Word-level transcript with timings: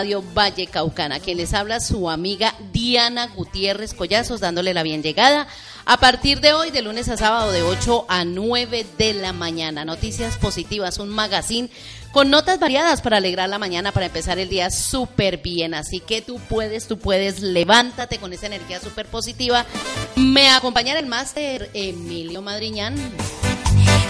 Radio 0.00 0.22
Valle 0.32 0.68
Caucana, 0.68 1.18
quien 1.18 1.38
les 1.38 1.52
habla 1.54 1.80
su 1.80 2.08
amiga 2.08 2.54
Diana 2.72 3.26
Gutiérrez 3.34 3.94
Collazos, 3.94 4.38
dándole 4.38 4.72
la 4.72 4.84
bien 4.84 5.02
llegada 5.02 5.48
a 5.86 5.96
partir 5.98 6.40
de 6.40 6.52
hoy, 6.52 6.70
de 6.70 6.82
lunes 6.82 7.08
a 7.08 7.16
sábado, 7.16 7.50
de 7.50 7.64
8 7.64 8.04
a 8.08 8.24
9 8.24 8.86
de 8.96 9.14
la 9.14 9.32
mañana. 9.32 9.84
Noticias 9.84 10.36
positivas, 10.36 10.98
un 10.98 11.08
magazine 11.08 11.68
con 12.12 12.30
notas 12.30 12.60
variadas 12.60 13.00
para 13.02 13.16
alegrar 13.16 13.48
la 13.48 13.58
mañana, 13.58 13.90
para 13.90 14.06
empezar 14.06 14.38
el 14.38 14.48
día 14.48 14.70
súper 14.70 15.38
bien. 15.38 15.74
Así 15.74 15.98
que 15.98 16.22
tú 16.22 16.38
puedes, 16.48 16.86
tú 16.86 17.00
puedes, 17.00 17.40
levántate 17.40 18.18
con 18.18 18.32
esa 18.32 18.46
energía 18.46 18.78
súper 18.78 19.06
positiva. 19.06 19.66
Me 20.14 20.48
acompaña 20.50 20.96
el 20.96 21.06
máster 21.06 21.70
Emilio 21.74 22.40
Madriñán. 22.40 22.94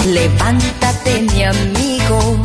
Levántate, 0.05 1.23
mi 1.23 1.45
amigo. 1.45 2.37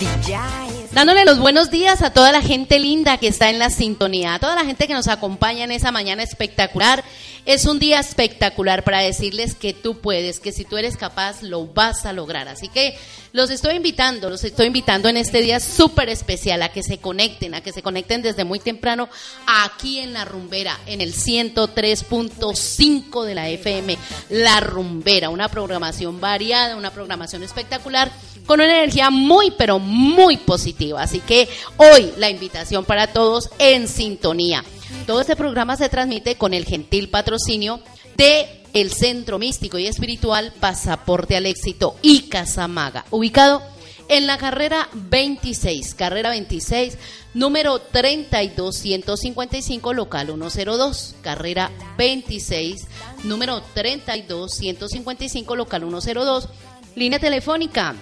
Es- 0.00 0.75
Dándole 0.96 1.24
los 1.26 1.38
buenos 1.38 1.70
días 1.70 2.00
a 2.00 2.08
toda 2.08 2.32
la 2.32 2.40
gente 2.40 2.78
linda 2.78 3.18
que 3.18 3.28
está 3.28 3.50
en 3.50 3.58
la 3.58 3.68
sintonía, 3.68 4.32
a 4.32 4.38
toda 4.38 4.54
la 4.54 4.64
gente 4.64 4.86
que 4.86 4.94
nos 4.94 5.08
acompaña 5.08 5.64
en 5.64 5.70
esa 5.70 5.92
mañana 5.92 6.22
espectacular. 6.22 7.04
Es 7.44 7.66
un 7.66 7.78
día 7.78 8.00
espectacular 8.00 8.82
para 8.82 9.00
decirles 9.00 9.54
que 9.54 9.74
tú 9.74 10.00
puedes, 10.00 10.40
que 10.40 10.52
si 10.52 10.64
tú 10.64 10.78
eres 10.78 10.96
capaz 10.96 11.42
lo 11.42 11.66
vas 11.66 12.06
a 12.06 12.14
lograr. 12.14 12.48
Así 12.48 12.68
que 12.68 12.96
los 13.32 13.50
estoy 13.50 13.74
invitando, 13.74 14.30
los 14.30 14.42
estoy 14.42 14.68
invitando 14.68 15.10
en 15.10 15.18
este 15.18 15.42
día 15.42 15.60
súper 15.60 16.08
especial 16.08 16.62
a 16.62 16.70
que 16.70 16.82
se 16.82 16.96
conecten, 16.96 17.54
a 17.54 17.60
que 17.60 17.74
se 17.74 17.82
conecten 17.82 18.22
desde 18.22 18.44
muy 18.44 18.58
temprano 18.58 19.10
aquí 19.46 19.98
en 19.98 20.14
La 20.14 20.24
Rumbera, 20.24 20.80
en 20.86 21.02
el 21.02 21.12
103.5 21.12 23.22
de 23.22 23.34
la 23.34 23.50
FM, 23.50 23.98
La 24.30 24.60
Rumbera, 24.60 25.28
una 25.28 25.50
programación 25.50 26.22
variada, 26.22 26.74
una 26.74 26.90
programación 26.90 27.42
espectacular 27.42 28.10
con 28.46 28.60
una 28.60 28.78
energía 28.78 29.10
muy, 29.10 29.50
pero 29.50 29.78
muy 29.78 30.38
positiva. 30.38 31.02
Así 31.02 31.20
que 31.20 31.48
hoy 31.76 32.12
la 32.16 32.30
invitación 32.30 32.84
para 32.84 33.08
todos 33.08 33.50
en 33.58 33.88
sintonía. 33.88 34.64
Todo 35.06 35.20
este 35.20 35.36
programa 35.36 35.76
se 35.76 35.88
transmite 35.88 36.36
con 36.36 36.54
el 36.54 36.64
gentil 36.64 37.10
patrocinio 37.10 37.80
de 38.16 38.62
el 38.72 38.92
Centro 38.92 39.38
Místico 39.38 39.78
y 39.78 39.86
Espiritual 39.86 40.52
Pasaporte 40.60 41.36
al 41.36 41.46
Éxito 41.46 41.96
y 42.02 42.28
Casamaga, 42.28 43.04
ubicado 43.10 43.62
en 44.08 44.26
la 44.26 44.38
carrera 44.38 44.88
26, 44.92 45.94
carrera 45.94 46.30
26, 46.30 46.98
número 47.34 47.80
32155, 47.80 49.94
local 49.94 50.26
102, 50.26 51.16
carrera 51.22 51.70
26, 51.98 52.86
número 53.24 53.62
32155, 53.74 55.56
local 55.56 55.84
102, 55.88 56.48
línea 56.94 57.18
telefónica 57.18 57.96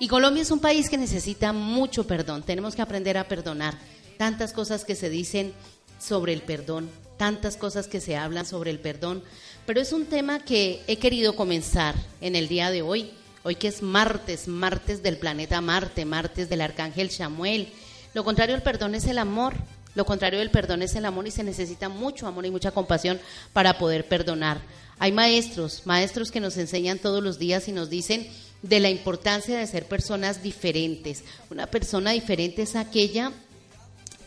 Y 0.00 0.08
Colombia 0.08 0.42
es 0.42 0.50
un 0.50 0.58
país 0.58 0.90
que 0.90 0.98
necesita 0.98 1.52
mucho 1.52 2.04
perdón. 2.04 2.42
Tenemos 2.42 2.74
que 2.74 2.82
aprender 2.82 3.16
a 3.16 3.28
perdonar. 3.28 3.78
Tantas 4.18 4.52
cosas 4.52 4.84
que 4.84 4.96
se 4.96 5.08
dicen 5.08 5.52
sobre 6.00 6.32
el 6.32 6.42
perdón, 6.42 6.90
tantas 7.16 7.56
cosas 7.56 7.86
que 7.86 8.00
se 8.00 8.16
hablan 8.16 8.44
sobre 8.44 8.72
el 8.72 8.80
perdón. 8.80 9.22
Pero 9.64 9.80
es 9.80 9.92
un 9.92 10.06
tema 10.06 10.40
que 10.40 10.82
he 10.88 10.96
querido 10.96 11.36
comenzar 11.36 11.94
en 12.20 12.34
el 12.34 12.48
día 12.48 12.72
de 12.72 12.82
hoy. 12.82 13.12
Hoy 13.44 13.54
que 13.54 13.68
es 13.68 13.82
martes, 13.82 14.48
martes 14.48 15.00
del 15.04 15.16
planeta 15.16 15.60
Marte, 15.60 16.04
martes 16.04 16.48
del 16.48 16.62
arcángel 16.62 17.12
Samuel. 17.12 17.68
Lo 18.14 18.24
contrario 18.24 18.56
del 18.56 18.64
perdón 18.64 18.96
es 18.96 19.06
el 19.06 19.18
amor. 19.18 19.54
Lo 19.94 20.06
contrario 20.06 20.38
del 20.38 20.50
perdón 20.50 20.82
es 20.82 20.94
el 20.94 21.04
amor 21.04 21.26
y 21.26 21.30
se 21.30 21.44
necesita 21.44 21.88
mucho 21.88 22.26
amor 22.26 22.46
y 22.46 22.50
mucha 22.50 22.70
compasión 22.70 23.20
para 23.52 23.78
poder 23.78 24.08
perdonar. 24.08 24.60
Hay 24.98 25.12
maestros, 25.12 25.82
maestros 25.84 26.30
que 26.30 26.40
nos 26.40 26.56
enseñan 26.56 26.98
todos 26.98 27.22
los 27.22 27.38
días 27.38 27.68
y 27.68 27.72
nos 27.72 27.90
dicen 27.90 28.26
de 28.62 28.80
la 28.80 28.90
importancia 28.90 29.58
de 29.58 29.66
ser 29.66 29.86
personas 29.86 30.42
diferentes. 30.42 31.24
Una 31.50 31.66
persona 31.66 32.12
diferente 32.12 32.62
es 32.62 32.76
aquella 32.76 33.32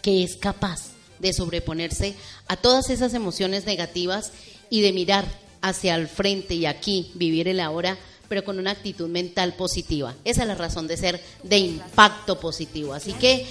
que 0.01 0.23
es 0.23 0.35
capaz 0.35 0.91
de 1.19 1.33
sobreponerse 1.33 2.13
a 2.47 2.57
todas 2.57 2.89
esas 2.89 3.13
emociones 3.13 3.65
negativas 3.65 4.31
y 4.69 4.81
de 4.81 4.93
mirar 4.93 5.25
hacia 5.61 5.95
el 5.95 6.07
frente 6.07 6.53
y 6.53 6.65
aquí, 6.65 7.11
vivir 7.15 7.47
el 7.47 7.59
ahora, 7.59 7.97
pero 8.27 8.43
con 8.43 8.59
una 8.59 8.71
actitud 8.71 9.07
mental 9.07 9.53
positiva. 9.53 10.13
Esa 10.25 10.41
es 10.41 10.47
la 10.47 10.55
razón 10.55 10.87
de 10.87 10.97
ser 10.97 11.21
de 11.43 11.57
impacto 11.57 12.39
positivo. 12.39 12.93
Así 12.93 13.13
que 13.13 13.45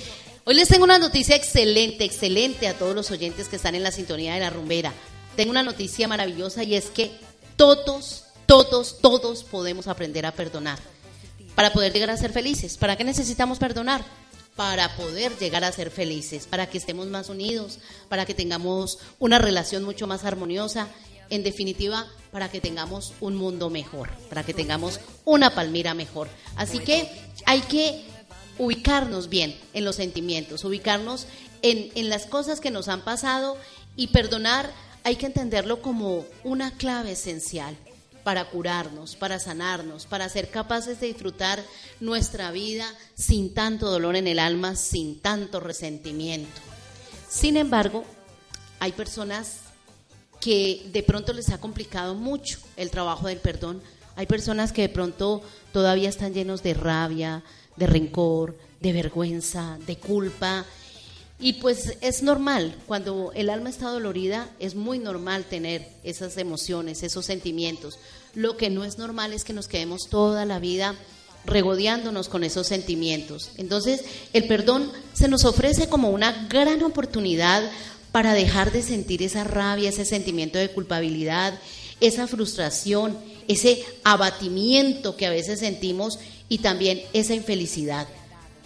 hoy 0.45 0.55
les 0.55 0.69
tengo 0.69 0.85
una 0.85 0.99
noticia 0.99 1.37
excelente, 1.37 2.05
excelente 2.05 2.69
a 2.69 2.75
todos 2.75 2.95
los 2.95 3.11
oyentes 3.11 3.49
que 3.49 3.57
están 3.57 3.75
en 3.75 3.83
la 3.83 3.91
sintonía 3.91 4.35
de 4.35 4.41
la 4.41 4.51
rumbera. 4.51 4.93
Tengo 5.37 5.51
una 5.51 5.63
noticia 5.63 6.07
maravillosa 6.09 6.63
y 6.63 6.75
es 6.75 6.87
que 6.87 7.11
todos, 7.57 8.25
todos, 8.47 8.99
todos 9.01 9.45
podemos 9.45 9.89
aprender 9.89 10.27
a 10.27 10.33
perdonar 10.33 10.79
para 11.55 11.73
poder 11.73 11.93
llegar 11.93 12.11
a 12.11 12.17
ser 12.17 12.33
felices. 12.33 12.77
¿Para 12.77 12.97
qué 12.97 13.05
necesitamos 13.05 13.59
perdonar? 13.59 14.05
Para 14.57 14.95
poder 14.97 15.37
llegar 15.39 15.65
a 15.65 15.73
ser 15.73 15.91
felices, 15.91 16.47
para 16.47 16.69
que 16.69 16.79
estemos 16.79 17.07
más 17.09 17.29
unidos, 17.29 17.79
para 18.09 18.25
que 18.25 18.35
tengamos 18.35 18.99
una 19.19 19.39
relación 19.39 19.83
mucho 19.83 20.07
más 20.07 20.25
armoniosa, 20.25 20.89
en 21.31 21.43
definitiva, 21.43 22.07
para 22.31 22.51
que 22.51 22.61
tengamos 22.61 23.15
un 23.21 23.35
mundo 23.35 23.71
mejor, 23.71 24.11
para 24.29 24.45
que 24.45 24.55
tengamos 24.55 25.01
una 25.25 25.55
Palmira 25.55 25.95
mejor. 25.95 26.29
Así 26.55 26.79
que 26.79 27.09
hay 27.47 27.61
que 27.63 28.05
ubicarnos 28.59 29.29
bien 29.29 29.59
en 29.73 29.85
los 29.85 29.97
sentimientos, 29.97 30.65
ubicarnos 30.65 31.27
en, 31.63 31.91
en 31.95 32.09
las 32.09 32.27
cosas 32.27 32.61
que 32.61 32.71
nos 32.71 32.89
han 32.89 33.03
pasado 33.03 33.57
y 33.97 34.09
perdonar 34.09 34.71
hay 35.05 35.17
que 35.17 35.27
entenderlo 35.27 35.83
como 35.83 36.25
una 36.45 36.71
clave 36.73 37.13
esencial 37.13 37.77
para 38.25 38.49
curarnos, 38.49 39.17
para 39.17 39.39
sanarnos, 39.39 40.07
para 40.07 40.29
ser 40.31 40.51
capaces 40.51 40.99
de 40.99 41.09
disfrutar 41.09 41.63
nuestra 42.01 42.51
vida 42.51 42.87
sin 43.15 43.53
tanto 43.53 43.91
dolor 43.91 44.17
en 44.17 44.27
el 44.27 44.39
alma, 44.39 44.77
sin 44.77 45.21
tanto 45.21 45.61
resentimiento. 45.61 46.61
Sin 47.29 47.59
embargo, 47.59 48.05
hay 48.81 48.93
personas 48.93 49.59
que 50.41 50.89
de 50.93 51.03
pronto 51.03 51.33
les 51.35 51.51
ha 51.51 51.61
complicado 51.61 52.15
mucho 52.15 52.59
el 52.77 52.91
trabajo 52.91 53.29
del 53.29 53.39
perdón. 53.39 53.83
Hay 54.17 54.27
personas 54.27 54.73
que 54.73 54.83
de 54.83 54.89
pronto 54.89 55.43
todavía 55.73 56.09
están 56.09 56.33
llenos 56.33 56.63
de 56.63 56.75
rabia, 56.75 57.43
de 57.77 57.87
rencor, 57.87 58.57
de 58.81 58.93
vergüenza, 58.93 59.79
de 59.87 59.97
culpa. 59.97 60.65
Y 61.41 61.55
pues 61.55 61.97
es 62.01 62.23
normal, 62.23 62.77
cuando 62.87 63.33
el 63.35 63.51
alma 63.51 63.71
está 63.71 63.91
dolorida, 63.91 64.49
es 64.61 64.75
muy 64.75 64.99
normal 64.99 65.45
tener 65.45 65.89
esas 66.05 66.37
emociones, 66.39 67.03
esos 67.03 67.27
sentimientos. 67.27 67.99
Lo 68.35 68.57
que 68.57 68.71
no 68.71 68.85
es 68.85 68.99
normal 68.99 69.33
es 69.33 69.45
que 69.45 69.53
nos 69.53 69.69
quedemos 69.69 70.09
toda 70.09 70.45
la 70.45 70.59
vida 70.59 70.95
regodeándonos 71.47 72.29
con 72.29 72.45
esos 72.45 72.67
sentimientos. 72.67 73.51
Entonces, 73.57 74.03
el 74.33 74.47
perdón 74.47 74.91
se 75.13 75.29
nos 75.29 75.45
ofrece 75.45 75.89
como 75.89 76.11
una 76.11 76.47
gran 76.49 76.83
oportunidad 76.83 77.71
para 78.13 78.33
dejar 78.33 78.73
de 78.73 78.83
sentir 78.83 79.23
esa 79.23 79.45
rabia, 79.45 79.91
ese 79.91 80.05
sentimiento 80.05 80.59
de 80.59 80.71
culpabilidad, 80.71 81.59
esa 82.01 82.27
frustración, 82.27 83.19
ese 83.49 83.85
abatimiento 84.05 85.17
que 85.17 85.27
a 85.27 85.31
veces 85.31 85.61
sentimos 85.61 86.19
y 86.55 86.59
también 86.59 87.03
esa 87.13 87.35
infelicidad. 87.35 88.07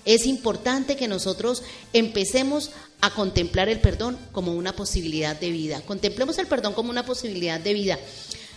Es 0.05 0.27
importante 0.27 0.95
que 0.95 1.09
nosotros 1.09 1.63
empecemos 1.95 2.71
a 3.01 3.09
contemplar 3.09 3.71
el 3.71 3.81
perdón 3.81 4.19
como 4.31 4.53
una 4.53 4.77
posibilidad 4.77 5.35
de 5.35 5.51
vida. 5.51 5.81
Contemplemos 5.87 6.37
el 6.37 6.47
perdón 6.47 6.75
como 6.75 6.91
una 6.91 7.07
posibilidad 7.07 7.59
de 7.59 7.73
vida. 7.73 7.99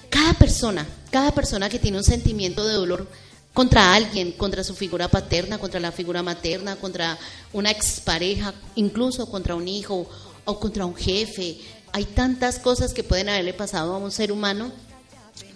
Cada 0.09 0.33
persona, 0.33 0.85
cada 1.11 1.33
persona 1.33 1.69
que 1.69 1.79
tiene 1.79 1.97
un 1.97 2.03
sentimiento 2.03 2.67
de 2.67 2.73
dolor 2.73 3.07
contra 3.53 3.93
alguien, 3.93 4.33
contra 4.33 4.65
su 4.65 4.75
figura 4.75 5.07
paterna, 5.07 5.59
contra 5.59 5.79
la 5.79 5.93
figura 5.93 6.21
materna, 6.21 6.75
contra 6.75 7.17
una 7.53 7.71
expareja, 7.71 8.53
incluso 8.75 9.31
contra 9.31 9.55
un 9.55 9.69
hijo 9.69 10.09
o 10.43 10.59
contra 10.59 10.85
un 10.85 10.95
jefe. 10.95 11.57
Hay 11.93 12.03
tantas 12.03 12.59
cosas 12.59 12.93
que 12.93 13.05
pueden 13.05 13.29
haberle 13.29 13.53
pasado 13.53 13.93
a 13.93 13.97
un 13.97 14.11
ser 14.11 14.33
humano, 14.33 14.73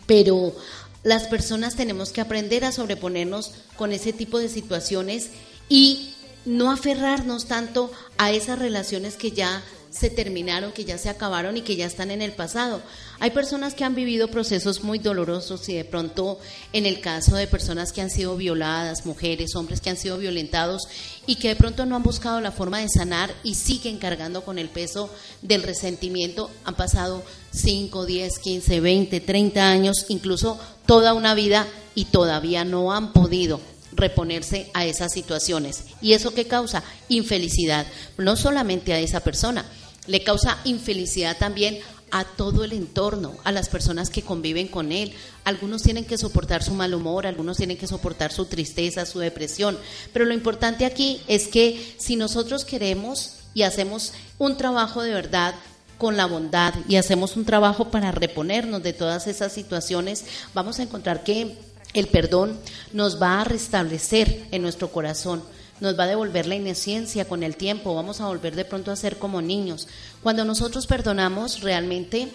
pero 0.07 0.55
las 1.05 1.27
personas 1.27 1.75
tenemos 1.75 2.09
que 2.09 2.19
aprender 2.19 2.65
a 2.65 2.71
sobreponernos 2.71 3.51
con 3.77 3.93
ese 3.93 4.11
tipo 4.11 4.39
de 4.39 4.49
situaciones 4.49 5.29
y 5.69 6.15
no 6.45 6.71
aferrarnos 6.71 7.45
tanto 7.45 7.91
a 8.17 8.31
esas 8.31 8.57
relaciones 8.57 9.15
que 9.15 9.31
ya 9.31 9.63
se 9.91 10.09
terminaron, 10.09 10.73
que 10.73 10.83
ya 10.83 10.97
se 10.97 11.09
acabaron 11.09 11.57
y 11.57 11.61
que 11.61 11.75
ya 11.75 11.85
están 11.85 12.09
en 12.09 12.23
el 12.23 12.33
pasado. 12.33 12.81
Hay 13.19 13.31
personas 13.31 13.75
que 13.75 13.83
han 13.83 13.93
vivido 13.93 14.29
procesos 14.29 14.83
muy 14.83 14.97
dolorosos 14.97 15.69
y 15.69 15.75
de 15.75 15.85
pronto 15.85 16.39
en 16.73 16.87
el 16.87 16.99
caso 17.01 17.35
de 17.35 17.47
personas 17.47 17.93
que 17.93 18.01
han 18.01 18.09
sido 18.09 18.35
violadas, 18.35 19.05
mujeres, 19.05 19.55
hombres 19.55 19.81
que 19.81 19.91
han 19.91 19.97
sido 19.97 20.17
violentados 20.17 20.87
y 21.27 21.35
que 21.35 21.49
de 21.49 21.55
pronto 21.55 21.85
no 21.85 21.95
han 21.95 22.03
buscado 22.03 22.41
la 22.41 22.51
forma 22.51 22.79
de 22.79 22.89
sanar 22.89 23.33
y 23.43 23.55
siguen 23.55 23.99
cargando 23.99 24.43
con 24.43 24.57
el 24.57 24.69
peso 24.69 25.09
del 25.43 25.61
resentimiento, 25.61 26.49
han 26.65 26.75
pasado 26.75 27.23
5, 27.55 28.05
10, 28.05 28.39
15, 28.39 28.79
20, 28.79 29.19
30 29.21 29.69
años, 29.69 30.05
incluso 30.09 30.59
toda 30.85 31.13
una 31.13 31.33
vida 31.33 31.67
y 31.95 32.05
todavía 32.05 32.65
no 32.65 32.93
han 32.93 33.13
podido 33.13 33.59
reponerse 33.93 34.69
a 34.73 34.85
esas 34.85 35.13
situaciones. 35.13 35.85
¿Y 36.01 36.13
eso 36.13 36.33
qué 36.33 36.45
causa? 36.45 36.83
Infelicidad, 37.07 37.87
no 38.17 38.35
solamente 38.35 38.93
a 38.93 38.99
esa 38.99 39.21
persona, 39.21 39.65
le 40.07 40.23
causa 40.23 40.59
infelicidad 40.65 41.37
también 41.37 41.79
a 42.11 42.23
todo 42.23 42.63
el 42.63 42.73
entorno, 42.73 43.35
a 43.43 43.51
las 43.51 43.69
personas 43.69 44.09
que 44.09 44.21
conviven 44.21 44.67
con 44.67 44.91
él. 44.91 45.13
Algunos 45.43 45.81
tienen 45.81 46.05
que 46.05 46.17
soportar 46.17 46.63
su 46.63 46.73
mal 46.73 46.93
humor, 46.93 47.25
algunos 47.25 47.57
tienen 47.57 47.77
que 47.77 47.87
soportar 47.87 48.31
su 48.31 48.45
tristeza, 48.45 49.05
su 49.05 49.19
depresión. 49.19 49.77
Pero 50.13 50.25
lo 50.25 50.33
importante 50.33 50.85
aquí 50.85 51.21
es 51.27 51.47
que 51.47 51.95
si 51.97 52.15
nosotros 52.15 52.63
queremos 52.63 53.37
y 53.53 53.63
hacemos 53.63 54.13
un 54.37 54.57
trabajo 54.57 55.01
de 55.01 55.11
verdad 55.11 55.55
con 55.97 56.17
la 56.17 56.25
bondad 56.25 56.73
y 56.87 56.97
hacemos 56.97 57.35
un 57.37 57.45
trabajo 57.45 57.89
para 57.89 58.11
reponernos 58.11 58.83
de 58.83 58.93
todas 58.93 59.27
esas 59.27 59.51
situaciones, 59.51 60.25
vamos 60.53 60.79
a 60.79 60.83
encontrar 60.83 61.23
que 61.23 61.57
el 61.93 62.07
perdón 62.07 62.57
nos 62.91 63.21
va 63.21 63.41
a 63.41 63.45
restablecer 63.45 64.45
en 64.51 64.61
nuestro 64.61 64.91
corazón, 64.91 65.41
nos 65.79 65.97
va 65.97 66.03
a 66.03 66.07
devolver 66.07 66.45
la 66.45 66.55
inocencia 66.55 67.25
con 67.25 67.43
el 67.43 67.55
tiempo, 67.55 67.95
vamos 67.95 68.21
a 68.21 68.27
volver 68.27 68.55
de 68.55 68.65
pronto 68.65 68.91
a 68.91 68.95
ser 68.95 69.17
como 69.17 69.41
niños. 69.41 69.87
Cuando 70.21 70.43
nosotros 70.45 70.87
perdonamos, 70.87 71.61
realmente 71.61 72.29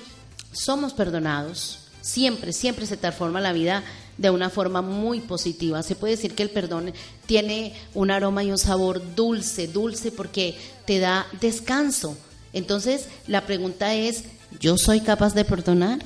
somos 0.53 0.95
perdonados. 0.95 1.79
Siempre, 2.01 2.55
siempre 2.55 2.87
se 2.87 2.97
transforma 2.97 3.41
la 3.41 3.53
vida 3.53 3.85
de 4.17 4.31
una 4.31 4.49
forma 4.49 4.81
muy 4.81 5.21
positiva. 5.21 5.83
Se 5.83 5.95
puede 5.95 6.17
decir 6.17 6.35
que 6.35 6.43
el 6.43 6.51
perdón 6.51 6.93
tiene 7.27 7.75
un 7.95 8.11
aroma 8.11 8.43
y 8.43 8.51
un 8.51 8.59
sabor 8.59 9.15
dulce, 9.15 9.69
dulce 9.69 10.11
porque 10.11 10.57
te 10.87 10.99
da 10.99 11.27
descanso. 11.41 12.17
Entonces, 12.53 13.07
la 13.27 13.47
pregunta 13.47 13.95
es, 13.95 14.25
¿yo 14.59 14.77
soy 14.77 15.01
capaz 15.01 15.35
de 15.35 15.45
perdonar? 15.45 16.01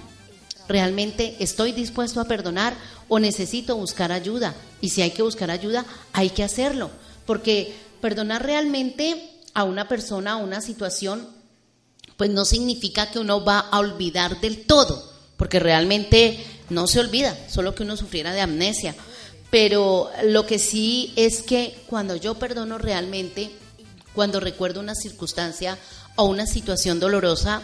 ¿Realmente 0.69 1.37
estoy 1.41 1.73
dispuesto 1.73 2.21
a 2.21 2.25
perdonar 2.25 2.75
o 3.09 3.19
necesito 3.19 3.77
buscar 3.77 4.13
ayuda? 4.13 4.55
Y 4.81 4.91
si 4.91 5.03
hay 5.03 5.11
que 5.11 5.23
buscar 5.23 5.51
ayuda, 5.51 5.85
hay 6.13 6.31
que 6.31 6.43
hacerlo. 6.43 6.91
Porque 7.27 7.75
perdonar 8.01 8.45
realmente 8.45 9.31
a 9.55 9.65
una 9.65 9.89
persona, 9.89 10.33
a 10.33 10.37
una 10.37 10.61
situación, 10.61 11.29
pues 12.17 12.31
no 12.31 12.45
significa 12.45 13.11
que 13.11 13.19
uno 13.19 13.45
va 13.45 13.59
a 13.61 13.79
olvidar 13.79 14.41
del 14.41 14.67
todo, 14.67 15.13
porque 15.37 15.59
realmente 15.61 16.45
no 16.71 16.87
se 16.87 17.01
olvida, 17.01 17.37
solo 17.49 17.75
que 17.75 17.83
uno 17.83 17.97
sufriera 17.97 18.33
de 18.33 18.41
amnesia. 18.41 18.95
Pero 19.51 20.11
lo 20.25 20.47
que 20.47 20.59
sí 20.59 21.13
es 21.17 21.43
que 21.43 21.77
cuando 21.87 22.17
yo 22.17 22.35
perdono 22.35 22.79
realmente, 22.79 23.51
cuando 24.15 24.41
recuerdo 24.41 24.81
una 24.81 24.95
circunstancia 24.95 25.79
o 26.17 26.25
una 26.25 26.47
situación 26.47 27.01
dolorosa, 27.01 27.63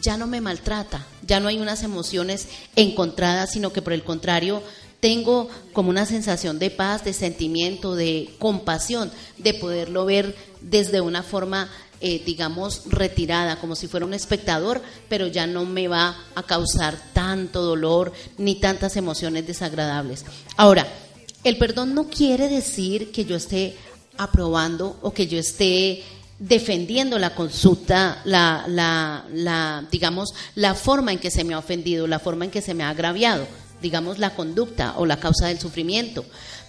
ya 0.00 0.16
no 0.16 0.26
me 0.26 0.40
maltrata, 0.40 1.06
ya 1.26 1.40
no 1.40 1.48
hay 1.48 1.58
unas 1.58 1.82
emociones 1.82 2.46
encontradas, 2.76 3.52
sino 3.52 3.72
que 3.72 3.82
por 3.82 3.92
el 3.92 4.04
contrario 4.04 4.62
tengo 5.00 5.48
como 5.72 5.90
una 5.90 6.06
sensación 6.06 6.58
de 6.58 6.70
paz, 6.70 7.04
de 7.04 7.12
sentimiento, 7.12 7.94
de 7.94 8.34
compasión, 8.38 9.10
de 9.36 9.54
poderlo 9.54 10.04
ver 10.04 10.34
desde 10.60 11.00
una 11.00 11.22
forma, 11.22 11.70
eh, 12.00 12.22
digamos, 12.24 12.82
retirada, 12.86 13.60
como 13.60 13.76
si 13.76 13.86
fuera 13.86 14.06
un 14.06 14.14
espectador, 14.14 14.82
pero 15.08 15.26
ya 15.28 15.46
no 15.46 15.64
me 15.64 15.88
va 15.88 16.16
a 16.34 16.42
causar 16.42 17.00
tanto 17.12 17.62
dolor 17.62 18.12
ni 18.38 18.56
tantas 18.56 18.96
emociones 18.96 19.46
desagradables. 19.46 20.24
Ahora, 20.56 20.86
el 21.44 21.56
perdón 21.56 21.94
no 21.94 22.08
quiere 22.08 22.48
decir 22.48 23.12
que 23.12 23.24
yo 23.24 23.36
esté 23.36 23.76
aprobando 24.16 24.98
o 25.02 25.12
que 25.12 25.28
yo 25.28 25.38
esté 25.38 26.02
defendiendo 26.38 27.18
la 27.18 27.34
consulta, 27.34 28.22
la, 28.24 28.64
la, 28.68 29.24
la, 29.32 29.84
digamos, 29.90 30.34
la 30.54 30.74
forma 30.74 31.12
en 31.12 31.18
que 31.18 31.30
se 31.30 31.44
me 31.44 31.54
ha 31.54 31.58
ofendido, 31.58 32.06
la 32.06 32.18
forma 32.18 32.44
en 32.44 32.50
que 32.50 32.62
se 32.62 32.74
me 32.74 32.84
ha 32.84 32.90
agraviado, 32.90 33.46
digamos, 33.82 34.18
la 34.18 34.30
conducta 34.30 34.94
o 34.96 35.06
la 35.06 35.18
causa 35.18 35.48
del 35.48 35.58
sufrimiento. 35.58 36.24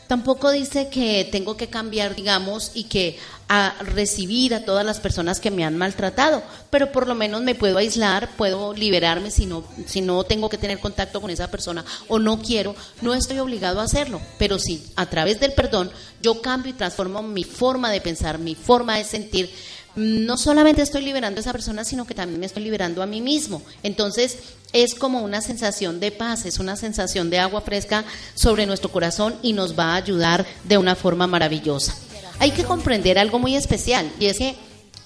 Tampoco 0.10 0.50
dice 0.50 0.90
que 0.90 1.30
tengo 1.32 1.56
que 1.56 1.68
cambiar, 1.68 2.16
digamos, 2.16 2.72
y 2.74 2.86
que 2.86 3.20
a 3.48 3.76
recibir 3.82 4.56
a 4.56 4.66
todas 4.66 4.84
las 4.84 5.00
personas 5.00 5.40
que 5.40 5.52
me 5.52 5.64
han 5.64 5.78
maltratado, 5.78 6.42
pero 6.72 6.92
por 6.92 7.08
lo 7.08 7.14
menos 7.14 7.44
me 7.44 7.54
puedo 7.54 7.78
aislar, 7.78 8.28
puedo 8.36 8.74
liberarme 8.74 9.30
si 9.30 9.46
no, 9.46 9.64
si 9.86 10.02
no 10.02 10.24
tengo 10.24 10.50
que 10.50 10.58
tener 10.58 10.80
contacto 10.80 11.22
con 11.22 11.30
esa 11.30 11.52
persona 11.52 11.86
o 12.08 12.18
no 12.18 12.40
quiero, 12.42 12.76
no 13.04 13.14
estoy 13.14 13.38
obligado 13.38 13.82
a 13.82 13.84
hacerlo, 13.84 14.20
pero 14.40 14.58
si 14.58 14.84
a 14.96 15.06
través 15.06 15.40
del 15.40 15.54
perdón 15.54 15.92
yo 16.24 16.42
cambio 16.42 16.72
y 16.72 16.76
transformo 16.76 17.22
mi 17.22 17.44
forma 17.44 17.92
de 17.92 18.02
pensar, 18.02 18.40
mi 18.40 18.56
forma 18.56 18.98
de 18.98 19.04
sentir, 19.04 19.52
no 19.96 20.38
solamente 20.38 20.82
estoy 20.82 21.04
liberando 21.04 21.40
a 21.40 21.42
esa 21.42 21.52
persona, 21.52 21.84
sino 21.84 22.06
que 22.06 22.14
también 22.14 22.40
me 22.40 22.46
estoy 22.46 22.64
liberando 22.64 23.02
a 23.02 23.06
mí 23.06 23.22
mismo. 23.22 23.62
Entonces, 23.84 24.38
es 24.74 24.96
como 24.96 25.22
una 25.22 25.42
sensación 25.42 26.00
de 26.00 26.12
paz, 26.12 26.46
es 26.46 26.60
una 26.60 26.76
sensación 26.76 27.30
de 27.30 27.40
agua 27.40 27.62
fresca 27.62 28.06
sobre 28.36 28.66
nuestro 28.66 28.92
corazón 28.92 29.36
y 29.42 29.54
nos 29.54 29.78
va 29.78 29.94
a 29.94 29.96
ayudar 29.96 30.46
de 30.66 30.78
una 30.78 30.96
forma 30.96 31.28
maravillosa. 31.28 31.96
Hay 32.40 32.52
que 32.52 32.64
comprender 32.64 33.18
algo 33.18 33.40
muy 33.40 33.56
especial 33.56 34.12
y 34.20 34.28
es 34.28 34.38
que 34.38 34.56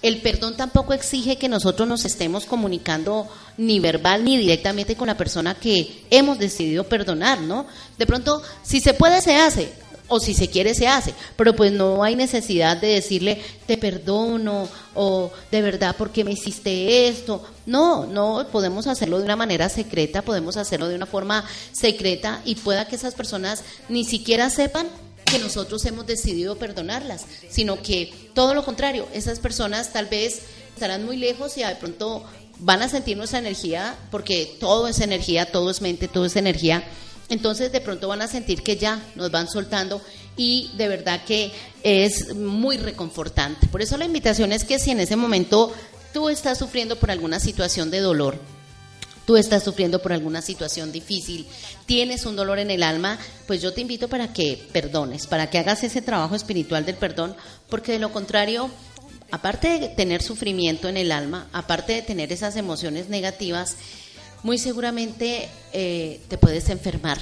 el 0.02 0.22
perdón 0.22 0.58
tampoco 0.58 0.94
exige 0.94 1.38
que 1.38 1.48
nosotros 1.48 1.88
nos 1.88 2.04
estemos 2.04 2.46
comunicando 2.46 3.28
ni 3.58 3.80
verbal 3.80 4.26
ni 4.26 4.38
directamente 4.38 4.98
con 4.98 5.08
la 5.08 5.18
persona 5.18 5.56
que 5.56 6.04
hemos 6.10 6.40
decidido 6.40 6.84
perdonar, 6.84 7.40
¿no? 7.40 7.66
De 7.98 8.06
pronto, 8.06 8.42
si 8.64 8.82
se 8.82 8.94
puede, 8.94 9.22
se 9.22 9.38
hace 9.38 9.72
o 10.14 10.20
si 10.20 10.36
se 10.36 10.48
quiere 10.48 10.76
se 10.76 10.88
hace, 10.88 11.14
pero 11.36 11.56
pues 11.56 11.72
no 11.72 12.04
hay 12.04 12.16
necesidad 12.16 12.78
de 12.78 12.88
decirle 12.88 13.42
te 13.66 13.78
perdono 13.78 14.70
o 14.94 15.32
de 15.52 15.62
verdad 15.62 15.96
porque 15.98 16.24
me 16.24 16.34
hiciste 16.34 17.08
esto. 17.08 17.44
No, 17.66 18.06
no, 18.06 18.46
podemos 18.52 18.86
hacerlo 18.86 19.18
de 19.18 19.26
una 19.26 19.36
manera 19.36 19.70
secreta, 19.70 20.22
podemos 20.22 20.56
hacerlo 20.58 20.88
de 20.88 20.96
una 20.96 21.08
forma 21.08 21.44
secreta 21.72 22.42
y 22.46 22.56
pueda 22.56 22.88
que 22.88 22.96
esas 22.96 23.16
personas 23.16 23.64
ni 23.90 24.06
siquiera 24.06 24.50
sepan 24.50 24.88
que 25.26 25.40
nosotros 25.40 25.84
hemos 25.86 26.06
decidido 26.06 26.58
perdonarlas, 26.58 27.26
sino 27.50 27.82
que 27.82 28.14
todo 28.36 28.54
lo 28.54 28.64
contrario, 28.64 29.08
esas 29.14 29.40
personas 29.40 29.94
tal 29.94 30.06
vez 30.06 30.42
estarán 30.76 31.06
muy 31.06 31.18
lejos 31.18 31.58
y 31.58 31.64
de 31.64 31.76
pronto 31.76 32.24
van 32.60 32.84
a 32.84 32.90
sentir 32.90 33.18
nuestra 33.18 33.40
energía, 33.40 33.98
porque 34.12 34.58
todo 34.60 34.88
es 34.88 35.00
energía, 35.00 35.52
todo 35.52 35.72
es 35.72 35.82
mente, 35.82 36.08
todo 36.08 36.26
es 36.26 36.36
energía, 36.36 36.84
entonces 37.30 37.72
de 37.72 37.82
pronto 37.82 38.08
van 38.08 38.22
a 38.22 38.28
sentir 38.28 38.64
que 38.64 38.78
ya 38.78 39.02
nos 39.16 39.32
van 39.32 39.48
soltando 39.48 40.02
y 40.38 40.72
de 40.78 40.88
verdad 40.88 41.24
que 41.26 41.52
es 41.84 42.36
muy 42.36 42.78
reconfortante. 42.78 43.68
Por 43.68 43.82
eso 43.82 43.98
la 43.98 44.06
invitación 44.06 44.52
es 44.52 44.64
que 44.64 44.80
si 44.80 44.92
en 44.92 45.00
ese 45.00 45.16
momento 45.16 45.74
tú 46.14 46.30
estás 46.30 46.58
sufriendo 46.58 46.98
por 46.98 47.12
alguna 47.12 47.40
situación 47.40 47.92
de 47.92 48.00
dolor, 48.00 48.40
tú 49.26 49.38
estás 49.38 49.64
sufriendo 49.64 50.02
por 50.02 50.14
alguna 50.14 50.42
situación 50.42 50.92
difícil, 50.92 51.48
tienes 51.86 52.26
un 52.26 52.36
dolor 52.36 52.60
en 52.60 52.72
el 52.72 52.84
alma, 52.84 53.18
pues 53.48 53.62
yo 53.62 53.74
te 53.74 53.82
invito 53.82 54.08
para 54.08 54.34
que 54.34 54.62
perdones, 54.72 55.28
para 55.28 55.50
que 55.50 55.60
hagas 55.60 55.84
ese 55.84 56.02
trabajo 56.02 56.36
espiritual 56.36 56.86
del 56.86 56.96
perdón, 56.96 57.36
porque 57.70 57.94
de 57.94 58.00
lo 58.00 58.12
contrario, 58.12 58.70
aparte 59.32 59.80
de 59.80 59.90
tener 59.90 60.22
sufrimiento 60.22 60.90
en 60.90 60.98
el 60.98 61.12
alma, 61.12 61.48
aparte 61.54 61.94
de 61.94 62.02
tener 62.02 62.32
esas 62.32 62.56
emociones 62.56 63.10
negativas, 63.10 63.78
muy 64.44 64.58
seguramente 64.58 65.50
eh, 65.72 66.22
te 66.28 66.38
puedes 66.38 66.70
enfermar. 66.70 67.18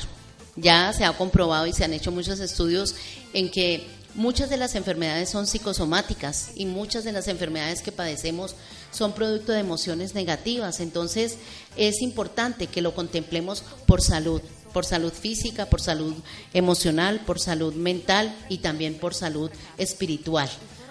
Ya 0.55 0.91
se 0.91 1.05
ha 1.05 1.13
comprobado 1.13 1.65
y 1.67 1.73
se 1.73 1.85
han 1.85 1.93
hecho 1.93 2.11
muchos 2.11 2.39
estudios 2.39 2.95
en 3.33 3.49
que 3.49 3.87
muchas 4.15 4.49
de 4.49 4.57
las 4.57 4.75
enfermedades 4.75 5.29
son 5.29 5.47
psicosomáticas 5.47 6.51
y 6.55 6.65
muchas 6.65 7.03
de 7.03 7.13
las 7.13 7.27
enfermedades 7.27 7.81
que 7.81 7.91
padecemos 7.91 8.55
son 8.91 9.13
producto 9.13 9.53
de 9.53 9.59
emociones 9.59 10.13
negativas. 10.13 10.79
Entonces 10.79 11.37
es 11.77 12.01
importante 12.01 12.67
que 12.67 12.81
lo 12.81 12.93
contemplemos 12.93 13.63
por 13.85 14.01
salud, 14.01 14.41
por 14.73 14.85
salud 14.85 15.13
física, 15.13 15.67
por 15.67 15.79
salud 15.79 16.15
emocional, 16.53 17.21
por 17.25 17.39
salud 17.39 17.73
mental 17.73 18.35
y 18.49 18.57
también 18.57 18.95
por 18.95 19.13
salud 19.13 19.49
espiritual. 19.77 20.49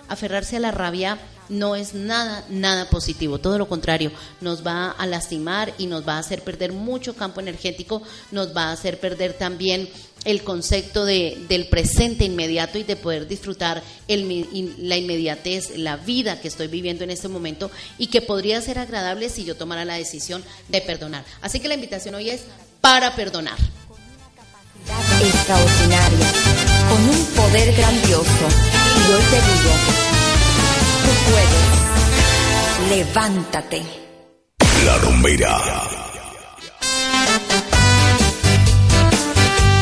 Aferrarse 0.09 0.57
a 0.57 0.61
la 0.61 0.71
rabia 0.71 1.19
no 1.51 1.77
es 1.77 1.93
nada, 1.95 2.45
nada 2.49 2.89
positivo, 2.89 3.39
todo 3.39 3.59
lo 3.59 3.69
contrario, 3.69 4.13
nos 4.41 4.67
va 4.67 4.91
a 4.93 5.07
lastimar 5.07 5.75
y 5.77 5.87
nos 5.87 6.09
va 6.09 6.15
a 6.15 6.21
hacer 6.21 6.43
perder 6.43 6.73
mucho 6.73 7.15
campo 7.15 7.41
energético, 7.41 8.03
nos 8.31 8.57
va 8.57 8.69
a 8.69 8.73
hacer 8.73 8.99
perder 8.99 9.35
también 9.35 9.89
el 10.25 10.43
concepto 10.43 11.05
de, 11.05 11.45
del 11.49 11.67
presente 11.69 12.25
inmediato 12.25 12.79
y 12.79 12.85
de 12.85 12.97
poder 12.97 13.27
disfrutar 13.27 13.83
el 14.07 14.21
la 14.79 14.97
inmediatez, 14.97 15.77
la 15.77 15.97
vida 15.97 16.41
que 16.41 16.49
estoy 16.49 16.69
viviendo 16.69 17.05
en 17.05 17.11
este 17.11 17.29
momento 17.29 17.71
y 17.99 18.09
que 18.09 18.21
podría 18.23 18.61
ser 18.61 18.79
agradable 18.79 19.29
si 19.29 19.45
yo 19.45 19.57
tomara 19.57 19.85
la 19.85 19.95
decisión 19.95 20.45
de 20.69 20.81
perdonar. 20.81 21.25
Así 21.41 21.61
que 21.61 21.69
la 21.69 21.75
invitación 21.75 22.15
hoy 22.15 22.31
es 22.31 22.43
para 22.81 23.17
perdonar. 23.17 23.57
extraordinaria, 25.23 26.33
con 26.89 27.09
un 27.09 27.25
poder 27.35 27.75
grandioso. 27.75 28.49
Y 28.97 29.13
hoy 29.13 29.23
te 29.31 29.37
digo, 29.37 30.20
tú 31.11 31.17
puedes. 31.31 32.89
Levántate. 32.89 33.83
La 34.85 34.99
rumbera. 34.99 35.59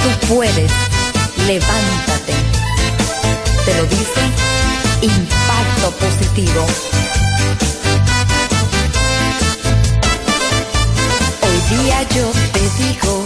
Tú 0.02 0.10
puedes. 0.34 0.72
Levántate. 1.46 2.34
Te 3.64 3.74
lo 3.76 3.84
dice 3.84 4.22
Impacto 5.02 5.90
Positivo. 6.04 6.66
Hoy 11.44 11.58
día 11.76 12.02
yo 12.16 12.26
te 12.52 12.62
digo, 12.82 13.24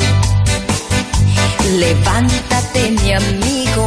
levántate 1.79 2.91
mi 2.91 3.13
amigo, 3.13 3.85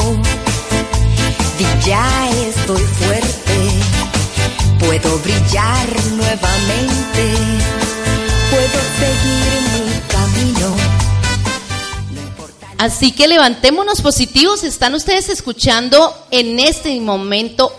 di 1.57 1.65
ya 1.86 2.29
estoy 2.48 2.81
fuerte, 2.81 3.44
puedo 5.01 5.19
brillar 5.19 5.87
nuevamente, 6.11 7.33
puedo 8.49 8.79
seguir 8.99 9.61
mi 9.73 9.99
camino. 10.07 10.75
Así 12.77 13.11
que 13.11 13.27
levantémonos 13.27 14.01
positivos. 14.01 14.63
Están 14.63 14.95
ustedes 14.95 15.29
escuchando 15.29 16.13
en 16.31 16.59
este 16.59 16.99
momento 17.01 17.77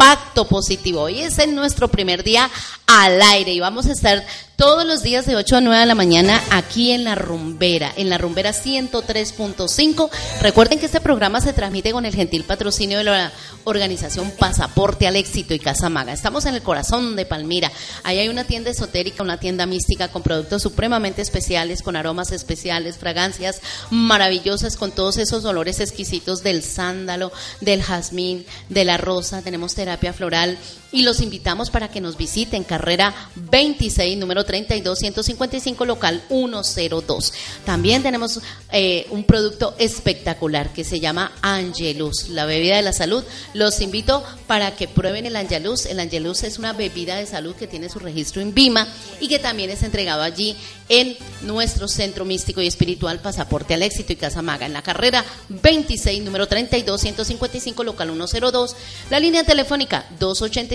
Impacto 0.00 0.46
Positivo. 0.46 1.02
Hoy 1.02 1.22
es 1.22 1.40
en 1.40 1.56
nuestro 1.56 1.88
primer 1.88 2.22
día 2.22 2.48
al 2.86 3.20
aire 3.20 3.52
y 3.52 3.58
vamos 3.58 3.86
a 3.86 3.92
estar 3.92 4.24
todos 4.54 4.84
los 4.84 5.02
días 5.02 5.24
de 5.26 5.36
8 5.36 5.56
a 5.56 5.60
9 5.60 5.80
de 5.80 5.86
la 5.86 5.94
mañana 5.94 6.42
aquí 6.50 6.90
en 6.90 7.04
La 7.04 7.14
Rumbera, 7.14 7.92
en 7.96 8.08
La 8.08 8.18
Rumbera 8.18 8.50
103.5. 8.50 10.10
Recuerden 10.40 10.80
que 10.80 10.86
este 10.86 11.00
programa 11.00 11.40
se 11.40 11.52
transmite 11.52 11.92
con 11.92 12.04
el 12.06 12.14
gentil 12.14 12.42
patrocinio 12.44 12.98
de 12.98 13.04
la 13.04 13.32
organización 13.64 14.32
Pasaporte 14.32 15.06
al 15.06 15.14
Éxito 15.14 15.54
y 15.54 15.60
Casa 15.60 15.88
Maga. 15.90 16.12
Estamos 16.12 16.44
en 16.46 16.54
el 16.54 16.62
corazón 16.62 17.14
de 17.14 17.26
Palmira. 17.26 17.70
Ahí 18.02 18.18
hay 18.18 18.28
una 18.28 18.44
tienda 18.44 18.70
esotérica, 18.70 19.22
una 19.22 19.38
tienda 19.38 19.66
mística 19.66 20.08
con 20.08 20.22
productos 20.22 20.62
supremamente 20.62 21.22
especiales, 21.22 21.82
con 21.82 21.94
aromas 21.94 22.32
especiales, 22.32 22.98
fragancias 22.98 23.60
maravillosas, 23.90 24.76
con 24.76 24.90
todos 24.90 25.18
esos 25.18 25.44
olores 25.44 25.78
exquisitos 25.78 26.42
del 26.42 26.64
sándalo, 26.64 27.30
del 27.60 27.82
jazmín, 27.82 28.44
de 28.68 28.84
la 28.84 28.96
rosa. 28.96 29.42
Tenemos 29.42 29.74
terapia 29.74 29.87
floral 30.12 30.56
y 30.90 31.02
los 31.02 31.20
invitamos 31.20 31.70
para 31.70 31.88
que 31.88 32.00
nos 32.00 32.16
visiten 32.16 32.64
carrera 32.64 33.14
26, 33.36 34.16
número 34.16 34.44
32, 34.44 34.98
155, 34.98 35.84
local 35.84 36.22
102. 36.28 37.32
También 37.64 38.02
tenemos 38.02 38.40
eh, 38.72 39.06
un 39.10 39.24
producto 39.24 39.74
espectacular 39.78 40.72
que 40.72 40.84
se 40.84 41.00
llama 41.00 41.32
Angelus, 41.42 42.30
la 42.30 42.46
bebida 42.46 42.76
de 42.76 42.82
la 42.82 42.92
salud. 42.92 43.22
Los 43.54 43.80
invito 43.80 44.24
para 44.46 44.76
que 44.76 44.88
prueben 44.88 45.26
el 45.26 45.36
Angelus. 45.36 45.86
El 45.86 46.00
Angelus 46.00 46.42
es 46.44 46.58
una 46.58 46.72
bebida 46.72 47.16
de 47.16 47.26
salud 47.26 47.54
que 47.54 47.66
tiene 47.66 47.88
su 47.88 47.98
registro 47.98 48.40
en 48.40 48.54
Vima 48.54 48.88
y 49.20 49.28
que 49.28 49.38
también 49.38 49.70
es 49.70 49.82
entregado 49.82 50.22
allí 50.22 50.56
en 50.88 51.16
nuestro 51.42 51.86
centro 51.86 52.24
místico 52.24 52.62
y 52.62 52.66
espiritual 52.66 53.20
Pasaporte 53.20 53.74
al 53.74 53.82
Éxito 53.82 54.12
y 54.12 54.16
Casa 54.16 54.42
Maga, 54.42 54.66
en 54.66 54.72
la 54.72 54.82
carrera 54.82 55.24
26, 55.48 56.22
número 56.22 56.46
32, 56.46 57.00
155, 57.00 57.84
local 57.84 58.08
102, 58.08 58.76
la 59.10 59.20
línea 59.20 59.44
telefónica 59.44 60.06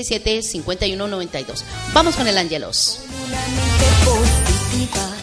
287-5192. 0.03 1.63
Vamos 1.93 2.15
con 2.15 2.27
el 2.27 2.35
positiva. 4.03 5.13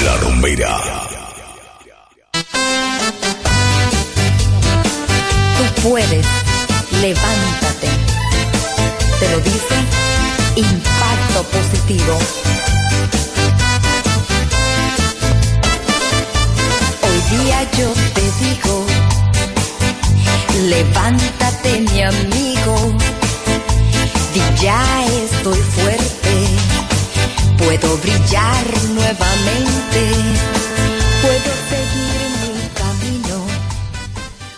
La 0.05 0.17
rumbera. 0.19 0.79
Tú 5.59 5.65
puedes, 5.89 6.25
levántate. 7.01 7.89
Te 9.19 9.29
lo 9.31 9.39
dice 9.39 9.75
Impacto 10.55 11.43
Positivo. 11.51 12.19
Día 17.39 17.71
yo 17.79 17.93
te 18.15 18.45
digo, 18.45 18.87
levántate 20.69 21.81
mi 21.81 22.03
amigo, 22.03 22.77
di 24.33 24.43
ya 24.63 25.05
estoy 25.25 25.59
fuerte, 25.77 26.35
puedo 27.59 27.97
brillar 27.99 28.67
nuevamente, 28.95 30.03
puedo 31.23 31.64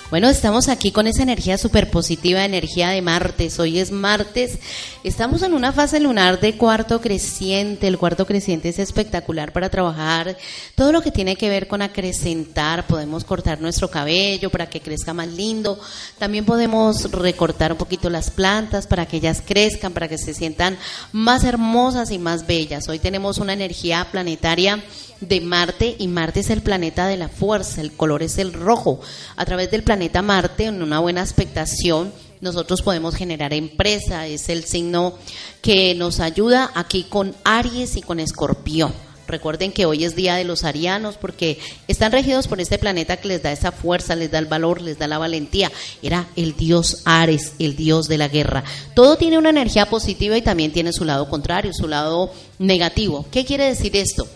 Bueno, 0.09 0.29
estamos 0.29 0.69
aquí 0.69 0.93
con 0.93 1.09
esa 1.09 1.25
energía 1.25 1.59
súper 1.59 1.91
positiva, 1.91 2.45
energía 2.45 2.91
de 2.91 3.03
martes. 3.03 3.59
Hoy 3.59 3.81
es 3.81 3.91
martes. 3.91 4.61
Estamos 5.03 5.43
en 5.43 5.53
una 5.53 5.73
fase 5.73 5.99
lunar 5.99 6.39
de 6.39 6.57
cuarto 6.57 7.01
creciente. 7.01 7.89
El 7.89 7.99
cuarto 7.99 8.25
creciente 8.25 8.69
es 8.69 8.79
espectacular 8.79 9.53
para 9.53 9.69
trabajar 9.69 10.37
todo 10.77 10.93
lo 10.93 11.03
que 11.03 11.11
tiene 11.11 11.35
que 11.35 11.49
ver 11.49 11.67
con 11.67 11.83
acrecentar. 11.83 12.87
Podemos 12.87 13.25
cortar 13.25 13.61
nuestro 13.61 13.91
cabello 13.91 14.49
para 14.49 14.71
que 14.71 14.81
crezca 14.81 15.13
más 15.13 15.27
lindo. 15.27 15.77
También 16.21 16.45
podemos 16.45 17.11
recortar 17.11 17.73
un 17.73 17.79
poquito 17.79 18.09
las 18.09 18.31
plantas 18.31 18.87
para 18.87 19.07
que 19.07 19.17
ellas 19.17 19.43
crezcan, 19.45 19.93
para 19.93 20.07
que 20.07 20.19
se 20.19 20.35
sientan 20.35 20.79
más 21.11 21.43
hermosas 21.43 22.13
y 22.13 22.21
más 22.21 22.47
bellas. 22.47 22.89
Hoy 22.89 23.01
tenemos 23.01 23.39
una 23.39 23.55
energía 23.55 24.07
planetaria 24.13 24.85
de 25.21 25.41
Marte 25.41 25.97
y 25.99 26.09
Marte 26.09 26.41
es 26.41 26.51
el 26.51 26.61
planeta 26.61 27.07
de 27.07 27.17
la 27.17 27.31
fuerza, 27.31 27.81
el 27.81 27.93
color 27.93 28.23
es 28.23 28.37
el 28.39 28.53
rojo. 28.53 29.01
A 29.35 29.47
través 29.47 29.71
del 29.71 29.83
planeta 29.83 29.96
Marte, 30.23 30.65
en 30.65 30.83
una 30.83 31.01
buena 31.01 31.23
expectación, 31.23 32.13
nosotros 32.41 32.83
podemos 32.83 33.15
generar 33.15 33.53
empresa, 33.53 34.27
es 34.27 34.49
el 34.49 34.65
signo 34.65 35.15
que 35.63 35.95
nos 35.95 36.21
ayuda 36.21 36.71
aquí 36.75 37.05
con 37.05 37.35
Aries 37.45 37.97
y 37.97 38.03
con 38.03 38.21
Escorpión. 38.21 38.93
Recuerden 39.27 39.73
que 39.73 39.87
hoy 39.87 40.05
es 40.05 40.15
día 40.15 40.37
de 40.37 40.45
los 40.45 40.63
arianos 40.63 41.17
porque 41.17 41.59
están 41.89 42.13
regidos 42.13 42.47
por 42.47 42.61
este 42.61 42.79
planeta 42.79 43.17
que 43.17 43.29
les 43.29 43.43
da 43.43 43.51
esa 43.51 43.73
fuerza, 43.73 44.15
les 44.15 44.31
da 44.31 44.39
el 44.39 44.47
valor, 44.47 44.81
les 44.81 44.99
da 44.99 45.09
la 45.09 45.19
valentía. 45.19 45.73
Era 46.01 46.29
el 46.37 46.55
dios 46.57 47.03
Ares, 47.05 47.55
el 47.59 47.75
dios 47.75 48.07
de 48.07 48.19
la 48.19 48.29
guerra. 48.29 48.63
Todo 48.95 49.17
tiene 49.17 49.39
una 49.39 49.51
energía 49.51 49.87
positiva 49.87 50.37
y 50.37 50.43
también 50.43 50.73
tiene 50.73 50.93
su 50.93 51.05
lado 51.05 51.29
contrario, 51.29 51.73
su 51.75 51.89
lado 51.89 52.33
negativo. 52.61 53.27
¿Qué 53.33 53.45
quiere 53.45 53.65
decir 53.65 53.97
esto? 53.97 54.29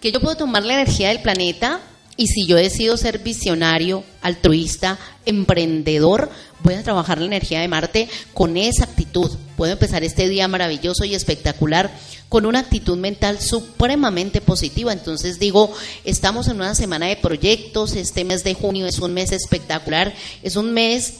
que 0.00 0.12
yo 0.12 0.20
puedo 0.20 0.36
tomar 0.36 0.64
la 0.64 0.74
energía 0.74 1.08
del 1.08 1.22
planeta 1.22 1.80
y 2.16 2.28
si 2.28 2.46
yo 2.46 2.56
decido 2.56 2.96
ser 2.96 3.18
visionario, 3.18 4.04
altruista, 4.22 4.98
emprendedor, 5.26 6.30
voy 6.62 6.74
a 6.74 6.82
trabajar 6.82 7.18
la 7.18 7.26
energía 7.26 7.60
de 7.60 7.68
Marte 7.68 8.08
con 8.32 8.56
esa 8.56 8.84
actitud. 8.84 9.30
Puedo 9.56 9.72
empezar 9.72 10.02
este 10.02 10.28
día 10.28 10.48
maravilloso 10.48 11.04
y 11.04 11.14
espectacular 11.14 11.90
con 12.28 12.46
una 12.46 12.60
actitud 12.60 12.96
mental 12.96 13.40
supremamente 13.40 14.40
positiva. 14.40 14.92
Entonces 14.92 15.38
digo, 15.38 15.72
estamos 16.04 16.48
en 16.48 16.56
una 16.56 16.74
semana 16.74 17.06
de 17.06 17.16
proyectos, 17.16 17.94
este 17.94 18.24
mes 18.24 18.44
de 18.44 18.54
junio 18.54 18.86
es 18.86 18.98
un 18.98 19.12
mes 19.12 19.32
espectacular, 19.32 20.14
es 20.42 20.56
un 20.56 20.72
mes 20.72 21.14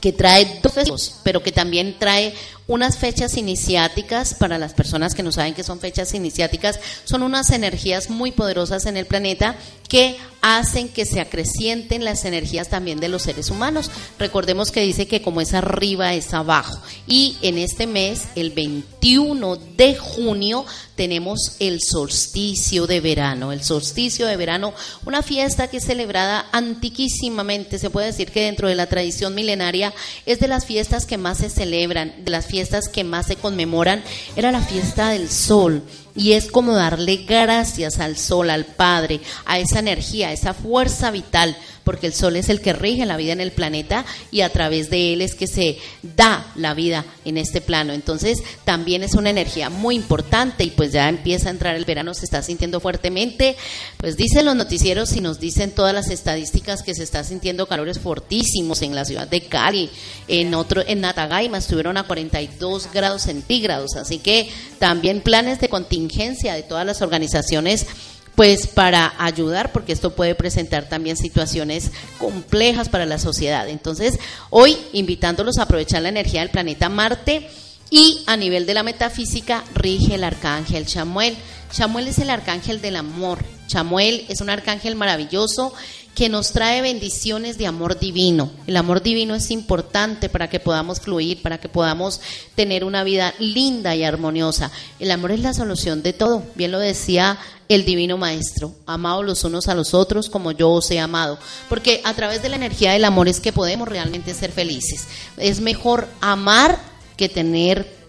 que 0.00 0.12
trae 0.12 0.60
dos 0.84 1.20
pero 1.22 1.44
que 1.44 1.52
también 1.52 1.96
trae 1.96 2.34
unas 2.72 2.96
fechas 2.96 3.36
iniciáticas 3.36 4.32
para 4.32 4.56
las 4.56 4.72
personas 4.72 5.14
que 5.14 5.22
no 5.22 5.30
saben 5.30 5.52
que 5.52 5.62
son 5.62 5.78
fechas 5.78 6.14
iniciáticas, 6.14 6.80
son 7.04 7.22
unas 7.22 7.50
energías 7.50 8.08
muy 8.08 8.32
poderosas 8.32 8.86
en 8.86 8.96
el 8.96 9.04
planeta 9.04 9.56
que 9.90 10.16
hacen 10.40 10.88
que 10.88 11.04
se 11.04 11.20
acrecienten 11.20 12.02
las 12.02 12.24
energías 12.24 12.68
también 12.68 12.98
de 12.98 13.10
los 13.10 13.22
seres 13.22 13.50
humanos. 13.50 13.90
Recordemos 14.18 14.70
que 14.72 14.80
dice 14.80 15.06
que 15.06 15.20
como 15.20 15.42
es 15.42 15.52
arriba 15.52 16.14
es 16.14 16.32
abajo. 16.32 16.80
Y 17.06 17.36
en 17.42 17.58
este 17.58 17.86
mes, 17.86 18.22
el 18.34 18.50
21 18.50 19.56
de 19.76 19.94
junio, 19.94 20.64
tenemos 20.96 21.56
el 21.60 21.78
solsticio 21.80 22.86
de 22.86 23.00
verano. 23.00 23.52
El 23.52 23.62
solsticio 23.62 24.26
de 24.26 24.36
verano, 24.36 24.72
una 25.04 25.22
fiesta 25.22 25.68
que 25.68 25.76
es 25.76 25.84
celebrada 25.84 26.46
antiquísimamente, 26.52 27.78
se 27.78 27.90
puede 27.90 28.06
decir 28.06 28.32
que 28.32 28.44
dentro 28.44 28.68
de 28.68 28.74
la 28.74 28.86
tradición 28.86 29.34
milenaria 29.34 29.92
es 30.24 30.40
de 30.40 30.48
las 30.48 30.64
fiestas 30.64 31.04
que 31.06 31.18
más 31.18 31.38
se 31.38 31.50
celebran, 31.50 32.24
de 32.24 32.30
las 32.30 32.46
fiestas 32.46 32.61
que 32.88 33.04
más 33.04 33.26
se 33.26 33.36
conmemoran, 33.36 34.02
era 34.36 34.52
la 34.52 34.60
fiesta 34.60 35.10
del 35.10 35.30
sol. 35.30 35.82
Y 36.14 36.32
es 36.32 36.50
como 36.50 36.74
darle 36.74 37.24
gracias 37.26 37.98
al 37.98 38.18
sol, 38.18 38.50
al 38.50 38.66
Padre, 38.66 39.20
a 39.46 39.58
esa 39.58 39.78
energía, 39.78 40.28
a 40.28 40.32
esa 40.32 40.52
fuerza 40.52 41.10
vital, 41.10 41.56
porque 41.84 42.06
el 42.06 42.12
sol 42.12 42.36
es 42.36 42.50
el 42.50 42.60
que 42.60 42.74
rige 42.74 43.06
la 43.06 43.16
vida 43.16 43.32
en 43.32 43.40
el 43.40 43.50
planeta 43.50 44.04
y 44.30 44.42
a 44.42 44.50
través 44.50 44.90
de 44.90 45.14
él 45.14 45.22
es 45.22 45.34
que 45.34 45.46
se 45.46 45.78
da 46.02 46.52
la 46.54 46.74
vida 46.74 47.04
en 47.24 47.38
este 47.38 47.62
plano. 47.62 47.94
Entonces 47.94 48.38
también 48.64 49.02
es 49.02 49.14
una 49.14 49.30
energía 49.30 49.70
muy 49.70 49.96
importante 49.96 50.64
y 50.64 50.70
pues 50.70 50.92
ya 50.92 51.08
empieza 51.08 51.48
a 51.48 51.52
entrar 51.52 51.76
el 51.76 51.86
verano, 51.86 52.12
se 52.12 52.26
está 52.26 52.42
sintiendo 52.42 52.78
fuertemente. 52.78 53.56
Pues 53.96 54.16
dicen 54.16 54.44
los 54.44 54.54
noticieros 54.54 55.16
y 55.16 55.20
nos 55.20 55.40
dicen 55.40 55.70
todas 55.70 55.94
las 55.94 56.10
estadísticas 56.10 56.82
que 56.82 56.94
se 56.94 57.04
está 57.04 57.24
sintiendo 57.24 57.66
calores 57.66 57.98
fortísimos 57.98 58.82
en 58.82 58.94
la 58.94 59.06
ciudad 59.06 59.26
de 59.26 59.40
Cali, 59.40 59.90
en 60.28 60.54
otro, 60.54 60.82
en 60.86 61.00
Natagaima 61.00 61.58
estuvieron 61.58 61.96
a 61.96 62.04
42 62.04 62.90
grados 62.92 63.22
centígrados, 63.22 63.96
así 63.96 64.18
que 64.18 64.50
también 64.78 65.20
planes 65.20 65.58
de 65.58 65.68
contingencia 65.68 66.01
de 66.08 66.62
todas 66.62 66.86
las 66.86 67.02
organizaciones 67.02 67.86
pues 68.34 68.66
para 68.66 69.12
ayudar, 69.18 69.72
porque 69.72 69.92
esto 69.92 70.14
puede 70.14 70.34
presentar 70.34 70.88
también 70.88 71.16
situaciones 71.16 71.90
complejas 72.18 72.88
para 72.88 73.04
la 73.04 73.18
sociedad. 73.18 73.68
Entonces, 73.68 74.18
hoy 74.48 74.76
invitándolos 74.92 75.58
a 75.58 75.64
aprovechar 75.64 76.02
la 76.02 76.08
energía 76.08 76.40
del 76.40 76.50
planeta 76.50 76.88
Marte 76.88 77.50
y 77.90 78.22
a 78.26 78.38
nivel 78.38 78.64
de 78.64 78.74
la 78.74 78.82
metafísica 78.82 79.64
rige 79.74 80.14
el 80.14 80.24
arcángel 80.24 80.86
Chamuel. 80.86 81.36
Chamuel 81.70 82.08
es 82.08 82.18
el 82.18 82.30
arcángel 82.30 82.80
del 82.80 82.96
amor. 82.96 83.38
Chamuel 83.66 84.24
es 84.28 84.40
un 84.40 84.48
arcángel 84.48 84.96
maravilloso 84.96 85.74
que 86.14 86.28
nos 86.28 86.52
trae 86.52 86.82
bendiciones 86.82 87.56
de 87.56 87.66
amor 87.66 87.98
divino. 87.98 88.50
El 88.66 88.76
amor 88.76 89.02
divino 89.02 89.34
es 89.34 89.50
importante 89.50 90.28
para 90.28 90.50
que 90.50 90.60
podamos 90.60 91.00
fluir, 91.00 91.40
para 91.40 91.58
que 91.58 91.68
podamos 91.68 92.20
tener 92.54 92.84
una 92.84 93.02
vida 93.02 93.34
linda 93.38 93.96
y 93.96 94.04
armoniosa. 94.04 94.70
El 94.98 95.10
amor 95.10 95.32
es 95.32 95.40
la 95.40 95.54
solución 95.54 96.02
de 96.02 96.12
todo. 96.12 96.42
Bien 96.54 96.70
lo 96.70 96.78
decía 96.78 97.38
el 97.68 97.86
divino 97.86 98.18
maestro, 98.18 98.74
amados 98.84 99.24
los 99.24 99.44
unos 99.44 99.68
a 99.68 99.74
los 99.74 99.94
otros 99.94 100.28
como 100.28 100.52
yo 100.52 100.70
os 100.70 100.90
he 100.90 101.00
amado, 101.00 101.38
porque 101.70 102.02
a 102.04 102.12
través 102.12 102.42
de 102.42 102.50
la 102.50 102.56
energía 102.56 102.92
del 102.92 103.04
amor 103.04 103.28
es 103.28 103.40
que 103.40 103.52
podemos 103.52 103.88
realmente 103.88 104.34
ser 104.34 104.52
felices. 104.52 105.06
Es 105.38 105.60
mejor 105.60 106.06
amar 106.20 106.78
que 107.16 107.30
tener 107.30 108.02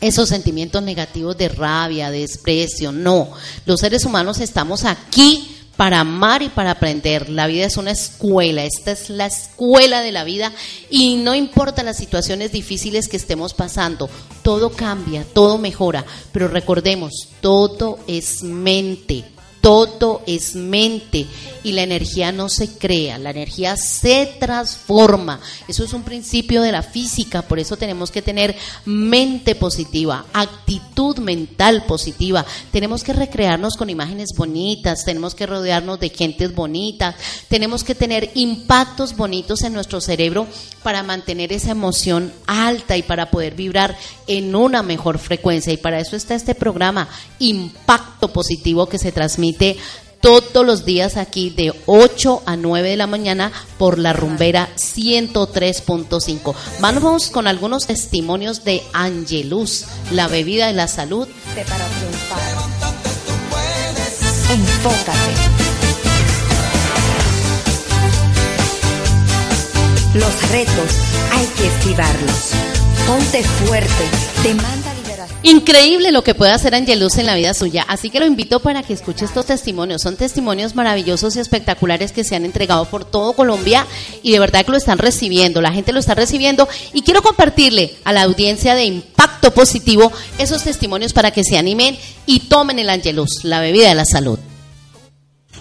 esos 0.00 0.28
sentimientos 0.28 0.82
negativos 0.82 1.36
de 1.36 1.48
rabia, 1.48 2.10
de 2.10 2.20
desprecio, 2.20 2.92
no. 2.92 3.30
Los 3.66 3.80
seres 3.80 4.04
humanos 4.04 4.38
estamos 4.38 4.84
aquí 4.84 5.59
para 5.80 6.00
amar 6.00 6.42
y 6.42 6.50
para 6.50 6.72
aprender. 6.72 7.30
La 7.30 7.46
vida 7.46 7.64
es 7.64 7.78
una 7.78 7.92
escuela, 7.92 8.66
esta 8.66 8.90
es 8.92 9.08
la 9.08 9.24
escuela 9.24 10.02
de 10.02 10.12
la 10.12 10.24
vida 10.24 10.52
y 10.90 11.16
no 11.16 11.34
importa 11.34 11.82
las 11.82 11.96
situaciones 11.96 12.52
difíciles 12.52 13.08
que 13.08 13.16
estemos 13.16 13.54
pasando, 13.54 14.10
todo 14.42 14.72
cambia, 14.72 15.24
todo 15.32 15.56
mejora, 15.56 16.04
pero 16.32 16.48
recordemos, 16.48 17.30
todo 17.40 17.98
es 18.06 18.42
mente. 18.42 19.24
Todo 19.60 20.22
es 20.26 20.54
mente 20.54 21.26
y 21.62 21.72
la 21.72 21.82
energía 21.82 22.32
no 22.32 22.48
se 22.48 22.68
crea, 22.68 23.18
la 23.18 23.30
energía 23.30 23.76
se 23.76 24.36
transforma. 24.38 25.40
Eso 25.68 25.84
es 25.84 25.92
un 25.92 26.02
principio 26.02 26.62
de 26.62 26.72
la 26.72 26.82
física, 26.82 27.42
por 27.42 27.58
eso 27.58 27.76
tenemos 27.76 28.10
que 28.10 28.22
tener 28.22 28.56
mente 28.86 29.54
positiva, 29.54 30.24
actitud 30.32 31.18
mental 31.18 31.84
positiva. 31.86 32.46
Tenemos 32.72 33.04
que 33.04 33.12
recrearnos 33.12 33.76
con 33.76 33.90
imágenes 33.90 34.30
bonitas, 34.34 35.04
tenemos 35.04 35.34
que 35.34 35.46
rodearnos 35.46 36.00
de 36.00 36.08
gentes 36.08 36.54
bonitas, 36.54 37.14
tenemos 37.48 37.84
que 37.84 37.94
tener 37.94 38.30
impactos 38.34 39.14
bonitos 39.16 39.62
en 39.62 39.74
nuestro 39.74 40.00
cerebro 40.00 40.46
para 40.82 41.02
mantener 41.02 41.52
esa 41.52 41.72
emoción 41.72 42.32
alta 42.46 42.96
y 42.96 43.02
para 43.02 43.30
poder 43.30 43.54
vibrar 43.54 43.96
en 44.26 44.54
una 44.54 44.82
mejor 44.82 45.18
frecuencia. 45.18 45.72
Y 45.72 45.76
para 45.76 46.00
eso 46.00 46.16
está 46.16 46.34
este 46.34 46.54
programa, 46.54 47.08
Impacto 47.38 48.32
Positivo, 48.32 48.86
que 48.86 48.98
se 48.98 49.12
transmite 49.12 49.49
todos 50.20 50.64
los 50.64 50.84
días 50.84 51.16
aquí 51.16 51.50
de 51.50 51.72
8 51.86 52.42
a 52.46 52.56
9 52.56 52.90
de 52.90 52.96
la 52.96 53.06
mañana 53.06 53.52
por 53.78 53.98
la 53.98 54.12
rumbera 54.12 54.68
103.5. 54.76 56.54
Vamos 56.80 57.30
con 57.30 57.46
algunos 57.46 57.86
testimonios 57.86 58.64
de 58.64 58.82
Angelus, 58.92 59.86
la 60.10 60.28
bebida 60.28 60.66
de 60.66 60.74
la 60.74 60.88
salud. 60.88 61.26
para 61.54 61.86
triunfar. 61.86 62.40
Enfócate. 64.50 65.60
Los 70.14 70.50
retos 70.50 70.96
hay 71.30 71.46
que 71.56 71.66
esquivarlos. 71.68 72.50
Ponte 73.06 73.44
fuerte. 73.44 74.08
Demanda. 74.42 74.89
Increíble 75.42 76.12
lo 76.12 76.22
que 76.22 76.34
puede 76.34 76.52
hacer 76.52 76.74
Angelus 76.74 77.16
en 77.16 77.24
la 77.24 77.34
vida 77.34 77.54
suya, 77.54 77.86
así 77.88 78.10
que 78.10 78.20
lo 78.20 78.26
invito 78.26 78.60
para 78.60 78.82
que 78.82 78.92
escuche 78.92 79.24
estos 79.24 79.46
testimonios. 79.46 80.02
Son 80.02 80.16
testimonios 80.16 80.74
maravillosos 80.74 81.34
y 81.34 81.40
espectaculares 81.40 82.12
que 82.12 82.24
se 82.24 82.36
han 82.36 82.44
entregado 82.44 82.84
por 82.84 83.06
todo 83.06 83.32
Colombia 83.32 83.86
y 84.22 84.32
de 84.32 84.38
verdad 84.38 84.66
que 84.66 84.72
lo 84.72 84.76
están 84.76 84.98
recibiendo, 84.98 85.62
la 85.62 85.72
gente 85.72 85.94
lo 85.94 85.98
está 85.98 86.14
recibiendo 86.14 86.68
y 86.92 87.02
quiero 87.02 87.22
compartirle 87.22 87.94
a 88.04 88.12
la 88.12 88.22
audiencia 88.22 88.74
de 88.74 88.84
Impacto 88.84 89.54
Positivo 89.54 90.12
esos 90.36 90.62
testimonios 90.62 91.14
para 91.14 91.30
que 91.30 91.42
se 91.42 91.56
animen 91.56 91.96
y 92.26 92.40
tomen 92.40 92.78
el 92.78 92.90
Angelus, 92.90 93.42
la 93.42 93.60
bebida 93.60 93.88
de 93.88 93.94
la 93.94 94.04
salud. 94.04 94.38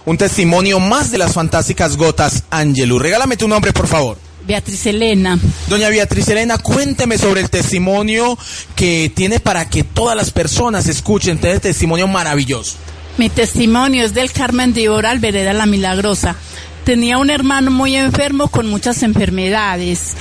Un 0.06 0.18
testimonio 0.18 0.82
más 0.82 1.10
de 1.10 1.20
las 1.20 1.34
fantásticas 1.34 1.96
gotas 1.96 2.44
Angelu. 2.50 3.00
Regálame 3.00 3.38
tu 3.38 3.48
nombre, 3.48 3.72
por 3.72 3.88
favor. 3.88 4.29
Beatriz 4.50 4.88
Elena. 4.88 5.38
Doña 5.68 5.90
Beatriz 5.90 6.28
Elena, 6.28 6.58
cuénteme 6.58 7.20
sobre 7.20 7.42
el 7.42 7.52
testimonio 7.52 8.36
que 8.76 9.12
tiene 9.16 9.40
para 9.40 9.70
que 9.70 9.84
todas 9.84 10.18
las 10.18 10.32
personas 10.32 10.88
escuchen 10.88 11.36
este 11.36 11.60
testimonio 11.60 12.08
maravilloso. 12.08 12.76
Mi 13.20 13.30
testimonio 13.30 14.04
es 14.04 14.16
del 14.16 14.32
Carmen 14.32 14.74
de 14.74 14.90
Oral, 14.90 15.20
Vereda 15.20 15.54
La 15.54 15.68
Milagrosa. 15.68 16.36
tenía 16.84 17.20
un 17.20 17.30
hermano 17.30 17.70
muy 17.70 17.96
enfermo 17.96 18.48
con 18.48 18.68
muchas 18.68 19.04
enfermedades. 19.04 20.16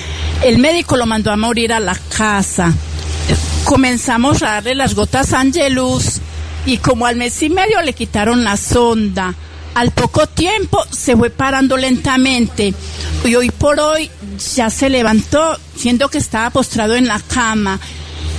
El 0.44 0.58
médico 0.58 0.98
lo 0.98 1.06
mandó 1.06 1.32
a 1.32 1.38
morir 1.38 1.72
a 1.72 1.80
la 1.80 1.94
casa. 1.94 2.74
Comenzamos 3.64 4.42
a 4.42 4.48
darle 4.48 4.74
las 4.74 4.94
gotas 4.94 5.32
Angelus 5.32 6.20
y 6.66 6.76
como 6.76 7.06
al 7.06 7.16
mes 7.16 7.42
y 7.42 7.48
medio 7.48 7.80
le 7.80 7.94
quitaron 7.94 8.44
la 8.44 8.58
sonda. 8.58 9.34
Al 9.74 9.90
poco 9.92 10.26
tiempo 10.26 10.84
se 10.90 11.16
fue 11.16 11.30
parando 11.30 11.76
lentamente 11.76 12.74
y 13.24 13.34
hoy 13.34 13.50
por 13.50 13.78
hoy 13.78 14.10
ya 14.54 14.70
se 14.70 14.88
levantó, 14.88 15.58
siendo 15.76 16.08
que 16.08 16.18
estaba 16.18 16.50
postrado 16.50 16.96
en 16.96 17.06
la 17.06 17.20
cama. 17.20 17.78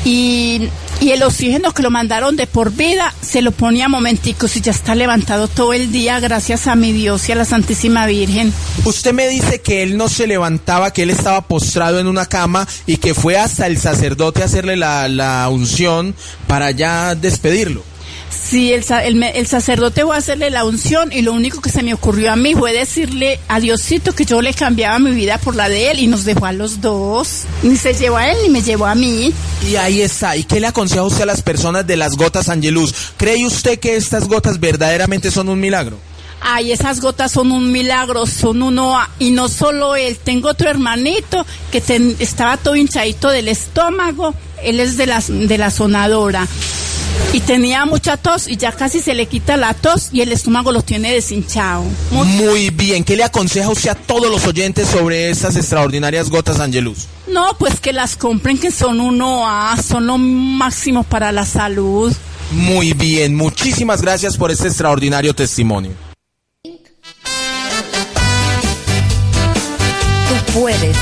Y, 0.05 0.69
y 1.01 1.11
el 1.11 1.23
oxígeno 1.23 1.73
que 1.73 1.81
lo 1.83 1.91
mandaron 1.91 2.35
de 2.37 2.47
por 2.47 2.71
vida 2.71 3.13
se 3.21 3.41
lo 3.41 3.51
ponía 3.51 3.89
momenticos 3.89 4.55
y 4.55 4.61
ya 4.61 4.71
está 4.71 4.95
levantado 4.95 5.47
todo 5.47 5.73
el 5.73 5.91
día 5.91 6.19
gracias 6.21 6.67
a 6.67 6.75
mi 6.75 6.93
Dios 6.93 7.27
y 7.27 7.33
a 7.33 7.35
la 7.35 7.45
Santísima 7.45 8.05
Virgen. 8.05 8.53
Usted 8.85 9.13
me 9.13 9.27
dice 9.27 9.61
que 9.61 9.83
él 9.83 9.97
no 9.97 10.07
se 10.07 10.25
levantaba, 10.25 10.91
que 10.91 11.03
él 11.03 11.09
estaba 11.09 11.47
postrado 11.47 11.99
en 11.99 12.07
una 12.07 12.25
cama 12.25 12.67
y 12.85 12.97
que 12.97 13.13
fue 13.13 13.37
hasta 13.37 13.67
el 13.67 13.77
sacerdote 13.77 14.41
a 14.41 14.45
hacerle 14.45 14.77
la, 14.77 15.07
la 15.09 15.47
unción 15.49 16.15
para 16.47 16.71
ya 16.71 17.15
despedirlo. 17.15 17.88
Sí, 18.31 18.71
el, 18.73 18.83
el 19.03 19.23
el 19.23 19.47
sacerdote 19.47 20.03
fue 20.03 20.15
a 20.15 20.19
hacerle 20.19 20.49
la 20.49 20.63
unción 20.65 21.11
y 21.11 21.21
lo 21.21 21.33
único 21.33 21.61
que 21.61 21.69
se 21.69 21.81
me 21.83 21.93
ocurrió 21.93 22.31
a 22.31 22.35
mí 22.35 22.53
fue 22.53 22.73
decirle 22.73 23.39
a 23.47 23.59
Diosito 23.59 24.13
que 24.13 24.25
yo 24.25 24.41
le 24.41 24.53
cambiaba 24.53 24.99
mi 24.99 25.11
vida 25.11 25.37
por 25.39 25.55
la 25.55 25.67
de 25.69 25.91
él 25.91 25.99
y 25.99 26.07
nos 26.07 26.25
dejó 26.25 26.45
a 26.45 26.53
los 26.53 26.79
dos. 26.81 27.43
Ni 27.63 27.75
se 27.75 27.93
llevó 27.93 28.17
a 28.17 28.29
él 28.29 28.37
ni 28.43 28.49
me 28.49 28.61
llevó 28.61 28.85
a 28.85 28.95
mí. 28.95 29.33
Y 29.67 29.75
ahí 29.75 30.01
está. 30.01 30.35
¿Y 30.37 30.43
qué 30.43 30.59
le 30.59 30.67
aconseja 30.67 31.03
usted 31.03 31.23
a 31.23 31.25
las 31.27 31.41
personas 31.41 31.85
de 31.87 31.97
las 31.97 32.15
gotas 32.15 32.49
Angelus? 32.49 32.93
¿Cree 33.17 33.45
usted 33.45 33.79
que 33.79 33.95
estas 33.95 34.27
gotas 34.27 34.59
verdaderamente 34.59 35.31
son 35.31 35.49
un 35.49 35.59
milagro? 35.59 35.97
Ay, 36.41 36.71
esas 36.71 37.01
gotas 37.01 37.31
son 37.33 37.51
un 37.51 37.71
milagro, 37.71 38.25
son 38.25 38.61
uno 38.61 38.95
y 39.19 39.31
no 39.31 39.49
solo 39.49 39.95
él. 39.95 40.17
Tengo 40.23 40.49
otro 40.49 40.69
hermanito 40.69 41.45
que 41.71 41.81
ten- 41.81 42.15
estaba 42.19 42.55
todo 42.57 42.75
hinchadito 42.77 43.27
del 43.29 43.47
estómago. 43.49 44.33
Él 44.63 44.79
es 44.79 44.95
de 44.97 45.05
la, 45.07 45.21
de 45.27 45.57
la 45.57 45.69
sonadora. 45.71 46.47
Y 47.31 47.41
tenía 47.41 47.85
mucha 47.85 48.17
tos 48.17 48.47
y 48.47 48.57
ya 48.57 48.71
casi 48.71 48.99
se 49.01 49.13
le 49.13 49.27
quita 49.27 49.55
la 49.55 49.75
tos 49.75 50.09
y 50.11 50.21
el 50.21 50.31
estómago 50.31 50.71
lo 50.71 50.81
tiene 50.81 51.13
deshinchado. 51.13 51.83
Muy- 52.11 52.25
Muy 52.27 52.69
bien. 52.71 53.03
¿Qué 53.03 53.15
le 53.15 53.23
aconseja 53.23 53.69
usted 53.69 53.89
a 53.91 53.95
todos 53.95 54.31
los 54.31 54.47
oyentes 54.47 54.87
sobre 54.87 55.29
estas 55.29 55.55
extraordinarias 55.55 56.29
gotas 56.29 56.59
Angelus? 56.59 57.05
No, 57.27 57.55
pues 57.59 57.79
que 57.79 57.93
las 57.93 58.15
compren, 58.15 58.57
que 58.57 58.71
son 58.71 58.99
uno 58.99 59.47
A, 59.47 59.77
son 59.81 60.07
lo 60.07 60.17
máximo 60.17 61.03
para 61.03 61.31
la 61.31 61.45
salud. 61.45 62.11
Muy 62.51 62.93
bien. 62.93 63.35
Muchísimas 63.35 64.01
gracias 64.01 64.35
por 64.35 64.49
este 64.49 64.67
extraordinario 64.67 65.35
testimonio. 65.35 65.91
Tú 70.27 70.59
puedes, 70.59 70.97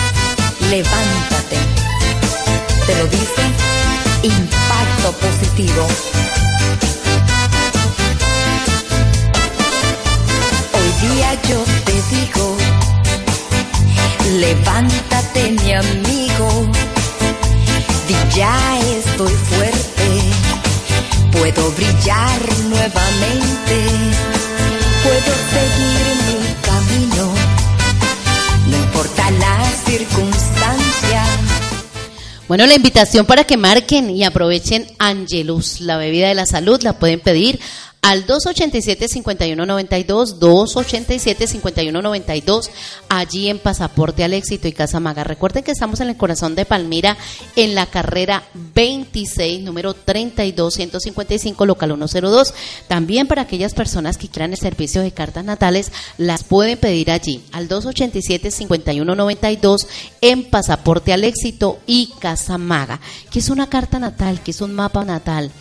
levántate. 0.69 1.57
Te 2.85 2.95
lo 2.97 3.05
dice 3.07 3.41
Impacto 4.77 5.11
Positivo. 5.13 5.87
Hoy 10.73 11.09
día 11.09 11.33
yo 11.49 11.63
te 11.85 12.15
digo, 12.15 12.57
levántate 14.39 15.51
mi 15.63 15.73
amigo. 15.73 16.67
Di 18.07 18.15
ya 18.35 18.79
estoy 18.99 19.33
fuerte, 19.33 20.21
puedo 21.31 21.71
brillar 21.71 22.41
nuevamente, 22.69 23.77
puedo 25.03 25.33
seguir 25.53 25.66
Bueno, 32.47 32.65
la 32.65 32.75
invitación 32.75 33.25
para 33.25 33.43
que 33.43 33.57
marquen 33.57 34.10
y 34.10 34.23
aprovechen 34.23 34.88
Angelus, 34.99 35.81
la 35.81 35.97
bebida 35.97 36.29
de 36.29 36.36
la 36.36 36.45
salud, 36.45 36.81
la 36.81 36.97
pueden 36.97 37.19
pedir 37.19 37.60
al 38.01 38.25
287-5192, 38.25 40.39
287-5192, 40.39 42.69
allí 43.10 43.49
en 43.49 43.60
Pasaporte 43.60 44.23
al 44.23 44.33
Éxito 44.33 44.67
y 44.67 44.71
Casa 44.71 44.99
Maga. 44.99 45.23
Recuerden 45.23 45.63
que 45.63 45.71
estamos 45.71 45.99
en 45.99 46.10
el 46.10 46.17
corazón 46.17 46.55
de 46.55 46.65
Palmira, 46.65 47.17
en 47.55 47.75
la 47.75 47.86
carrera 47.86 48.43
26, 48.53 49.63
número 49.63 49.95
32-155, 49.95 51.65
local 51.65 51.95
102. 51.97 52.53
También 52.88 53.27
para 53.27 53.43
aquellas 53.43 53.73
personas 53.73 54.17
que 54.17 54.29
quieran 54.29 54.51
el 54.51 54.57
servicio 54.57 55.01
de 55.01 55.12
cartas 55.12 55.43
natales, 55.43 55.91
las 56.17 56.43
pueden 56.43 56.77
pedir 56.77 57.12
allí, 57.12 57.43
al 57.51 57.67
287-5192, 57.67 59.88
en 60.21 60.49
Pasaporte 60.49 61.13
al 61.13 61.23
Éxito 61.23 61.79
y 61.86 62.13
Casa 62.19 62.57
Maga. 62.57 62.99
que 63.31 63.39
es 63.39 63.49
una 63.49 63.67
carta 63.67 63.99
natal? 63.99 64.41
que 64.41 64.51
es 64.51 64.62
un 64.62 64.73
mapa 64.73 65.03
natal? 65.03 65.51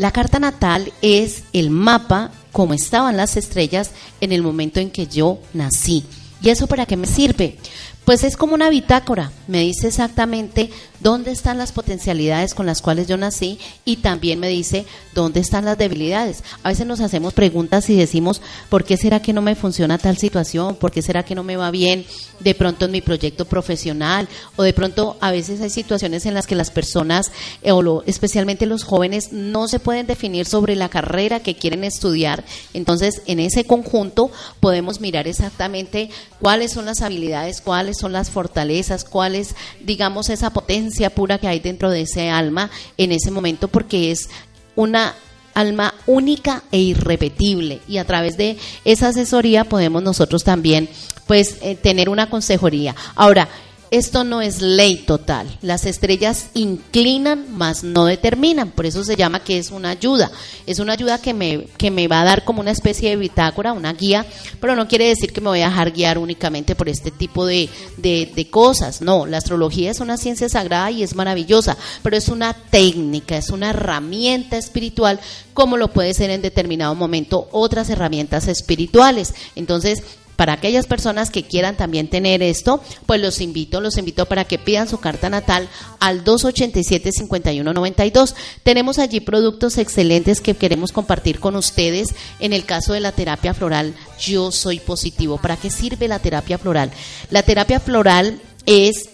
La 0.00 0.12
carta 0.12 0.38
natal 0.38 0.94
es 1.02 1.42
el 1.52 1.68
mapa 1.68 2.30
como 2.52 2.72
estaban 2.72 3.18
las 3.18 3.36
estrellas 3.36 3.90
en 4.22 4.32
el 4.32 4.40
momento 4.40 4.80
en 4.80 4.90
que 4.90 5.06
yo 5.06 5.40
nací. 5.52 6.06
¿Y 6.40 6.48
eso 6.48 6.66
para 6.66 6.86
qué 6.86 6.96
me 6.96 7.06
sirve? 7.06 7.58
Pues 8.06 8.24
es 8.24 8.38
como 8.38 8.54
una 8.54 8.70
bitácora, 8.70 9.30
me 9.46 9.60
dice 9.60 9.88
exactamente 9.88 10.70
dónde 11.00 11.32
están 11.32 11.58
las 11.58 11.72
potencialidades 11.72 12.54
con 12.54 12.66
las 12.66 12.82
cuales 12.82 13.08
yo 13.08 13.16
nací 13.16 13.58
y 13.84 13.96
también 13.96 14.38
me 14.38 14.48
dice 14.48 14.84
dónde 15.14 15.40
están 15.40 15.64
las 15.64 15.78
debilidades. 15.78 16.44
A 16.62 16.68
veces 16.68 16.86
nos 16.86 17.00
hacemos 17.00 17.34
preguntas 17.34 17.88
y 17.90 17.96
decimos, 17.96 18.40
¿por 18.68 18.84
qué 18.84 18.96
será 18.96 19.20
que 19.20 19.32
no 19.32 19.42
me 19.42 19.54
funciona 19.54 19.98
tal 19.98 20.18
situación? 20.18 20.76
¿Por 20.76 20.92
qué 20.92 21.02
será 21.02 21.24
que 21.24 21.34
no 21.34 21.42
me 21.42 21.56
va 21.56 21.70
bien 21.70 22.04
de 22.40 22.54
pronto 22.54 22.84
en 22.84 22.92
mi 22.92 23.00
proyecto 23.00 23.46
profesional? 23.46 24.28
O 24.56 24.62
de 24.62 24.72
pronto 24.72 25.16
a 25.20 25.30
veces 25.30 25.60
hay 25.60 25.70
situaciones 25.70 26.26
en 26.26 26.34
las 26.34 26.46
que 26.46 26.54
las 26.54 26.70
personas, 26.70 27.32
eh, 27.62 27.72
o 27.72 28.02
especialmente 28.04 28.66
los 28.66 28.84
jóvenes, 28.84 29.32
no 29.32 29.68
se 29.68 29.80
pueden 29.80 30.06
definir 30.06 30.46
sobre 30.46 30.76
la 30.76 30.88
carrera 30.88 31.40
que 31.40 31.56
quieren 31.56 31.84
estudiar. 31.84 32.44
Entonces, 32.74 33.22
en 33.26 33.40
ese 33.40 33.64
conjunto 33.64 34.30
podemos 34.60 35.00
mirar 35.00 35.26
exactamente 35.26 36.10
cuáles 36.40 36.72
son 36.72 36.84
las 36.84 37.00
habilidades, 37.00 37.60
cuáles 37.60 37.98
son 37.98 38.12
las 38.12 38.30
fortalezas, 38.30 39.04
cuál 39.04 39.34
es, 39.34 39.54
digamos, 39.80 40.28
esa 40.28 40.50
potencia 40.50 40.89
pura 41.14 41.38
que 41.38 41.48
hay 41.48 41.60
dentro 41.60 41.90
de 41.90 42.02
ese 42.02 42.30
alma 42.30 42.70
en 42.96 43.12
ese 43.12 43.30
momento, 43.30 43.68
porque 43.68 44.10
es 44.10 44.28
una 44.76 45.14
alma 45.54 45.94
única 46.06 46.62
e 46.70 46.78
irrepetible 46.78 47.80
y 47.88 47.98
a 47.98 48.04
través 48.04 48.36
de 48.36 48.56
esa 48.84 49.08
asesoría 49.08 49.64
podemos 49.64 50.02
nosotros 50.02 50.44
también 50.44 50.88
pues 51.26 51.56
eh, 51.62 51.76
tener 51.76 52.08
una 52.08 52.28
consejería. 52.28 52.94
Ahora, 53.14 53.48
esto 53.90 54.22
no 54.22 54.40
es 54.40 54.62
ley 54.62 54.98
total. 54.98 55.58
Las 55.62 55.84
estrellas 55.84 56.50
inclinan, 56.54 57.46
mas 57.50 57.82
no 57.82 58.04
determinan. 58.04 58.70
Por 58.70 58.86
eso 58.86 59.02
se 59.02 59.16
llama 59.16 59.42
que 59.42 59.58
es 59.58 59.70
una 59.70 59.90
ayuda. 59.90 60.30
Es 60.66 60.78
una 60.78 60.92
ayuda 60.92 61.20
que 61.20 61.34
me, 61.34 61.64
que 61.76 61.90
me 61.90 62.06
va 62.06 62.20
a 62.20 62.24
dar 62.24 62.44
como 62.44 62.60
una 62.60 62.70
especie 62.70 63.10
de 63.10 63.16
bitácora, 63.16 63.72
una 63.72 63.92
guía, 63.92 64.24
pero 64.60 64.76
no 64.76 64.86
quiere 64.86 65.08
decir 65.08 65.32
que 65.32 65.40
me 65.40 65.48
voy 65.48 65.62
a 65.62 65.68
dejar 65.68 65.90
guiar 65.90 66.18
únicamente 66.18 66.74
por 66.76 66.88
este 66.88 67.10
tipo 67.10 67.44
de, 67.44 67.68
de, 67.96 68.30
de 68.34 68.50
cosas. 68.50 69.02
No, 69.02 69.26
la 69.26 69.38
astrología 69.38 69.90
es 69.90 70.00
una 70.00 70.16
ciencia 70.16 70.48
sagrada 70.48 70.90
y 70.90 71.02
es 71.02 71.16
maravillosa, 71.16 71.76
pero 72.02 72.16
es 72.16 72.28
una 72.28 72.54
técnica, 72.54 73.36
es 73.36 73.50
una 73.50 73.70
herramienta 73.70 74.56
espiritual, 74.56 75.18
como 75.52 75.76
lo 75.76 75.92
puede 75.92 76.14
ser 76.14 76.30
en 76.30 76.42
determinado 76.42 76.94
momento 76.94 77.48
otras 77.50 77.90
herramientas 77.90 78.46
espirituales. 78.46 79.34
Entonces, 79.56 80.02
para 80.40 80.54
aquellas 80.54 80.86
personas 80.86 81.28
que 81.28 81.42
quieran 81.42 81.76
también 81.76 82.08
tener 82.08 82.42
esto, 82.42 82.82
pues 83.04 83.20
los 83.20 83.42
invito, 83.42 83.82
los 83.82 83.98
invito 83.98 84.24
para 84.24 84.46
que 84.46 84.58
pidan 84.58 84.88
su 84.88 84.96
carta 84.96 85.28
natal 85.28 85.68
al 85.98 86.24
287-5192. 86.24 88.34
Tenemos 88.62 88.98
allí 88.98 89.20
productos 89.20 89.76
excelentes 89.76 90.40
que 90.40 90.54
queremos 90.54 90.92
compartir 90.92 91.40
con 91.40 91.56
ustedes. 91.56 92.14
En 92.38 92.54
el 92.54 92.64
caso 92.64 92.94
de 92.94 93.00
la 93.00 93.12
terapia 93.12 93.52
floral, 93.52 93.94
yo 94.18 94.50
soy 94.50 94.80
positivo. 94.80 95.36
¿Para 95.36 95.58
qué 95.58 95.68
sirve 95.68 96.08
la 96.08 96.20
terapia 96.20 96.56
floral? 96.56 96.90
La 97.28 97.42
terapia 97.42 97.78
floral 97.78 98.40
es 98.64 99.10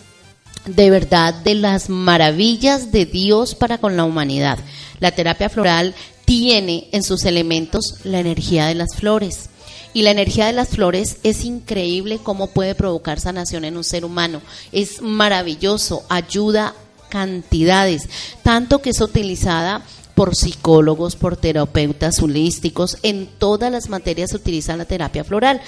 de 0.64 0.90
verdad 0.90 1.34
de 1.34 1.56
las 1.56 1.90
maravillas 1.90 2.92
de 2.92 3.04
Dios 3.04 3.56
para 3.56 3.78
con 3.78 3.96
la 3.96 4.04
humanidad. 4.04 4.60
La 5.00 5.10
terapia 5.10 5.48
floral 5.48 5.92
tiene 6.24 6.86
en 6.92 7.02
sus 7.02 7.24
elementos 7.24 7.94
la 8.04 8.20
energía 8.20 8.66
de 8.66 8.76
las 8.76 8.94
flores. 8.94 9.48
Y 9.96 10.02
la 10.02 10.10
energía 10.10 10.44
de 10.44 10.52
las 10.52 10.68
flores 10.68 11.16
es 11.22 11.42
increíble 11.46 12.20
cómo 12.22 12.48
puede 12.48 12.74
provocar 12.74 13.18
sanación 13.18 13.64
en 13.64 13.78
un 13.78 13.82
ser 13.82 14.04
humano. 14.04 14.42
Es 14.70 15.00
maravilloso, 15.00 16.04
ayuda 16.10 16.74
cantidades, 17.08 18.06
tanto 18.42 18.82
que 18.82 18.90
es 18.90 19.00
utilizada 19.00 19.80
por 20.16 20.34
psicólogos, 20.34 21.14
por 21.14 21.36
terapeutas 21.36 22.20
holísticos. 22.20 22.96
En 23.02 23.26
todas 23.26 23.70
las 23.70 23.90
materias 23.90 24.30
se 24.30 24.36
utiliza 24.36 24.74
la 24.74 24.86
terapia 24.86 25.24
floral. 25.24 25.60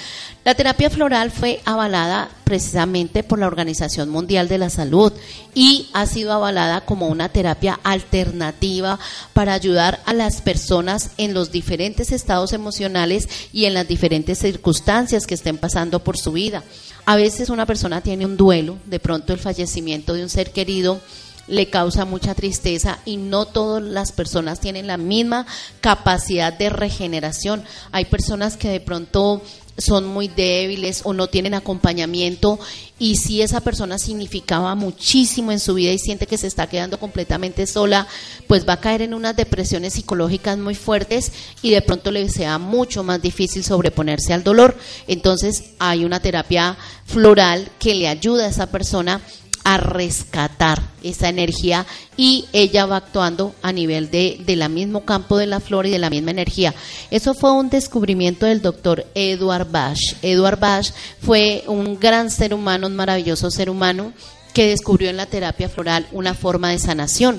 La 0.43 0.55
terapia 0.55 0.89
floral 0.89 1.31
fue 1.31 1.61
avalada 1.67 2.31
precisamente 2.45 3.23
por 3.23 3.39
la 3.39 3.47
Organización 3.47 4.09
Mundial 4.09 4.49
de 4.49 4.57
la 4.57 4.71
Salud 4.71 5.13
y 5.55 5.91
ha 5.93 6.07
sido 6.07 6.33
avalada 6.33 6.81
como 6.87 7.09
una 7.09 7.29
terapia 7.29 7.79
alternativa 7.85 8.99
para 9.35 9.53
ayudar 9.53 10.01
a 10.07 10.15
las 10.15 10.41
personas 10.41 11.11
en 11.19 11.35
los 11.35 11.53
diferentes 11.53 12.11
estados 12.11 12.55
emocionales 12.55 13.29
y 13.53 13.67
en 13.67 13.75
las 13.75 13.87
diferentes 13.87 14.39
circunstancias 14.39 15.27
que 15.27 15.35
estén 15.35 15.59
pasando 15.59 16.03
por 16.03 16.17
su 16.17 16.33
vida. 16.33 16.65
A 17.05 17.17
veces 17.17 17.51
una 17.51 17.67
persona 17.67 18.01
tiene 18.01 18.25
un 18.25 18.39
duelo, 18.39 18.79
de 18.87 18.99
pronto 18.99 19.35
el 19.35 19.39
fallecimiento 19.39 20.15
de 20.15 20.23
un 20.23 20.31
ser 20.31 20.53
querido 20.53 21.01
le 21.49 21.71
causa 21.71 22.05
mucha 22.05 22.35
tristeza 22.35 22.99
y 23.05 23.17
no 23.17 23.47
todas 23.47 23.83
las 23.83 24.13
personas 24.13 24.61
tienen 24.61 24.87
la 24.87 24.97
misma 24.97 25.47
capacidad 25.81 26.53
de 26.53 26.71
regeneración. 26.71 27.65
Hay 27.93 28.05
personas 28.05 28.57
que 28.57 28.69
de 28.69 28.81
pronto 28.81 29.43
son 29.79 30.07
muy 30.07 30.27
débiles 30.27 31.03
o 31.05 31.13
no 31.13 31.29
tienen 31.29 31.55
acompañamiento 31.55 32.59
y 32.99 33.17
si 33.17 33.43
esa 33.43 33.61
persona 33.61 33.97
significaba 33.99 34.75
muchísimo 34.75 35.53
en 35.53 35.61
su 35.61 35.75
vida 35.75 35.93
y 35.93 36.01
siente 36.01 36.27
que 36.27 36.37
se 36.37 36.49
está 36.49 36.67
quedando 36.67 36.99
completamente 36.99 37.65
sola, 37.67 38.09
pues 38.49 38.69
va 38.69 38.75
a 38.75 38.81
caer 38.81 39.03
en 39.03 39.15
unas 39.15 39.37
depresiones 39.37 39.93
psicológicas 39.95 40.59
muy 40.59 40.75
fuertes 40.75 41.31
y 41.63 41.71
de 41.71 41.83
pronto 41.83 42.11
le 42.11 42.29
sea 42.29 42.59
mucho 42.59 43.05
más 43.05 43.23
difícil 43.23 43.63
sobreponerse 43.63 44.33
al 44.33 44.43
dolor. 44.43 44.77
Entonces 45.07 45.71
hay 45.79 46.05
una 46.05 46.21
terapia 46.21 46.77
floral 47.07 47.71
que 47.79 47.95
le 47.95 48.09
ayuda 48.09 48.47
a 48.47 48.51
esa 48.51 48.67
persona 48.67 49.21
a 49.69 49.77
rescatar 49.77 50.81
esa 51.03 51.29
energía 51.29 51.85
y 52.17 52.47
ella 52.55 52.87
va 52.87 52.97
actuando 52.97 53.55
a 53.61 53.71
nivel 53.71 54.11
de, 54.11 54.41
de 54.47 54.57
la 54.57 54.71
mismo 54.71 55.05
campo 55.05 55.37
de 55.37 55.47
la 55.47 55.61
flor 55.61 55.85
y 55.85 55.91
de 55.91 55.99
la 55.99 56.09
misma 56.09 56.31
energía. 56.31 56.75
Eso 57.11 57.35
fue 57.35 57.53
un 57.53 57.69
descubrimiento 57.69 58.47
del 58.47 58.63
doctor 58.63 59.05
Edward 59.15 59.71
Bash. 59.71 60.15
Edward 60.23 60.59
Bash 60.59 60.93
fue 61.21 61.65
un 61.67 62.01
gran 62.01 62.31
ser 62.31 62.55
humano, 62.55 62.87
un 62.87 62.97
maravilloso 62.97 63.51
ser 63.51 63.69
humano 63.69 64.15
que 64.55 64.71
descubrió 64.71 65.11
en 65.11 65.19
la 65.19 65.27
terapia 65.27 65.69
floral 65.69 66.09
una 66.13 66.33
forma 66.33 66.71
de 66.71 66.79
sanación. 66.79 67.39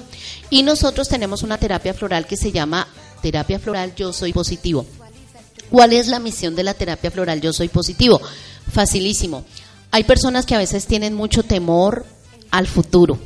Y 0.51 0.61
nosotros 0.61 1.09
tenemos 1.09 1.41
una 1.41 1.57
terapia 1.57 1.95
floral 1.95 2.27
que 2.27 2.37
se 2.37 2.51
llama 2.51 2.87
terapia 3.23 3.57
floral 3.57 3.95
yo 3.95 4.13
soy 4.13 4.33
positivo. 4.33 4.85
¿Cuál 5.71 5.93
es 5.93 6.05
la 6.05 6.19
misión 6.19 6.55
de 6.55 6.61
la 6.61 6.75
terapia 6.75 7.09
floral 7.09 7.41
yo 7.41 7.53
soy 7.53 7.69
positivo? 7.69 8.21
Facilísimo. 8.71 9.45
Hay 9.89 10.03
personas 10.03 10.45
que 10.45 10.53
a 10.53 10.59
veces 10.59 10.85
tienen 10.85 11.15
mucho 11.15 11.41
temor 11.41 12.05
al 12.51 12.67
futuro 12.67 13.17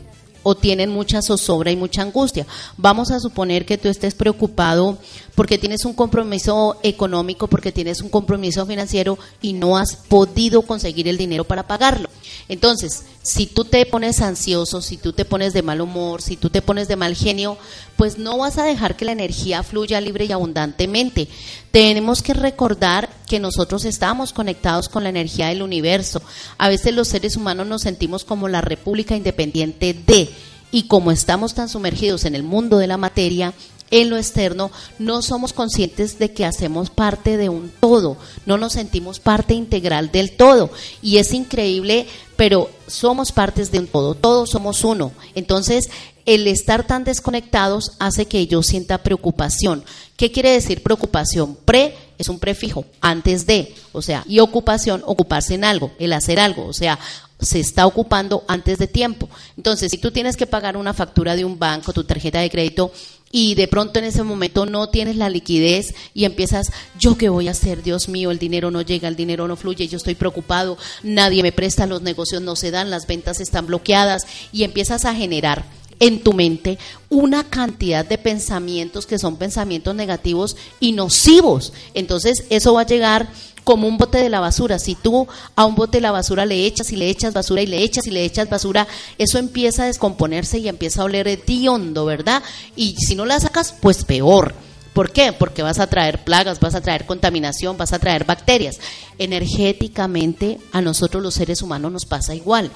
o 0.43 0.55
tienen 0.55 0.89
mucha 0.89 1.21
zozobra 1.21 1.71
y 1.71 1.75
mucha 1.75 2.01
angustia. 2.01 2.45
Vamos 2.77 3.11
a 3.11 3.19
suponer 3.19 3.65
que 3.65 3.77
tú 3.77 3.87
estés 3.87 4.13
preocupado 4.13 4.97
porque 5.35 5.57
tienes 5.57 5.85
un 5.85 5.93
compromiso 5.93 6.77
económico, 6.83 7.47
porque 7.47 7.71
tienes 7.71 8.01
un 8.01 8.09
compromiso 8.09 8.65
financiero 8.65 9.17
y 9.41 9.53
no 9.53 9.77
has 9.77 9.95
podido 9.95 10.61
conseguir 10.61 11.07
el 11.07 11.17
dinero 11.17 11.45
para 11.45 11.65
pagarlo. 11.65 12.09
Entonces, 12.49 13.03
si 13.21 13.47
tú 13.47 13.63
te 13.63 13.85
pones 13.85 14.21
ansioso, 14.21 14.81
si 14.81 14.97
tú 14.97 15.13
te 15.13 15.25
pones 15.25 15.53
de 15.53 15.61
mal 15.61 15.81
humor, 15.81 16.21
si 16.21 16.35
tú 16.35 16.49
te 16.49 16.61
pones 16.61 16.87
de 16.87 16.95
mal 16.95 17.15
genio, 17.15 17.57
pues 17.95 18.17
no 18.17 18.37
vas 18.37 18.57
a 18.57 18.65
dejar 18.65 18.97
que 18.97 19.05
la 19.05 19.13
energía 19.13 19.63
fluya 19.63 20.01
libre 20.01 20.25
y 20.25 20.31
abundantemente. 20.31 21.27
Tenemos 21.71 22.21
que 22.21 22.33
recordar 22.33 23.09
que 23.27 23.39
nosotros 23.39 23.85
estamos 23.85 24.33
conectados 24.33 24.89
con 24.89 25.03
la 25.03 25.09
energía 25.09 25.47
del 25.47 25.61
universo. 25.61 26.21
A 26.57 26.69
veces 26.69 26.93
los 26.93 27.07
seres 27.07 27.37
humanos 27.37 27.67
nos 27.67 27.81
sentimos 27.81 28.25
como 28.25 28.49
la 28.49 28.61
República 28.61 29.15
Independiente 29.15 29.93
de, 29.93 30.29
y 30.71 30.87
como 30.87 31.11
estamos 31.11 31.53
tan 31.53 31.69
sumergidos 31.69 32.25
en 32.25 32.35
el 32.35 32.43
mundo 32.43 32.77
de 32.77 32.87
la 32.87 32.97
materia, 32.97 33.53
en 33.93 34.09
lo 34.09 34.17
externo, 34.17 34.71
no 34.97 35.21
somos 35.21 35.53
conscientes 35.53 36.17
de 36.17 36.33
que 36.33 36.45
hacemos 36.45 36.89
parte 36.89 37.37
de 37.37 37.49
un 37.49 37.71
todo, 37.79 38.17
no 38.47 38.57
nos 38.57 38.73
sentimos 38.73 39.19
parte 39.19 39.53
integral 39.53 40.11
del 40.11 40.31
todo. 40.35 40.71
Y 41.03 41.17
es 41.17 41.31
increíble, 41.31 42.07
pero 42.35 42.71
somos 42.87 43.31
partes 43.31 43.71
de 43.71 43.77
un 43.77 43.87
todo, 43.87 44.15
todos 44.15 44.49
somos 44.49 44.83
uno. 44.83 45.11
Entonces, 45.35 45.91
el 46.25 46.47
estar 46.47 46.87
tan 46.87 47.03
desconectados 47.03 47.91
hace 47.99 48.25
que 48.25 48.47
yo 48.47 48.63
sienta 48.63 49.03
preocupación. 49.03 49.83
¿Qué 50.17 50.31
quiere 50.31 50.49
decir 50.49 50.81
preocupación? 50.81 51.55
Pre 51.55 51.95
es 52.17 52.29
un 52.29 52.39
prefijo, 52.39 52.85
antes 52.99 53.45
de, 53.45 53.75
o 53.91 54.01
sea, 54.01 54.23
y 54.27 54.39
ocupación, 54.39 55.03
ocuparse 55.05 55.53
en 55.53 55.65
algo, 55.65 55.91
el 55.99 56.13
hacer 56.13 56.39
algo, 56.39 56.65
o 56.65 56.73
sea, 56.73 56.97
se 57.39 57.59
está 57.59 57.85
ocupando 57.85 58.43
antes 58.47 58.79
de 58.79 58.87
tiempo. 58.87 59.29
Entonces, 59.57 59.91
si 59.91 59.99
tú 59.99 60.11
tienes 60.11 60.35
que 60.35 60.47
pagar 60.47 60.77
una 60.77 60.93
factura 60.93 61.35
de 61.35 61.45
un 61.45 61.59
banco, 61.59 61.93
tu 61.93 62.03
tarjeta 62.03 62.39
de 62.39 62.49
crédito, 62.49 62.91
y 63.35 63.55
de 63.55 63.67
pronto 63.67 63.97
en 63.97 64.05
ese 64.05 64.21
momento 64.21 64.67
no 64.67 64.89
tienes 64.89 65.15
la 65.15 65.27
liquidez 65.27 65.95
y 66.13 66.25
empiezas, 66.25 66.71
yo 66.99 67.17
qué 67.17 67.29
voy 67.29 67.47
a 67.47 67.51
hacer, 67.51 67.81
Dios 67.81 68.07
mío, 68.07 68.29
el 68.29 68.37
dinero 68.37 68.69
no 68.69 68.83
llega, 68.83 69.07
el 69.07 69.15
dinero 69.15 69.47
no 69.47 69.55
fluye, 69.55 69.87
yo 69.87 69.97
estoy 69.97 70.13
preocupado, 70.13 70.77
nadie 71.01 71.41
me 71.41 71.51
presta, 71.51 71.87
los 71.87 72.03
negocios 72.03 72.43
no 72.43 72.55
se 72.55 72.69
dan, 72.69 72.91
las 72.91 73.07
ventas 73.07 73.39
están 73.39 73.65
bloqueadas 73.65 74.27
y 74.51 74.63
empiezas 74.63 75.03
a 75.03 75.15
generar 75.15 75.65
en 75.99 76.21
tu 76.21 76.33
mente 76.33 76.77
una 77.09 77.43
cantidad 77.43 78.05
de 78.05 78.19
pensamientos 78.19 79.07
que 79.07 79.17
son 79.17 79.37
pensamientos 79.37 79.95
negativos 79.95 80.55
y 80.79 80.91
nocivos. 80.91 81.73
Entonces 81.95 82.45
eso 82.51 82.75
va 82.75 82.81
a 82.81 82.85
llegar 82.85 83.29
como 83.63 83.87
un 83.87 83.97
bote 83.97 84.17
de 84.17 84.29
la 84.29 84.39
basura. 84.39 84.79
Si 84.79 84.95
tú 84.95 85.27
a 85.55 85.65
un 85.65 85.75
bote 85.75 85.97
de 85.97 86.01
la 86.01 86.11
basura 86.11 86.45
le 86.45 86.65
echas 86.65 86.91
y 86.91 86.95
le 86.95 87.09
echas 87.09 87.33
basura 87.33 87.61
y 87.61 87.67
le 87.67 87.83
echas 87.83 88.07
y 88.07 88.11
le 88.11 88.25
echas 88.25 88.49
basura, 88.49 88.87
eso 89.17 89.37
empieza 89.37 89.83
a 89.83 89.87
descomponerse 89.87 90.59
y 90.59 90.67
empieza 90.67 91.01
a 91.01 91.05
oler 91.05 91.27
hediondo, 91.27 92.05
¿verdad? 92.05 92.43
Y 92.75 92.95
si 92.97 93.15
no 93.15 93.25
la 93.25 93.39
sacas, 93.39 93.73
pues 93.79 94.03
peor. 94.03 94.53
¿Por 94.93 95.11
qué? 95.11 95.33
Porque 95.33 95.63
vas 95.63 95.79
a 95.79 95.87
traer 95.87 96.23
plagas, 96.23 96.59
vas 96.59 96.75
a 96.75 96.81
traer 96.81 97.05
contaminación, 97.05 97.77
vas 97.77 97.93
a 97.93 97.99
traer 97.99 98.25
bacterias. 98.25 98.79
Energéticamente 99.17 100.59
a 100.71 100.81
nosotros 100.81 101.23
los 101.23 101.33
seres 101.33 101.63
humanos 101.63 101.91
nos 101.91 102.05
pasa 102.05 102.35
igual. 102.35 102.69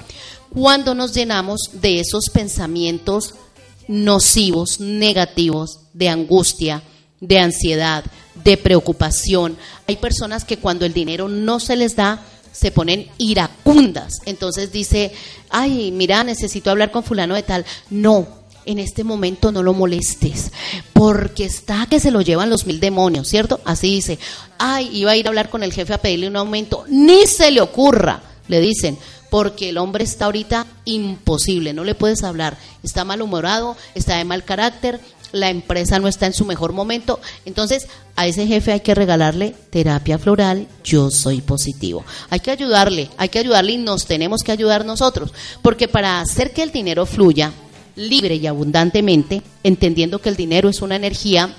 Cuando 0.52 0.94
nos 0.94 1.14
llenamos 1.14 1.70
de 1.74 2.00
esos 2.00 2.30
pensamientos 2.30 3.34
nocivos, 3.86 4.80
negativos, 4.80 5.80
de 5.94 6.08
angustia, 6.08 6.82
de 7.20 7.38
ansiedad, 7.38 8.04
de 8.44 8.56
preocupación. 8.56 9.56
Hay 9.86 9.96
personas 9.96 10.44
que 10.44 10.58
cuando 10.58 10.86
el 10.86 10.92
dinero 10.92 11.28
no 11.28 11.60
se 11.60 11.76
les 11.76 11.96
da, 11.96 12.22
se 12.52 12.70
ponen 12.70 13.08
iracundas. 13.18 14.14
Entonces 14.26 14.72
dice, 14.72 15.12
ay, 15.50 15.92
mira, 15.92 16.24
necesito 16.24 16.70
hablar 16.70 16.90
con 16.90 17.04
fulano 17.04 17.34
de 17.34 17.42
tal. 17.42 17.64
No, 17.90 18.26
en 18.68 18.78
este 18.78 19.04
momento 19.04 19.50
no 19.50 19.62
lo 19.62 19.72
molestes, 19.72 20.52
porque 20.92 21.44
está 21.44 21.86
que 21.88 22.00
se 22.00 22.10
lo 22.10 22.20
llevan 22.20 22.50
los 22.50 22.66
mil 22.66 22.80
demonios, 22.80 23.26
¿cierto? 23.28 23.60
Así 23.64 23.88
dice, 23.88 24.18
ay, 24.58 24.90
iba 24.92 25.12
a 25.12 25.16
ir 25.16 25.26
a 25.26 25.30
hablar 25.30 25.48
con 25.48 25.62
el 25.62 25.72
jefe 25.72 25.94
a 25.94 26.02
pedirle 26.02 26.28
un 26.28 26.36
aumento, 26.36 26.84
ni 26.88 27.26
se 27.26 27.50
le 27.50 27.62
ocurra, 27.62 28.22
le 28.46 28.60
dicen, 28.60 28.98
porque 29.30 29.70
el 29.70 29.78
hombre 29.78 30.04
está 30.04 30.26
ahorita 30.26 30.66
imposible, 30.84 31.72
no 31.72 31.84
le 31.84 31.94
puedes 31.94 32.22
hablar, 32.22 32.58
está 32.82 33.04
malhumorado, 33.04 33.76
está 33.94 34.16
de 34.16 34.24
mal 34.24 34.44
carácter, 34.44 35.00
la 35.32 35.50
empresa 35.50 35.98
no 35.98 36.08
está 36.08 36.26
en 36.26 36.32
su 36.32 36.44
mejor 36.44 36.72
momento. 36.72 37.20
Entonces, 37.44 37.86
a 38.16 38.26
ese 38.26 38.46
jefe 38.46 38.72
hay 38.72 38.80
que 38.80 38.94
regalarle 38.94 39.54
terapia 39.70 40.18
floral, 40.18 40.66
yo 40.84 41.10
soy 41.10 41.40
positivo. 41.40 42.04
Hay 42.30 42.40
que 42.40 42.50
ayudarle, 42.50 43.10
hay 43.16 43.28
que 43.28 43.38
ayudarle 43.38 43.72
y 43.72 43.78
nos 43.78 44.06
tenemos 44.06 44.42
que 44.42 44.52
ayudar 44.52 44.84
nosotros, 44.84 45.32
porque 45.62 45.88
para 45.88 46.20
hacer 46.20 46.52
que 46.52 46.62
el 46.62 46.72
dinero 46.72 47.06
fluya 47.06 47.52
libre 47.96 48.36
y 48.36 48.46
abundantemente, 48.46 49.42
entendiendo 49.64 50.20
que 50.20 50.28
el 50.28 50.36
dinero 50.36 50.68
es 50.68 50.82
una 50.82 50.96
energía 50.96 51.54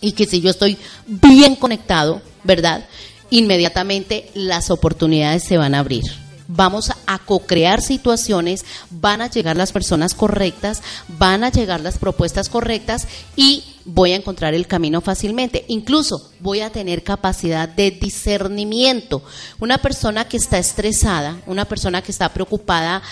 y 0.00 0.12
que 0.12 0.26
si 0.26 0.40
yo 0.40 0.50
estoy 0.50 0.76
bien 1.06 1.56
conectado, 1.56 2.20
¿verdad? 2.44 2.86
Inmediatamente 3.30 4.30
las 4.34 4.70
oportunidades 4.70 5.42
se 5.42 5.56
van 5.56 5.74
a 5.74 5.80
abrir 5.80 6.25
vamos 6.48 6.92
a 7.06 7.18
co-crear 7.18 7.82
situaciones, 7.82 8.64
van 8.90 9.20
a 9.20 9.30
llegar 9.30 9.56
las 9.56 9.72
personas 9.72 10.14
correctas, 10.14 10.82
van 11.18 11.44
a 11.44 11.50
llegar 11.50 11.80
las 11.80 11.98
propuestas 11.98 12.48
correctas 12.48 13.06
y 13.36 13.64
voy 13.84 14.12
a 14.12 14.16
encontrar 14.16 14.54
el 14.54 14.66
camino 14.66 15.00
fácilmente. 15.00 15.64
Incluso 15.68 16.30
voy 16.40 16.60
a 16.60 16.70
tener 16.70 17.02
capacidad 17.02 17.68
de 17.68 17.90
discernimiento. 17.90 19.22
Una 19.60 19.78
persona 19.78 20.28
que 20.28 20.36
está 20.36 20.58
estresada, 20.58 21.40
una 21.46 21.64
persona 21.64 22.02
que 22.02 22.12
está 22.12 22.32
preocupada, 22.32 23.02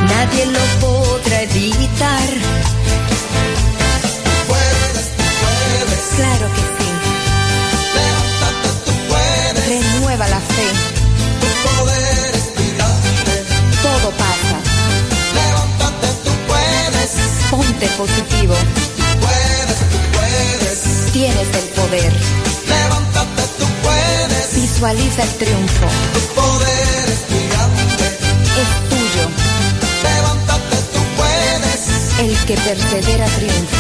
nadie 0.08 0.46
lo 0.46 0.60
podrá 0.80 1.42
evitar. 1.42 2.28
Claro 6.16 6.46
que 6.54 6.62
sí, 6.78 6.88
renueva 9.68 10.26
la 10.28 10.40
fe, 10.40 10.68
todo 13.82 14.10
pasa. 14.12 14.58
Ponte 17.50 17.86
positivo, 17.98 18.54
puedes, 19.20 19.78
tú 19.90 19.98
puedes. 20.14 21.12
tienes 21.12 21.48
el 21.54 21.68
poder. 21.74 22.35
Visualiza 24.76 25.22
el 25.22 25.30
triunfo, 25.38 25.86
tu 26.12 26.20
poder 26.34 27.08
es 27.08 27.24
gigante. 27.32 28.04
es 28.60 28.88
tuyo. 28.90 29.26
Levántate, 30.02 30.76
tú 30.92 31.00
puedes, 31.16 32.18
El 32.18 32.36
que 32.44 32.56
persevera 32.56 33.24
triunfa. 33.24 33.76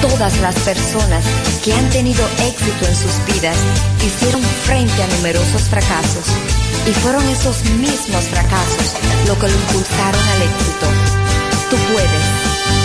Todas 0.00 0.38
las 0.38 0.54
personas 0.60 1.24
que 1.64 1.74
han 1.74 1.90
tenido 1.90 2.24
éxito 2.46 2.86
en 2.86 2.94
sus 2.94 3.34
vidas 3.34 3.56
hicieron 4.06 4.42
frente 4.64 5.02
a 5.02 5.08
numerosos 5.08 5.62
fracasos 5.62 6.26
y 6.86 6.92
fueron 7.00 7.28
esos 7.28 7.64
mismos 7.64 8.26
fracasos 8.26 8.94
lo 9.26 9.36
que 9.36 9.48
lo 9.48 9.54
impulsaron 9.54 10.22
al 10.22 10.42
éxito. 10.42 10.86
Tú 11.68 11.76
puedes, 11.92 12.24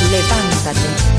levántate. 0.10 1.17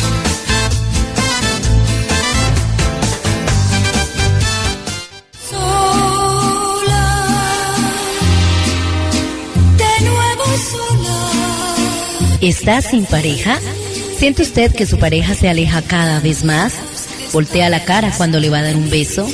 ¿Está 12.41 12.81
sin 12.83 13.05
pareja? 13.05 13.59
¿Siente 14.17 14.43
usted 14.43 14.73
que 14.73 14.87
su 14.87 14.99
pareja 14.99 15.35
se 15.35 15.49
aleja 15.49 15.83
cada 15.83 16.21
vez 16.21 16.45
más? 16.45 16.73
¿Voltea 17.33 17.69
la 17.69 17.85
cara 17.85 18.13
cuando 18.17 18.39
le 18.39 18.49
va 18.49 18.59
a 18.59 18.63
dar 18.63 18.77
un 18.77 18.89
beso? 18.91 19.29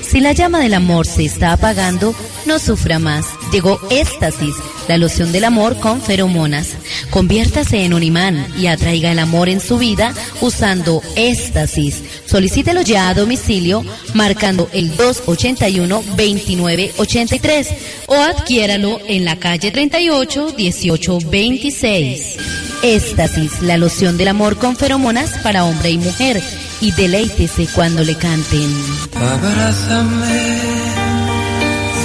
Si 0.00 0.20
la 0.20 0.32
llama 0.32 0.60
del 0.60 0.72
amor 0.72 1.06
se 1.06 1.26
está 1.26 1.52
apagando, 1.52 2.14
no 2.46 2.58
sufra 2.58 2.98
más. 2.98 3.26
Llegó 3.52 3.78
Éxtasis, 3.90 4.54
la 4.88 4.96
loción 4.96 5.30
del 5.30 5.44
amor 5.44 5.78
con 5.78 6.00
feromonas. 6.00 6.76
Conviértase 7.10 7.84
en 7.84 7.92
un 7.92 8.02
imán 8.02 8.46
y 8.58 8.68
atraiga 8.68 9.12
el 9.12 9.18
amor 9.18 9.50
en 9.50 9.60
su 9.60 9.76
vida 9.76 10.14
usando 10.40 11.02
Éxtasis. 11.16 12.02
Solicítelo 12.28 12.82
ya 12.82 13.08
a 13.08 13.14
domicilio 13.14 13.82
marcando 14.14 14.68
el 14.72 14.96
281-2983 14.96 17.66
o 18.06 18.14
adquiéralo 18.14 19.00
en 19.06 19.24
la 19.24 19.36
calle 19.36 19.70
38 19.70 20.54
1826. 20.56 22.36
Éxtasis, 22.82 23.62
la 23.62 23.78
loción 23.78 24.18
del 24.18 24.28
amor 24.28 24.58
con 24.58 24.76
feromonas 24.76 25.38
para 25.42 25.64
hombre 25.64 25.90
y 25.90 25.98
mujer. 25.98 26.40
Y 26.80 26.92
deleítese 26.92 27.66
cuando 27.74 28.04
le 28.04 28.14
canten. 28.14 28.72
Abrázame 29.16 30.68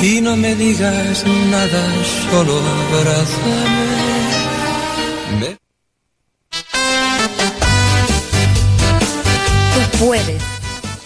y 0.03 0.19
no 0.19 0.35
me 0.35 0.53
digas 0.55 1.23
nada, 1.49 1.81
solo 2.29 2.59
abrázame. 2.59 4.03
Puedes, 10.05 10.41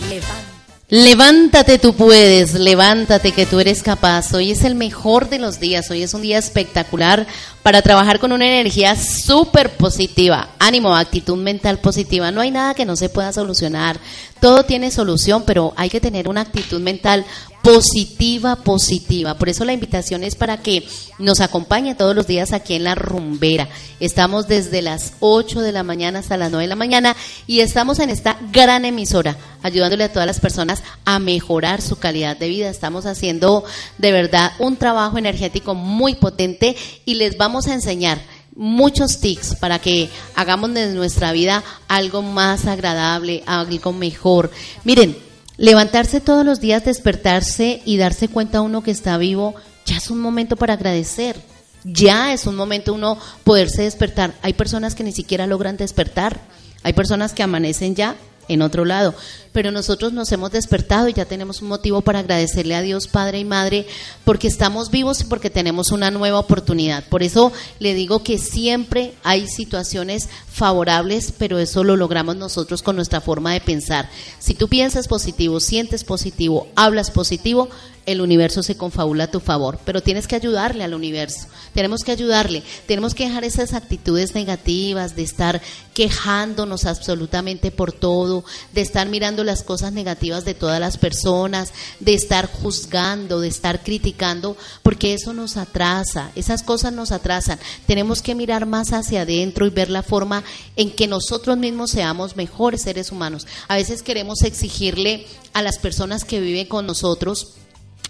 levántate. 0.10 0.48
Levántate, 0.90 1.78
tú 1.80 1.94
puedes, 1.94 2.54
levántate 2.54 3.32
que 3.32 3.46
tú 3.46 3.60
eres 3.60 3.84
capaz. 3.84 4.34
Hoy 4.34 4.52
es 4.52 4.64
el 4.64 4.74
mejor 4.74 5.30
de 5.30 5.38
los 5.38 5.60
días, 5.60 5.92
hoy 5.92 6.02
es 6.02 6.14
un 6.14 6.22
día 6.22 6.38
espectacular 6.38 7.28
para 7.62 7.82
trabajar 7.82 8.20
con 8.20 8.32
una 8.32 8.48
energía 8.48 8.96
súper 8.96 9.72
positiva. 9.72 10.48
Ánimo, 10.60 10.96
actitud 10.96 11.38
mental 11.38 11.80
positiva. 11.80 12.32
No 12.32 12.42
hay 12.42 12.52
nada 12.52 12.74
que 12.74 12.86
no 12.86 12.96
se 12.96 13.10
pueda 13.10 13.34
solucionar. 13.34 14.00
Todo 14.40 14.64
tiene 14.64 14.90
solución, 14.90 15.44
pero 15.46 15.74
hay 15.76 15.90
que 15.90 16.00
tener 16.00 16.28
una 16.30 16.42
actitud 16.42 16.80
mental 16.80 17.26
positiva, 17.68 18.56
positiva. 18.56 19.34
Por 19.34 19.50
eso 19.50 19.66
la 19.66 19.74
invitación 19.74 20.24
es 20.24 20.36
para 20.36 20.56
que 20.62 20.88
nos 21.20 21.42
acompañe 21.42 21.96
todos 21.96 22.16
los 22.16 22.26
días 22.26 22.54
aquí 22.54 22.76
en 22.76 22.86
la 22.86 22.96
rumbera. 22.96 23.68
Estamos 24.00 24.48
desde 24.48 24.82
las 24.82 25.16
8 25.20 25.60
de 25.60 25.74
la 25.74 25.84
mañana 25.84 26.20
hasta 26.20 26.38
las 26.38 26.50
9 26.50 26.64
de 26.64 26.70
la 26.70 26.78
mañana 26.78 27.14
y 27.46 27.60
estamos 27.60 28.00
en 28.00 28.10
esta 28.10 28.38
gran 28.54 28.86
emisora 28.86 29.36
ayudándole 29.64 30.06
a 30.06 30.14
todas 30.14 30.26
las 30.26 30.40
personas 30.40 30.82
a 31.04 31.20
mejorar 31.20 31.82
su 31.82 31.98
calidad 31.98 32.38
de 32.38 32.48
vida. 32.48 32.70
Estamos 32.70 33.06
haciendo 33.06 33.66
de 33.98 34.14
verdad 34.14 34.54
un 34.60 34.78
trabajo 34.78 35.18
energético 35.18 35.76
muy 35.76 36.16
potente 36.16 36.78
y 37.04 37.16
les 37.16 37.36
vamos 37.36 37.68
a 37.68 37.74
enseñar 37.74 38.18
muchos 38.56 39.20
tips 39.20 39.56
para 39.56 39.80
que 39.80 40.10
hagamos 40.36 40.74
de 40.74 40.94
nuestra 40.94 41.34
vida 41.34 41.66
algo 41.90 42.22
más 42.22 42.66
agradable, 42.66 43.44
algo 43.46 43.92
mejor. 43.92 44.52
Miren, 44.86 45.27
levantarse 45.58 46.22
todos 46.22 46.46
los 46.46 46.60
días, 46.60 46.86
despertarse 46.86 47.82
y 47.86 47.98
darse 47.98 48.28
cuenta 48.28 48.62
uno 48.62 48.84
que 48.84 48.92
está 48.92 49.18
vivo, 49.18 49.56
ya 49.86 49.98
es 49.98 50.10
un 50.10 50.20
momento 50.20 50.56
para 50.56 50.74
agradecer. 50.74 51.36
Ya 51.84 52.34
es 52.34 52.46
un 52.48 52.56
momento 52.56 52.94
uno 52.94 53.18
poderse 53.44 53.84
despertar. 53.84 54.34
Hay 54.42 54.54
personas 54.54 54.94
que 54.94 55.04
ni 55.04 55.12
siquiera 55.12 55.48
logran 55.48 55.78
despertar. 55.78 56.40
Hay 56.84 56.94
personas 56.94 57.34
que 57.34 57.44
amanecen 57.44 57.96
ya 57.96 58.16
en 58.48 58.62
otro 58.62 58.86
lado. 58.86 59.14
Pero 59.52 59.72
nosotros 59.72 60.14
nos 60.14 60.32
hemos 60.32 60.52
despertado 60.52 61.08
y 61.08 61.14
ya 61.14 61.26
tenemos 61.26 61.62
un 61.62 61.68
motivo 61.68 62.02
para 62.02 62.20
agradecerle 62.20 62.76
a 62.76 62.82
Dios 62.82 63.08
Padre 63.08 63.40
y 63.40 63.46
Madre 63.46 63.88
porque 64.24 64.48
estamos 64.48 64.92
vivos 64.92 65.22
y 65.22 65.24
porque 65.26 65.50
tenemos 65.50 65.92
una 65.92 66.12
nueva 66.12 66.40
oportunidad. 66.40 67.04
Por 67.10 67.24
eso 67.24 67.52
le 67.80 67.94
digo 67.94 68.24
que 68.24 68.38
siempre 68.38 69.14
hay 69.24 69.48
situaciones 69.48 70.30
favorables, 70.52 71.34
pero 71.38 71.60
eso 71.60 71.84
lo 71.84 71.96
logramos 71.96 72.36
nosotros 72.36 72.82
con 72.82 72.96
nuestra 72.96 73.22
forma 73.22 73.54
de 73.54 73.62
pensar. 73.62 74.10
Si 74.40 74.54
tú 74.54 74.68
piensas 74.68 75.08
positivo, 75.08 75.60
sientes 75.60 76.04
positivo, 76.04 76.68
hablas 76.76 77.12
positivo, 77.12 77.70
el 78.08 78.22
universo 78.22 78.64
se 78.64 78.78
confabula 78.78 79.26
a 79.26 79.32
tu 79.32 79.42
favor, 79.42 79.80
pero 79.86 80.02
tienes 80.02 80.28
que 80.28 80.38
ayudarle 80.38 80.86
al 80.86 80.94
universo, 80.94 81.48
tenemos 81.74 82.04
que 82.04 82.14
ayudarle, 82.14 82.64
tenemos 82.88 83.14
que 83.14 83.26
dejar 83.26 83.44
esas 83.44 83.74
actitudes 83.74 84.34
negativas 84.34 85.16
de 85.18 85.24
estar 85.24 85.62
quejándonos 85.94 86.86
absolutamente 86.86 87.70
por 87.70 87.92
todo, 87.92 88.46
de 88.72 88.80
estar 88.80 89.10
mirando 89.10 89.44
las 89.44 89.62
cosas 89.62 89.92
negativas 89.92 90.46
de 90.46 90.54
todas 90.54 90.80
las 90.80 90.98
personas, 90.98 91.74
de 92.00 92.14
estar 92.14 92.50
juzgando, 92.50 93.42
de 93.42 93.50
estar 93.50 93.84
criticando, 93.84 94.56
porque 94.84 95.14
eso 95.14 95.34
nos 95.34 95.58
atrasa, 95.58 96.32
esas 96.36 96.64
cosas 96.64 96.94
nos 96.94 97.12
atrasan. 97.12 97.60
Tenemos 97.88 98.22
que 98.22 98.36
mirar 98.36 98.66
más 98.66 98.94
hacia 98.94 99.24
adentro 99.24 99.66
y 99.66 99.70
ver 99.70 99.90
la 99.90 100.02
forma 100.02 100.46
en 100.78 100.92
que 100.92 101.08
nosotros 101.08 101.58
mismos 101.58 101.92
seamos 101.92 102.38
mejores 102.38 102.84
seres 102.84 103.12
humanos. 103.12 103.46
A 103.68 103.76
veces 103.76 104.02
queremos 104.02 104.44
exigirle 104.44 105.28
a 105.52 105.62
las 105.62 105.78
personas 105.78 106.24
que 106.24 106.40
viven 106.40 106.68
con 106.68 106.86
nosotros, 106.86 107.56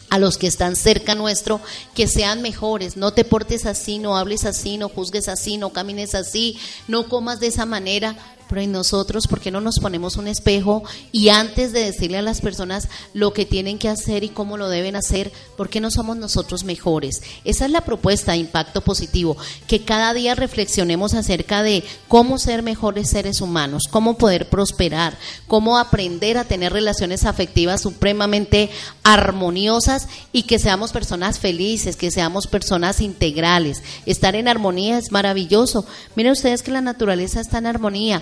a 0.09 0.19
los 0.19 0.37
que 0.37 0.47
están 0.47 0.75
cerca 0.75 1.15
nuestro, 1.15 1.61
que 1.93 2.07
sean 2.07 2.41
mejores. 2.41 2.97
No 2.97 3.11
te 3.11 3.25
portes 3.25 3.65
así, 3.65 3.99
no 3.99 4.17
hables 4.17 4.45
así, 4.45 4.77
no 4.77 4.89
juzgues 4.89 5.27
así, 5.27 5.57
no 5.57 5.71
camines 5.71 6.15
así, 6.15 6.57
no 6.87 7.09
comas 7.09 7.39
de 7.39 7.47
esa 7.47 7.65
manera. 7.65 8.15
Pero 8.47 8.61
en 8.61 8.71
nosotros, 8.71 9.27
¿por 9.27 9.39
qué 9.39 9.51
no 9.51 9.61
nos 9.61 9.79
ponemos 9.79 10.17
un 10.17 10.27
espejo 10.27 10.83
y 11.11 11.29
antes 11.29 11.73
de 11.73 11.83
decirle 11.83 12.17
a 12.17 12.21
las 12.21 12.41
personas 12.41 12.87
lo 13.13 13.33
que 13.33 13.45
tienen 13.45 13.79
que 13.79 13.89
hacer 13.89 14.23
y 14.23 14.29
cómo 14.29 14.57
lo 14.57 14.69
deben 14.69 14.95
hacer, 14.95 15.31
¿por 15.55 15.69
qué 15.69 15.79
no 15.79 15.91
somos 15.91 16.17
nosotros 16.17 16.63
mejores? 16.63 17.21
Esa 17.43 17.65
es 17.65 17.71
la 17.71 17.81
propuesta 17.81 18.31
de 18.31 18.39
impacto 18.39 18.81
positivo, 18.81 19.37
que 19.67 19.83
cada 19.83 20.13
día 20.13 20.35
reflexionemos 20.35 21.13
acerca 21.13 21.63
de 21.63 21.83
cómo 22.07 22.37
ser 22.37 22.63
mejores 22.63 23.09
seres 23.09 23.41
humanos, 23.41 23.83
cómo 23.89 24.17
poder 24.17 24.49
prosperar, 24.49 25.17
cómo 25.47 25.77
aprender 25.77 26.37
a 26.37 26.45
tener 26.45 26.73
relaciones 26.73 27.25
afectivas 27.25 27.81
supremamente 27.81 28.69
armoniosas 29.03 30.07
y 30.31 30.43
que 30.43 30.59
seamos 30.59 30.91
personas 30.91 31.39
felices, 31.39 31.95
que 31.95 32.11
seamos 32.11 32.47
personas 32.47 33.01
integrales. 33.01 33.83
Estar 34.05 34.35
en 34.35 34.47
armonía 34.47 34.97
es 34.97 35.11
maravilloso. 35.11 35.85
Miren 36.15 36.33
ustedes 36.33 36.61
que 36.61 36.71
la 36.71 36.81
naturaleza 36.81 37.41
está 37.41 37.57
en 37.57 37.67
armonía. 37.67 38.21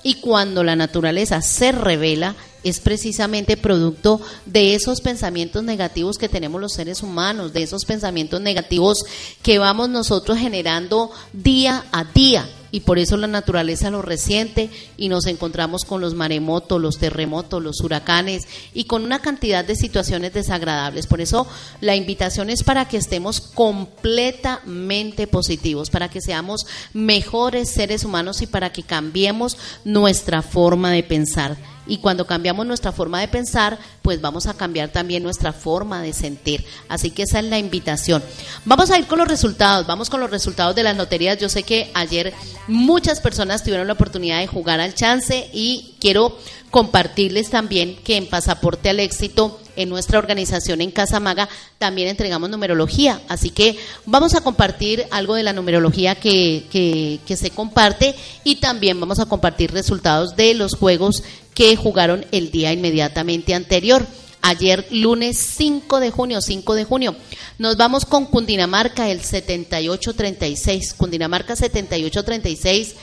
Y 0.03 0.15
cuando 0.15 0.63
la 0.63 0.75
naturaleza 0.75 1.41
se 1.41 1.71
revela, 1.71 2.35
es 2.63 2.79
precisamente 2.79 3.57
producto 3.57 4.21
de 4.45 4.75
esos 4.75 5.01
pensamientos 5.01 5.63
negativos 5.63 6.17
que 6.17 6.29
tenemos 6.29 6.61
los 6.61 6.73
seres 6.73 7.01
humanos, 7.01 7.53
de 7.53 7.63
esos 7.63 7.85
pensamientos 7.85 8.41
negativos 8.41 9.03
que 9.41 9.57
vamos 9.57 9.89
nosotros 9.89 10.37
generando 10.37 11.11
día 11.33 11.85
a 11.91 12.03
día. 12.03 12.47
Y 12.73 12.81
por 12.81 12.99
eso 12.99 13.17
la 13.17 13.27
naturaleza 13.27 13.89
lo 13.89 14.01
resiente 14.01 14.69
y 14.95 15.09
nos 15.09 15.25
encontramos 15.27 15.83
con 15.83 15.99
los 15.99 16.13
maremotos, 16.13 16.81
los 16.81 16.97
terremotos, 16.97 17.61
los 17.61 17.81
huracanes 17.81 18.47
y 18.73 18.85
con 18.85 19.03
una 19.03 19.19
cantidad 19.19 19.65
de 19.65 19.75
situaciones 19.75 20.33
desagradables. 20.33 21.05
Por 21.05 21.19
eso 21.19 21.47
la 21.81 21.97
invitación 21.97 22.49
es 22.49 22.63
para 22.63 22.87
que 22.87 22.95
estemos 22.95 23.41
completamente 23.41 25.27
positivos, 25.27 25.89
para 25.89 26.09
que 26.09 26.21
seamos 26.21 26.65
mejores 26.93 27.69
seres 27.69 28.05
humanos 28.05 28.41
y 28.41 28.47
para 28.47 28.71
que 28.71 28.83
cambiemos 28.83 29.57
nuestra 29.91 30.41
forma 30.41 30.91
de 30.91 31.03
pensar. 31.03 31.57
Y 31.87 31.97
cuando 31.97 32.27
cambiamos 32.27 32.65
nuestra 32.65 32.91
forma 32.91 33.19
de 33.19 33.27
pensar, 33.27 33.77
pues 34.01 34.21
vamos 34.21 34.45
a 34.45 34.53
cambiar 34.53 34.89
también 34.89 35.23
nuestra 35.23 35.51
forma 35.51 36.01
de 36.01 36.13
sentir. 36.13 36.63
Así 36.87 37.09
que 37.11 37.23
esa 37.23 37.39
es 37.39 37.45
la 37.45 37.57
invitación. 37.57 38.23
Vamos 38.65 38.91
a 38.91 38.99
ir 38.99 39.07
con 39.07 39.19
los 39.19 39.27
resultados, 39.27 39.87
vamos 39.87 40.09
con 40.09 40.19
los 40.19 40.29
resultados 40.29 40.75
de 40.75 40.83
las 40.83 40.95
loterías. 40.95 41.39
Yo 41.39 41.49
sé 41.49 41.63
que 41.63 41.89
ayer 41.93 42.33
muchas 42.67 43.19
personas 43.19 43.63
tuvieron 43.63 43.87
la 43.87 43.93
oportunidad 43.93 44.39
de 44.39 44.47
jugar 44.47 44.79
al 44.79 44.93
chance 44.93 45.49
y 45.53 45.95
quiero 45.99 46.37
compartirles 46.69 47.49
también 47.49 47.97
que 47.97 48.15
en 48.15 48.27
Pasaporte 48.29 48.89
al 48.89 48.99
Éxito, 48.99 49.59
en 49.75 49.89
nuestra 49.89 50.19
organización 50.19 50.81
en 50.81 50.91
Casa 50.91 51.19
Maga, 51.19 51.49
también 51.77 52.07
entregamos 52.07 52.49
numerología. 52.49 53.21
Así 53.27 53.49
que 53.49 53.77
vamos 54.05 54.35
a 54.35 54.41
compartir 54.41 55.05
algo 55.11 55.35
de 55.35 55.43
la 55.43 55.53
numerología 55.53 56.15
que, 56.15 56.65
que, 56.71 57.37
se 57.37 57.49
comparte 57.49 58.15
y 58.43 58.57
también 58.57 58.99
vamos 58.99 59.19
a 59.19 59.25
compartir 59.25 59.71
resultados 59.71 60.35
de 60.35 60.53
los 60.53 60.75
juegos 60.75 61.23
que 61.53 61.75
jugaron 61.75 62.25
el 62.31 62.51
día 62.51 62.73
inmediatamente 62.73 63.53
anterior. 63.53 64.05
Ayer 64.43 64.87
lunes 64.91 65.37
5 65.37 65.99
de 65.99 66.11
junio, 66.11 66.41
5 66.41 66.75
de 66.75 66.83
junio. 66.83 67.15
Nos 67.57 67.77
vamos 67.77 68.05
con 68.05 68.25
Cundinamarca, 68.25 69.09
el 69.09 69.21
7836. 69.21 70.93
Cundinamarca 70.95 71.55
7836, 71.55 72.95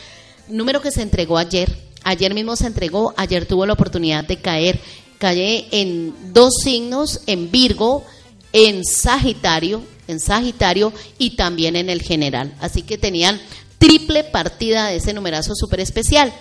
número 0.48 0.82
que 0.82 0.90
se 0.90 1.02
entregó 1.02 1.38
ayer. 1.38 1.88
Ayer 2.04 2.34
mismo 2.34 2.56
se 2.56 2.66
entregó, 2.66 3.14
ayer 3.16 3.46
tuvo 3.46 3.66
la 3.66 3.74
oportunidad 3.74 4.24
de 4.24 4.38
caer. 4.38 4.80
Cae 5.18 5.66
en 5.72 6.14
dos 6.32 6.54
signos, 6.62 7.20
en 7.26 7.50
Virgo, 7.50 8.04
en 8.52 8.84
Sagitario, 8.84 9.82
en 10.06 10.20
Sagitario 10.20 10.92
y 11.18 11.30
también 11.30 11.76
en 11.76 11.90
el 11.90 12.02
general. 12.02 12.54
Así 12.60 12.82
que 12.82 12.98
tenían 12.98 13.40
triple 13.78 14.24
partida 14.24 14.88
de 14.88 14.96
ese 14.96 15.12
numerazo 15.12 15.54
súper 15.54 15.80
especial. 15.80 16.32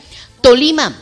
Tolima, 0.42 0.96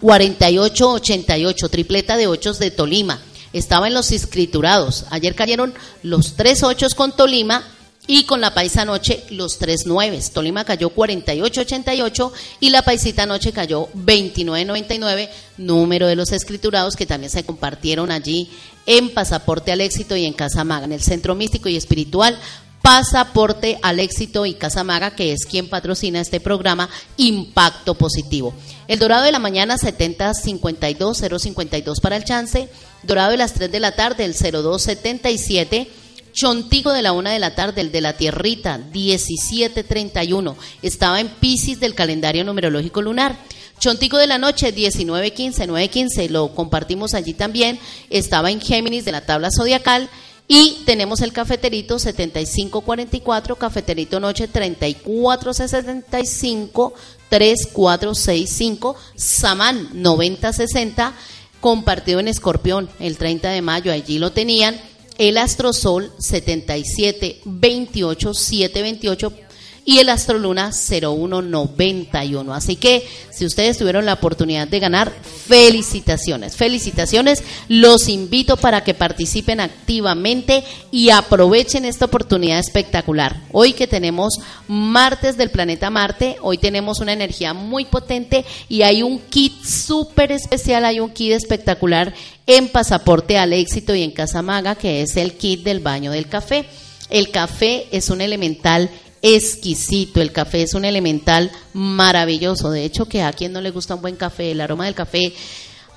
4888, 0.00 1.68
tripleta 1.68 2.16
de 2.16 2.26
ochos 2.26 2.58
de 2.58 2.70
Tolima. 2.70 3.20
Estaba 3.52 3.88
en 3.88 3.94
los 3.94 4.10
escriturados. 4.12 5.06
Ayer 5.10 5.34
cayeron 5.34 5.74
los 6.02 6.34
tres 6.34 6.62
ochos 6.62 6.94
con 6.94 7.12
Tolima 7.12 7.64
y 8.08 8.24
con 8.24 8.40
la 8.40 8.54
paisa 8.54 8.84
noche 8.84 9.22
los 9.30 9.58
tres 9.58 9.86
nueves. 9.86 10.32
Tolima 10.32 10.64
cayó 10.64 10.90
4888 10.90 12.32
y 12.58 12.70
la 12.70 12.82
paisita 12.82 13.26
noche 13.26 13.52
cayó 13.52 13.88
2999, 13.94 15.30
número 15.58 16.08
de 16.08 16.16
los 16.16 16.32
escriturados 16.32 16.96
que 16.96 17.06
también 17.06 17.30
se 17.30 17.44
compartieron 17.44 18.10
allí 18.10 18.50
en 18.86 19.14
Pasaporte 19.14 19.70
al 19.70 19.82
Éxito 19.82 20.16
y 20.16 20.24
en 20.24 20.32
Casa 20.32 20.64
Maga, 20.64 20.86
en 20.86 20.92
el 20.92 21.02
Centro 21.02 21.36
Místico 21.36 21.68
y 21.68 21.76
Espiritual 21.76 22.36
Pasaporte 22.82 23.78
al 23.82 24.00
Éxito 24.00 24.46
y 24.46 24.54
Casa 24.54 24.84
Maga, 24.84 25.10
que 25.10 25.32
es 25.32 25.44
quien 25.44 25.68
patrocina 25.68 26.20
este 26.20 26.40
programa 26.40 26.88
Impacto 27.18 27.94
Positivo. 27.94 28.54
El 28.86 28.98
Dorado 28.98 29.24
de 29.24 29.32
la 29.32 29.38
mañana 29.38 29.76
7052 29.76 31.18
052 31.38 32.00
para 32.00 32.16
el 32.16 32.24
chance, 32.24 32.70
Dorado 33.02 33.32
de 33.32 33.36
las 33.36 33.52
3 33.52 33.70
de 33.70 33.80
la 33.80 33.92
tarde 33.92 34.24
el 34.24 34.32
0277, 34.32 35.90
Chontico 36.38 36.92
de 36.92 37.02
la 37.02 37.10
1 37.10 37.30
de 37.30 37.40
la 37.40 37.56
tarde 37.56 37.80
el 37.80 37.90
de 37.90 38.00
la 38.00 38.12
Tierrita 38.12 38.78
1731, 38.78 40.56
estaba 40.82 41.18
en 41.18 41.30
Pisces 41.30 41.80
del 41.80 41.96
calendario 41.96 42.44
numerológico 42.44 43.02
lunar. 43.02 43.36
Chontico 43.80 44.18
de 44.18 44.28
la 44.28 44.38
noche 44.38 44.70
1915 44.70 45.66
915, 45.66 46.28
lo 46.28 46.54
compartimos 46.54 47.14
allí 47.14 47.34
también, 47.34 47.80
estaba 48.08 48.52
en 48.52 48.60
Géminis 48.60 49.04
de 49.04 49.10
la 49.10 49.26
tabla 49.26 49.48
zodiacal. 49.50 50.08
Y 50.46 50.84
tenemos 50.86 51.22
el 51.22 51.32
cafeterito 51.32 51.98
7544, 51.98 53.56
cafeterito 53.56 54.20
noche 54.20 54.46
3465, 54.46 56.94
3465, 57.30 58.96
Samán 59.16 59.88
9060, 59.92 61.14
compartido 61.60 62.20
en 62.20 62.28
Escorpión 62.28 62.88
el 63.00 63.18
30 63.18 63.50
de 63.50 63.60
mayo, 63.60 63.90
allí 63.90 64.20
lo 64.20 64.30
tenían. 64.30 64.80
El 65.18 65.36
Astrosol 65.36 66.10
7728 66.18 68.34
728 68.34 69.47
y 69.88 70.00
el 70.00 70.10
Astroluna 70.10 70.70
0191. 70.70 72.52
Así 72.52 72.76
que 72.76 73.08
si 73.30 73.46
ustedes 73.46 73.78
tuvieron 73.78 74.04
la 74.04 74.12
oportunidad 74.12 74.68
de 74.68 74.80
ganar, 74.80 75.10
felicitaciones, 75.48 76.56
felicitaciones. 76.56 77.42
Los 77.68 78.10
invito 78.10 78.58
para 78.58 78.84
que 78.84 78.92
participen 78.92 79.60
activamente 79.60 80.62
y 80.90 81.08
aprovechen 81.08 81.86
esta 81.86 82.04
oportunidad 82.04 82.58
espectacular. 82.58 83.40
Hoy 83.50 83.72
que 83.72 83.86
tenemos 83.86 84.34
martes 84.66 85.38
del 85.38 85.50
planeta 85.50 85.88
Marte, 85.88 86.36
hoy 86.42 86.58
tenemos 86.58 87.00
una 87.00 87.14
energía 87.14 87.54
muy 87.54 87.86
potente 87.86 88.44
y 88.68 88.82
hay 88.82 89.02
un 89.02 89.18
kit 89.18 89.64
súper 89.64 90.32
especial, 90.32 90.84
hay 90.84 91.00
un 91.00 91.08
kit 91.08 91.32
espectacular 91.32 92.12
en 92.46 92.68
Pasaporte 92.68 93.38
al 93.38 93.54
Éxito 93.54 93.94
y 93.94 94.02
en 94.02 94.10
Casa 94.10 94.42
Maga, 94.42 94.74
que 94.74 95.00
es 95.00 95.16
el 95.16 95.32
kit 95.38 95.62
del 95.62 95.80
baño 95.80 96.12
del 96.12 96.28
café. 96.28 96.66
El 97.08 97.30
café 97.30 97.86
es 97.90 98.10
un 98.10 98.20
elemental 98.20 98.90
exquisito. 99.22 100.20
El 100.20 100.32
café 100.32 100.62
es 100.62 100.74
un 100.74 100.84
elemental 100.84 101.50
maravilloso. 101.72 102.70
De 102.70 102.84
hecho, 102.84 103.06
que 103.06 103.22
a 103.22 103.32
quien 103.32 103.52
no 103.52 103.60
le 103.60 103.70
gusta 103.70 103.94
un 103.94 104.02
buen 104.02 104.16
café, 104.16 104.50
el 104.50 104.60
aroma 104.60 104.86
del 104.86 104.94
café 104.94 105.34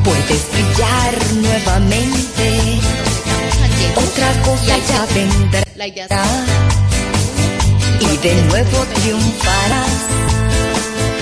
Puedes 0.04 0.52
brillar 0.52 1.34
nuevamente. 1.36 2.80
Otra 3.96 4.42
cosa 4.44 4.78
ya 4.78 5.06
vendrá. 5.14 5.64
La 5.76 5.88
idea 5.88 6.08
Y 8.00 8.18
de 8.18 8.42
nuevo 8.44 8.86
triunfarás. 8.96 9.90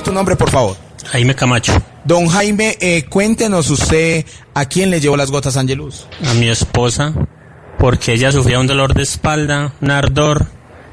Tu 0.05 0.13
nombre, 0.13 0.37
por 0.37 0.51
favor. 0.51 0.77
Jaime 1.07 1.35
Camacho. 1.35 1.73
Don 2.05 2.27
Jaime, 2.27 2.77
eh, 2.81 3.07
cuéntenos 3.09 3.71
usted 3.71 4.27
a 4.53 4.67
quién 4.67 4.91
le 4.91 5.01
llevó 5.01 5.17
las 5.17 5.31
gotas 5.31 5.57
Angelus. 5.57 6.07
A 6.27 6.35
mi 6.35 6.51
esposa, 6.51 7.15
porque 7.79 8.13
ella 8.13 8.31
sufría 8.31 8.61
un 8.61 8.67
dolor 8.67 8.93
de 8.93 9.05
espalda, 9.05 9.73
un 9.81 9.91
ardor 9.91 10.49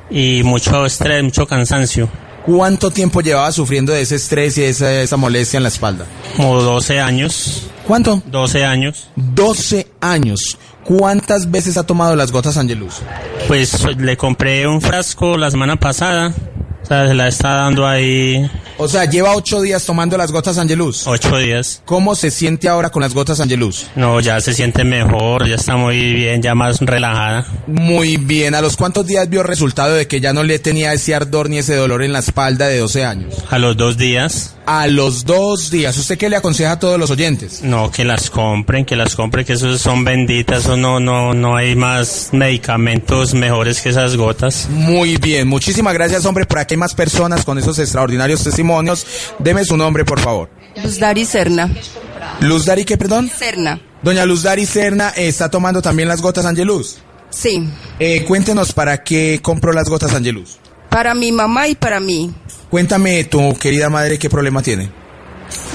y 0.10 0.42
mucho 0.44 0.86
estrés, 0.86 1.22
mucho 1.22 1.46
cansancio. 1.48 2.10
¿Cuánto 2.46 2.92
tiempo 2.92 3.22
llevaba 3.22 3.52
sufriendo 3.52 3.92
de 3.92 4.02
ese 4.02 4.16
estrés 4.16 4.58
y 4.58 4.64
esa, 4.64 5.02
esa 5.02 5.18
molestia 5.18 5.58
en 5.58 5.64
la 5.64 5.70
espalda? 5.70 6.06
Como 6.38 6.62
12 6.62 7.00
años. 7.00 7.64
¿Cuánto? 7.88 8.22
12 8.28 8.66
años. 8.66 9.10
12 9.16 9.88
años. 10.00 10.58
¿Cuántas 10.84 11.50
veces 11.50 11.78
ha 11.78 11.84
tomado 11.84 12.16
las 12.16 12.32
gotas 12.32 12.58
Angelus? 12.58 13.02
Pues 13.48 13.84
le 13.98 14.16
compré 14.16 14.68
un 14.68 14.82
frasco 14.82 15.38
la 15.38 15.50
semana 15.50 15.78
pasada. 15.78 16.32
O 16.86 16.88
sea, 16.88 17.08
se 17.08 17.14
la 17.14 17.28
está 17.28 17.50
dando 17.56 17.86
ahí 17.88 18.50
O 18.78 18.88
sea, 18.88 19.06
lleva 19.06 19.36
ocho 19.36 19.62
días 19.62 19.84
tomando 19.86 20.18
las 20.18 20.32
gotas 20.32 20.58
Angelus. 20.58 21.06
ocho 21.08 21.38
días. 21.38 21.82
¿Cómo 21.86 22.16
se 22.16 22.32
siente 22.32 22.70
ahora 22.70 22.90
con 22.92 23.02
las 23.02 23.14
gotas 23.14 23.40
Angelus? 23.40 23.88
No, 23.96 24.20
ya 24.20 24.40
se 24.40 24.54
siente 24.54 24.84
mejor, 24.84 25.48
ya 25.48 25.56
está 25.56 25.76
muy 25.76 26.14
bien, 26.14 26.42
ya 26.42 26.56
más 26.56 26.80
relajada. 26.80 27.46
Muy 27.68 28.18
bien. 28.18 28.56
¿A 28.56 28.62
los 28.62 28.78
cuántos 28.78 29.06
días 29.06 29.30
vio 29.30 29.44
resultado 29.44 29.94
de 29.96 30.08
que 30.08 30.22
ya 30.22 30.32
no 30.34 30.44
le 30.44 30.60
tenía 30.60 30.94
ese 30.94 31.16
ardor 31.16 31.50
ni 31.50 31.58
ese 31.58 31.76
dolor 31.76 32.04
en 32.04 32.14
la 32.14 32.20
espalda 32.20 32.68
de 32.68 32.78
12 32.80 33.04
años? 33.06 33.34
A 33.50 33.58
los 33.60 33.76
dos 33.78 33.98
días, 33.98 34.56
A 34.68 34.88
los 34.88 35.26
dos 35.26 35.70
días. 35.70 35.96
¿Usted 35.98 36.18
qué 36.18 36.30
le 36.30 36.36
aconseja 36.38 36.72
a 36.74 36.80
todos 36.80 37.00
los 37.00 37.12
oyentes? 37.12 37.62
no, 37.64 37.92
que 37.92 38.04
las 38.04 38.30
compren, 38.32 38.84
que 38.86 38.96
las 38.96 39.16
compren, 39.16 39.46
que 39.46 39.54
esos 39.54 39.80
son 39.82 40.04
benditas, 40.04 40.66
o 40.68 40.76
no, 40.76 41.00
no, 41.00 41.34
no 41.34 41.56
hay 41.56 41.76
más 41.76 42.30
medicamentos 42.32 43.34
mejores 43.34 43.82
que 43.82 43.90
esas 43.90 44.16
gotas. 44.18 44.68
Muy 44.70 45.18
bien. 45.18 45.48
Muchísimas 45.48 45.94
gracias, 45.94 46.26
hombre. 46.26 46.46
Por 46.46 46.60
aquí 46.60 46.75
hay 46.76 46.78
más 46.78 46.94
personas 46.94 47.46
con 47.46 47.58
esos 47.58 47.80
extraordinarios 47.80 48.44
testimonios. 48.44 49.08
Deme 49.40 49.64
su 49.64 49.78
nombre, 49.78 50.04
por 50.04 50.20
favor. 50.20 50.50
Luz 50.84 51.00
Dari 51.00 51.26
Serna. 51.26 51.70
Luz 52.42 52.66
Dari, 52.66 52.84
¿qué, 52.84 52.98
perdón? 52.98 53.32
Serna. 53.36 53.80
Doña 54.02 54.26
Luz 54.26 54.44
Dari 54.44 54.66
Serna 54.66 55.14
eh, 55.16 55.30
está 55.30 55.50
tomando 55.50 55.82
también 55.82 56.10
las 56.10 56.22
gotas 56.22 56.46
Angelus. 56.46 56.98
Sí. 57.30 57.68
Eh, 57.98 58.26
cuéntenos 58.26 58.74
para 58.74 59.04
qué 59.04 59.40
compró 59.42 59.72
las 59.72 59.90
gotas 59.90 60.14
Angelus. 60.14 60.60
Para 60.90 61.14
mi 61.14 61.32
mamá 61.32 61.70
y 61.70 61.76
para 61.76 62.00
mí. 62.02 62.34
Cuéntame, 62.70 63.24
tu 63.24 63.58
querida 63.58 63.90
madre, 63.90 64.20
qué 64.20 64.30
problema 64.30 64.62
tiene. 64.62 64.90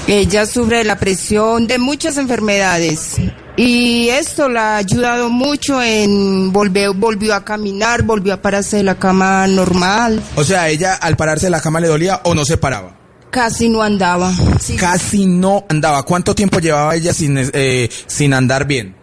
Ella 0.07 0.45
sufre 0.45 0.77
de 0.77 0.83
la 0.83 0.99
presión, 0.99 1.65
de 1.65 1.79
muchas 1.79 2.17
enfermedades. 2.17 3.15
Y 3.63 4.09
esto 4.09 4.49
la 4.49 4.73
ha 4.73 4.77
ayudado 4.77 5.29
mucho 5.29 5.83
en 5.83 6.51
volver, 6.51 6.93
volvió 6.95 7.35
a 7.35 7.45
caminar, 7.45 8.01
volvió 8.01 8.33
a 8.33 8.37
pararse 8.41 8.77
de 8.77 8.83
la 8.83 8.95
cama 8.95 9.45
normal. 9.45 10.19
O 10.35 10.43
sea, 10.43 10.67
ella 10.69 10.95
al 10.95 11.15
pararse 11.15 11.45
de 11.45 11.51
la 11.51 11.61
cama 11.61 11.79
le 11.79 11.87
dolía 11.87 12.21
o 12.23 12.33
no 12.33 12.43
se 12.43 12.57
paraba. 12.57 12.97
Casi 13.29 13.69
no 13.69 13.83
andaba. 13.83 14.33
Sí. 14.59 14.77
Casi 14.77 15.27
no 15.27 15.63
andaba. 15.69 16.01
¿Cuánto 16.01 16.33
tiempo 16.33 16.57
llevaba 16.57 16.95
ella 16.95 17.13
sin, 17.13 17.37
eh, 17.37 17.87
sin 18.07 18.33
andar 18.33 18.65
bien? 18.65 18.95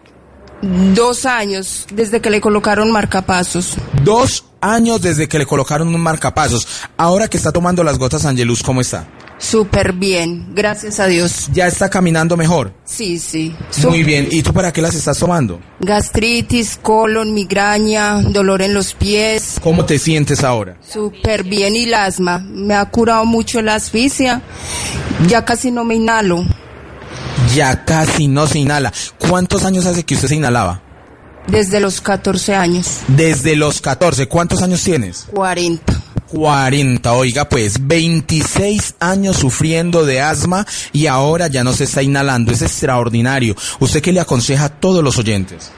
Dos 0.93 1.25
años 1.25 1.87
desde 1.93 2.19
que 2.19 2.29
le 2.29 2.41
colocaron 2.41 2.91
marcapasos. 2.91 3.77
Dos 4.03 4.43
años 4.59 5.01
desde 5.01 5.29
que 5.29 5.39
le 5.39 5.45
colocaron 5.45 5.87
un 5.87 6.01
marcapasos. 6.01 6.67
Ahora 6.97 7.29
que 7.29 7.37
está 7.37 7.53
tomando 7.53 7.81
las 7.81 7.97
gotas 7.97 8.25
Angelus, 8.25 8.61
¿cómo 8.61 8.81
está? 8.81 9.07
Súper 9.39 9.93
bien, 9.93 10.49
gracias 10.53 10.99
a 10.99 11.07
Dios. 11.07 11.49
Ya 11.53 11.65
está 11.65 11.89
caminando 11.89 12.35
mejor. 12.35 12.73
Sí, 12.83 13.17
sí. 13.19 13.55
Muy 13.87 14.03
bien. 14.03 14.27
¿Y 14.29 14.43
tú 14.43 14.53
para 14.53 14.73
qué 14.73 14.81
las 14.81 14.93
estás 14.95 15.17
tomando? 15.17 15.61
Gastritis, 15.79 16.77
colon, 16.81 17.33
migraña, 17.33 18.21
dolor 18.21 18.61
en 18.61 18.73
los 18.73 18.93
pies. 18.93 19.55
¿Cómo 19.63 19.85
te 19.85 19.97
sientes 19.97 20.43
ahora? 20.43 20.77
Súper 20.85 21.43
bien 21.45 21.75
y 21.77 21.85
el 21.85 21.93
asma. 21.93 22.39
Me 22.39 22.75
ha 22.75 22.85
curado 22.85 23.25
mucho 23.25 23.61
la 23.61 23.75
asfixia. 23.75 24.41
Ya 25.27 25.45
casi 25.45 25.71
no 25.71 25.85
me 25.85 25.95
inhalo. 25.95 26.45
Ya 27.55 27.85
casi 27.85 28.27
no 28.27 28.45
se 28.45 28.59
inhala. 28.59 28.91
¿Cuántos 29.17 29.63
años 29.63 29.85
hace 29.85 30.03
que 30.03 30.15
usted 30.15 30.27
se 30.27 30.35
inhalaba? 30.35 30.83
Desde 31.47 31.79
los 31.79 32.01
14 32.01 32.55
años. 32.55 32.99
Desde 33.07 33.55
los 33.55 33.81
14. 33.81 34.27
¿Cuántos 34.27 34.61
años 34.61 34.83
tienes? 34.83 35.25
40. 35.33 35.98
40, 36.29 37.11
oiga 37.13 37.49
pues, 37.49 37.87
26 37.87 38.95
años 38.99 39.37
sufriendo 39.37 40.05
de 40.05 40.21
asma 40.21 40.65
y 40.93 41.07
ahora 41.07 41.47
ya 41.47 41.63
no 41.63 41.73
se 41.73 41.85
está 41.85 42.03
inhalando, 42.03 42.51
es 42.51 42.61
extraordinario. 42.61 43.55
¿Usted 43.79 44.01
qué 44.01 44.13
le 44.13 44.19
aconseja 44.19 44.65
a 44.65 44.69
todos 44.69 45.03
los 45.03 45.17
oyentes? 45.17 45.71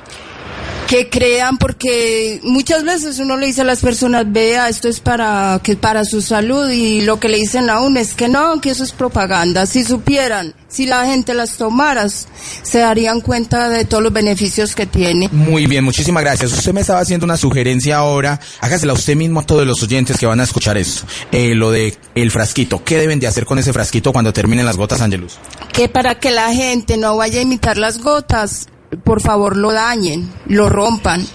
Que 0.92 1.10
crean 1.10 1.58
porque 1.58 2.42
muchas 2.44 2.84
veces 2.84 3.18
uno 3.20 3.38
le 3.38 3.46
dice 3.46 3.62
a 3.62 3.64
las 3.64 3.80
personas, 3.80 4.30
vea, 4.30 4.68
esto 4.68 4.89
es 4.89 5.00
para 5.00 5.62
que 5.64 5.78
para 5.78 6.04
su 6.04 6.22
salud 6.22 6.70
y 6.70 7.00
lo 7.00 7.18
que 7.18 7.30
le 7.30 7.38
dicen 7.38 7.70
a 7.70 7.80
uno 7.80 7.98
es 7.98 8.14
que 8.14 8.28
no, 8.28 8.60
que 8.60 8.72
eso 8.72 8.84
es 8.84 8.92
propaganda. 8.92 9.66
Si 9.66 9.86
supieran, 9.86 10.54
si 10.68 10.88
la 10.88 11.06
gente 11.06 11.34
las 11.34 11.56
tomara, 11.56 12.10
se 12.10 12.80
darían 12.80 13.22
cuenta 13.22 13.70
de 13.70 13.86
todos 13.86 14.04
los 14.04 14.12
beneficios 14.12 14.76
que 14.76 14.86
tiene. 14.86 15.30
Muy 15.32 15.66
bien, 15.66 15.86
muchísimas 15.86 16.24
gracias. 16.24 16.52
Usted 16.52 16.74
me 16.74 16.82
estaba 16.82 17.00
haciendo 17.00 17.24
una 17.24 17.38
sugerencia 17.38 17.96
ahora, 17.96 18.42
hágasela 18.60 18.92
usted 18.92 19.16
mismo 19.16 19.39
a 19.39 19.46
todos 19.46 19.66
los 19.66 19.82
oyentes 19.82 20.18
que 20.18 20.26
van 20.26 20.42
a 20.42 20.44
escuchar 20.44 20.78
esto. 20.78 21.04
Eh, 21.32 21.56
lo 21.56 21.72
de 21.72 21.96
el 22.16 22.32
frasquito, 22.32 22.84
¿qué 22.84 22.98
deben 22.98 23.22
de 23.22 23.28
hacer 23.28 23.46
con 23.46 23.58
ese 23.60 23.72
frasquito 23.72 24.12
cuando 24.12 24.34
terminen 24.34 24.66
las 24.66 24.76
gotas, 24.76 25.00
Angelus? 25.00 25.38
Que 25.72 25.88
para 25.88 26.16
que 26.16 26.32
la 26.32 26.54
gente 26.54 26.98
no 26.98 27.16
vaya 27.16 27.39
a 27.39 27.44
imitar 27.44 27.78
las 27.78 28.00
gotas, 28.00 28.68
por 29.04 29.22
favor 29.22 29.56
lo 29.58 29.72
dañen, 29.72 30.32
lo 30.48 30.70
rompan. 30.70 31.26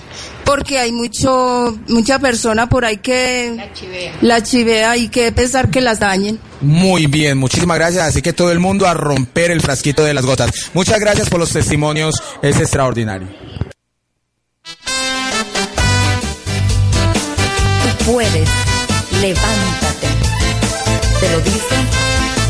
porque 0.45 0.79
hay 0.79 0.93
mucho 0.93 1.77
mucha 1.89 2.21
persona 2.21 2.69
por 2.69 2.85
ahí 2.85 2.99
que 2.99 3.53
La 3.57 3.73
chivea. 3.73 4.13
la 4.21 4.43
chivea 4.43 4.97
y 4.97 5.09
que 5.09 5.33
pensar 5.33 5.71
que 5.71 5.81
las 5.81 5.99
dañen. 5.99 6.39
Muy 6.61 7.07
bien, 7.09 7.37
muchísimas 7.37 7.77
gracias. 7.79 8.07
Así 8.09 8.23
que 8.23 8.33
todo 8.33 8.53
el 8.53 8.61
mundo 8.61 8.87
a 8.87 8.95
romper 8.95 9.51
el 9.51 9.61
frasquito 9.61 10.05
de 10.05 10.15
las 10.15 10.25
gotas. 10.25 10.51
Muchas 10.73 11.01
gracias 11.01 11.29
por 11.29 11.41
los 11.41 11.51
testimonios, 11.51 12.23
es 12.43 12.61
extraordinario. 12.61 13.29
Tú 17.83 18.13
puedes, 18.13 18.49
levántate. 19.21 20.07
Te 21.21 21.31
lo 21.33 21.41
dice 21.41 21.77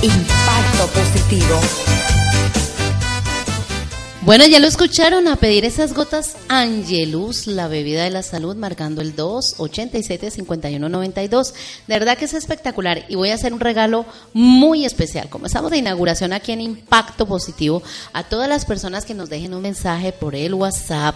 Impacto 0.02 0.86
Positivo. 0.92 1.60
Bueno, 4.26 4.44
ya 4.44 4.58
lo 4.58 4.66
escucharon 4.66 5.28
a 5.28 5.36
pedir 5.36 5.64
esas 5.64 5.94
gotas 5.94 6.36
Angelus, 6.48 7.46
la 7.46 7.68
bebida 7.68 8.02
de 8.02 8.10
la 8.10 8.24
salud, 8.24 8.56
marcando 8.56 9.00
el 9.00 9.14
287-5192. 9.14 11.54
De 11.86 11.94
verdad 11.96 12.18
que 12.18 12.24
es 12.24 12.34
espectacular 12.34 13.04
y 13.08 13.14
voy 13.14 13.30
a 13.30 13.34
hacer 13.34 13.52
un 13.52 13.60
regalo 13.60 14.04
muy 14.32 14.84
especial. 14.84 15.28
Como 15.28 15.46
estamos 15.46 15.70
de 15.70 15.76
inauguración 15.76 16.32
aquí 16.32 16.50
en 16.50 16.60
Impacto 16.60 17.26
Positivo, 17.26 17.84
a 18.12 18.24
todas 18.24 18.48
las 18.48 18.64
personas 18.64 19.04
que 19.04 19.14
nos 19.14 19.28
dejen 19.28 19.54
un 19.54 19.62
mensaje 19.62 20.10
por 20.10 20.34
el 20.34 20.54
WhatsApp 20.54 21.14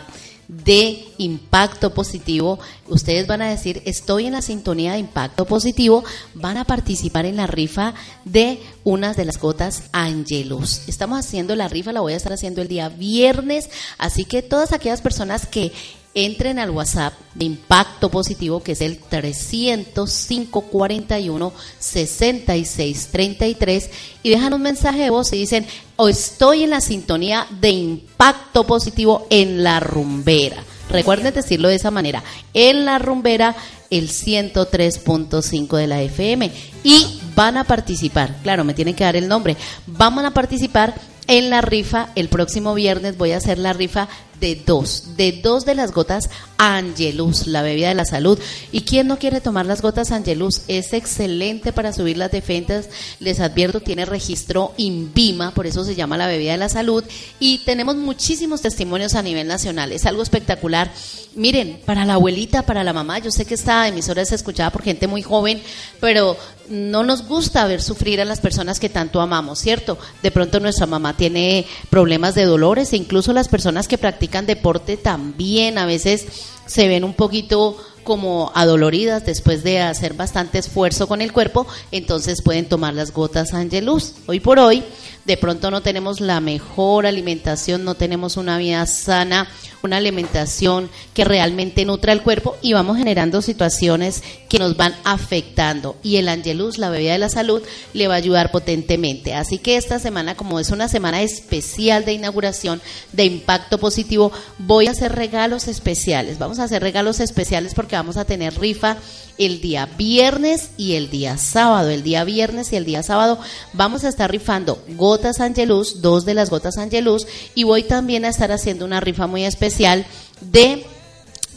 de 0.51 1.05
impacto 1.19 1.95
positivo, 1.95 2.59
ustedes 2.89 3.29
van 3.29 3.41
a 3.41 3.51
decir, 3.51 3.83
estoy 3.85 4.27
en 4.27 4.33
la 4.33 4.43
sintonía 4.43 4.95
de 4.95 4.99
impacto 4.99 5.45
positivo, 5.45 6.03
van 6.35 6.57
a 6.57 6.65
participar 6.65 7.25
en 7.25 7.37
la 7.37 7.47
rifa 7.47 7.95
de 8.25 8.59
unas 8.83 9.17
de 9.17 9.27
las 9.27 9.39
gotas 9.39 9.85
Angelus. 9.93 10.89
Estamos 10.89 11.21
haciendo 11.21 11.55
la 11.55 11.69
rifa, 11.69 11.93
la 11.93 12.01
voy 12.01 12.15
a 12.15 12.17
estar 12.17 12.33
haciendo 12.33 12.63
el 12.63 12.69
día 12.69 12.89
viernes, 12.89 13.71
así 13.97 14.25
que 14.25 14.43
todas 14.43 14.73
aquellas 14.73 15.01
personas 15.01 15.47
que 15.47 15.73
entren 16.15 16.59
al 16.59 16.71
WhatsApp 16.71 17.13
de 17.35 17.45
Impacto 17.45 18.09
Positivo, 18.11 18.63
que 18.63 18.73
es 18.73 18.81
el 18.81 18.99
30541 18.99 21.53
6633 21.79 23.91
y 24.23 24.31
dejan 24.31 24.55
un 24.55 24.63
mensaje 24.63 25.03
de 25.03 25.11
voz 25.11 25.33
y 25.33 25.39
dicen, 25.39 25.67
o 25.97 26.09
estoy 26.09 26.63
en 26.65 26.71
la 26.71 26.81
sintonía 26.81 27.47
de 27.61 27.71
Impacto 27.71 28.67
Positivo 28.67 29.29
en 29.31 29.63
la 29.63 29.79
rumbera. 29.81 30.65
Recuerden 30.91 31.33
decirlo 31.33 31.69
de 31.69 31.77
esa 31.77 31.93
manera, 31.93 32.25
en 32.53 32.85
la 32.85 32.99
rumbera 32.99 33.55
el 33.91 34.09
103.5 34.09 35.77
de 35.77 35.87
la 35.87 36.03
FM 36.03 36.51
y 36.83 37.21
van 37.37 37.57
a 37.57 37.63
participar, 37.65 38.35
claro, 38.43 38.65
me 38.65 38.75
tienen 38.75 38.97
que 38.97 39.05
dar 39.05 39.15
el 39.15 39.29
nombre, 39.29 39.57
van 39.87 40.19
a 40.19 40.35
participar 40.35 40.97
en 41.31 41.49
la 41.49 41.61
rifa, 41.61 42.09
el 42.17 42.29
próximo 42.29 42.75
viernes. 42.75 43.17
Voy 43.17 43.31
a 43.31 43.37
hacer 43.37 43.59
la 43.59 43.73
rifa 43.73 44.09
de 44.41 44.57
dos, 44.67 45.17
de 45.17 45.33
dos 45.33 45.65
de 45.65 45.75
las 45.75 45.93
gotas 45.93 46.31
Angelus, 46.57 47.47
la 47.47 47.63
bebida 47.63 47.89
de 47.89 47.95
la 47.95 48.05
salud. 48.05 48.39
¿Y 48.71 48.83
quién 48.83 49.07
no 49.07 49.19
quiere 49.19 49.41
tomar 49.41 49.65
las 49.65 49.81
gotas 49.81 50.11
Angelus? 50.11 50.63
Es 50.69 50.93
excelente 50.93 51.73
para 51.73 51.93
subir 51.93 52.19
las 52.19 52.31
defensas. 52.31 52.89
Les 53.19 53.41
advierto, 53.41 53.81
tiene 53.81 54.05
registro 54.05 54.75
INVIMA, 54.77 55.53
por 55.53 55.67
eso 55.67 55.85
se 55.85 55.95
llama 55.95 56.19
la 56.19 56.27
bebida 56.27 56.53
de 56.53 56.59
la 56.59 56.69
salud. 56.69 57.05
Y 57.39 57.65
tenemos 57.65 57.97
muchísimos 57.97 58.61
testimonios 58.61 59.15
a 59.15 59.23
nivel 59.23 59.47
nacional. 59.47 59.93
Es 59.93 60.05
algo 60.05 60.23
espectacular. 60.23 60.93
Miren, 61.35 61.81
para 61.87 62.05
la 62.05 62.15
abuelita, 62.15 62.67
para 62.67 62.85
la 62.85 62.93
mamá, 62.93 63.21
yo 63.21 63.31
sé 63.31 63.45
que 63.45 63.55
esta 63.55 63.89
emisora 63.89 64.23
es 64.23 64.33
escuchada 64.33 64.71
por 64.71 64.83
gente 64.83 65.07
muy 65.07 65.23
joven, 65.23 65.63
pero 66.01 66.37
no 66.71 67.03
nos 67.03 67.27
gusta 67.27 67.67
ver 67.67 67.83
sufrir 67.83 68.21
a 68.21 68.25
las 68.25 68.41
personas 68.41 68.81
que 68.81 68.89
tanto 68.89 69.21
amamos, 69.21 69.59
¿cierto? 69.59 69.99
De 70.23 70.31
pronto 70.31 70.61
nuestra 70.61 70.87
mamá 70.87 71.17
tiene 71.17 71.67
problemas 71.91 72.35
de 72.35 72.45
dolores 72.45 72.93
e 72.93 72.97
incluso 72.97 73.33
las 73.33 73.49
personas 73.49 73.89
que 73.89 73.99
practican 73.99 74.47
deporte 74.47 74.97
también 74.97 75.77
a 75.79 75.87
veces 75.87 76.27
se 76.67 76.87
ven 76.87 77.05
un 77.05 77.15
poquito 77.15 77.77
como 78.05 78.51
adoloridas 78.55 79.27
después 79.27 79.63
de 79.63 79.81
hacer 79.81 80.15
bastante 80.15 80.59
esfuerzo 80.59 81.07
con 81.07 81.21
el 81.21 81.33
cuerpo, 81.33 81.67
entonces 81.91 82.43
pueden 82.43 82.67
tomar 82.67 82.95
las 82.95 83.13
gotas 83.13 83.53
Angelus. 83.53 84.15
Hoy 84.27 84.41
por 84.41 84.59
hoy, 84.59 84.83
de 85.31 85.37
pronto 85.37 85.71
no 85.71 85.81
tenemos 85.81 86.21
la 86.21 86.41
mejor 86.41 87.07
alimentación, 87.07 87.85
no 87.85 87.95
tenemos 87.95 88.37
una 88.37 88.59
vida 88.59 88.85
sana, 88.87 89.49
una 89.81 89.99
alimentación 89.99 90.91
que 91.15 91.25
realmente 91.25 91.85
nutra 91.85 92.13
el 92.13 92.23
cuerpo 92.23 92.57
y 92.63 92.73
vamos 92.73 92.99
generando 92.99 93.41
situaciones 93.41 94.25
que 94.49 94.59
nos 94.59 94.77
van 94.77 94.93
afectando. 95.05 95.97
Y 96.03 96.17
el 96.17 96.29
Angelus, 96.29 96.79
la 96.79 96.91
bebida 96.91 97.13
de 97.13 97.21
la 97.21 97.29
salud, 97.29 97.63
le 97.95 98.09
va 98.09 98.15
a 98.15 98.17
ayudar 98.17 98.51
potentemente. 98.51 99.33
Así 99.33 99.59
que 99.59 99.77
esta 99.77 100.01
semana, 100.01 100.35
como 100.35 100.59
es 100.59 100.71
una 100.71 100.89
semana 100.89 101.23
especial 101.23 102.05
de 102.05 102.15
inauguración 102.15 102.83
de 103.13 103.25
impacto 103.25 103.79
positivo, 103.79 104.33
voy 104.59 104.89
a 104.89 104.91
hacer 104.91 105.13
regalos 105.13 105.69
especiales. 105.69 106.41
Vamos 106.41 106.59
a 106.59 106.65
hacer 106.65 106.83
regalos 106.83 107.21
especiales 107.21 107.75
porque 107.75 107.95
vamos 107.95 108.17
a 108.17 108.25
tener 108.25 108.59
rifa 108.59 108.97
el 109.39 109.61
día 109.61 109.87
viernes 109.97 110.71
y 110.77 110.97
el 110.97 111.09
día 111.09 111.39
sábado. 111.39 111.89
El 111.89 112.03
día 112.03 112.25
viernes 112.25 112.73
y 112.73 112.77
el 112.77 112.85
día 112.85 113.03
sábado 113.03 113.39
vamos 113.73 114.05
a 114.05 114.09
estar 114.09 114.31
rifando 114.31 114.83
gotas 114.89 115.20
Angelus, 115.41 116.01
dos 116.01 116.25
de 116.25 116.35
las 116.35 116.51
gotas 116.51 116.79
Angelus, 116.79 117.27
y 117.55 117.65
voy 117.65 117.83
también 117.83 118.25
a 118.25 118.29
estar 118.29 118.53
haciendo 118.53 118.85
una 118.85 119.01
rifa 119.01 119.27
muy 119.27 119.45
especial 119.45 120.07
de 120.41 120.85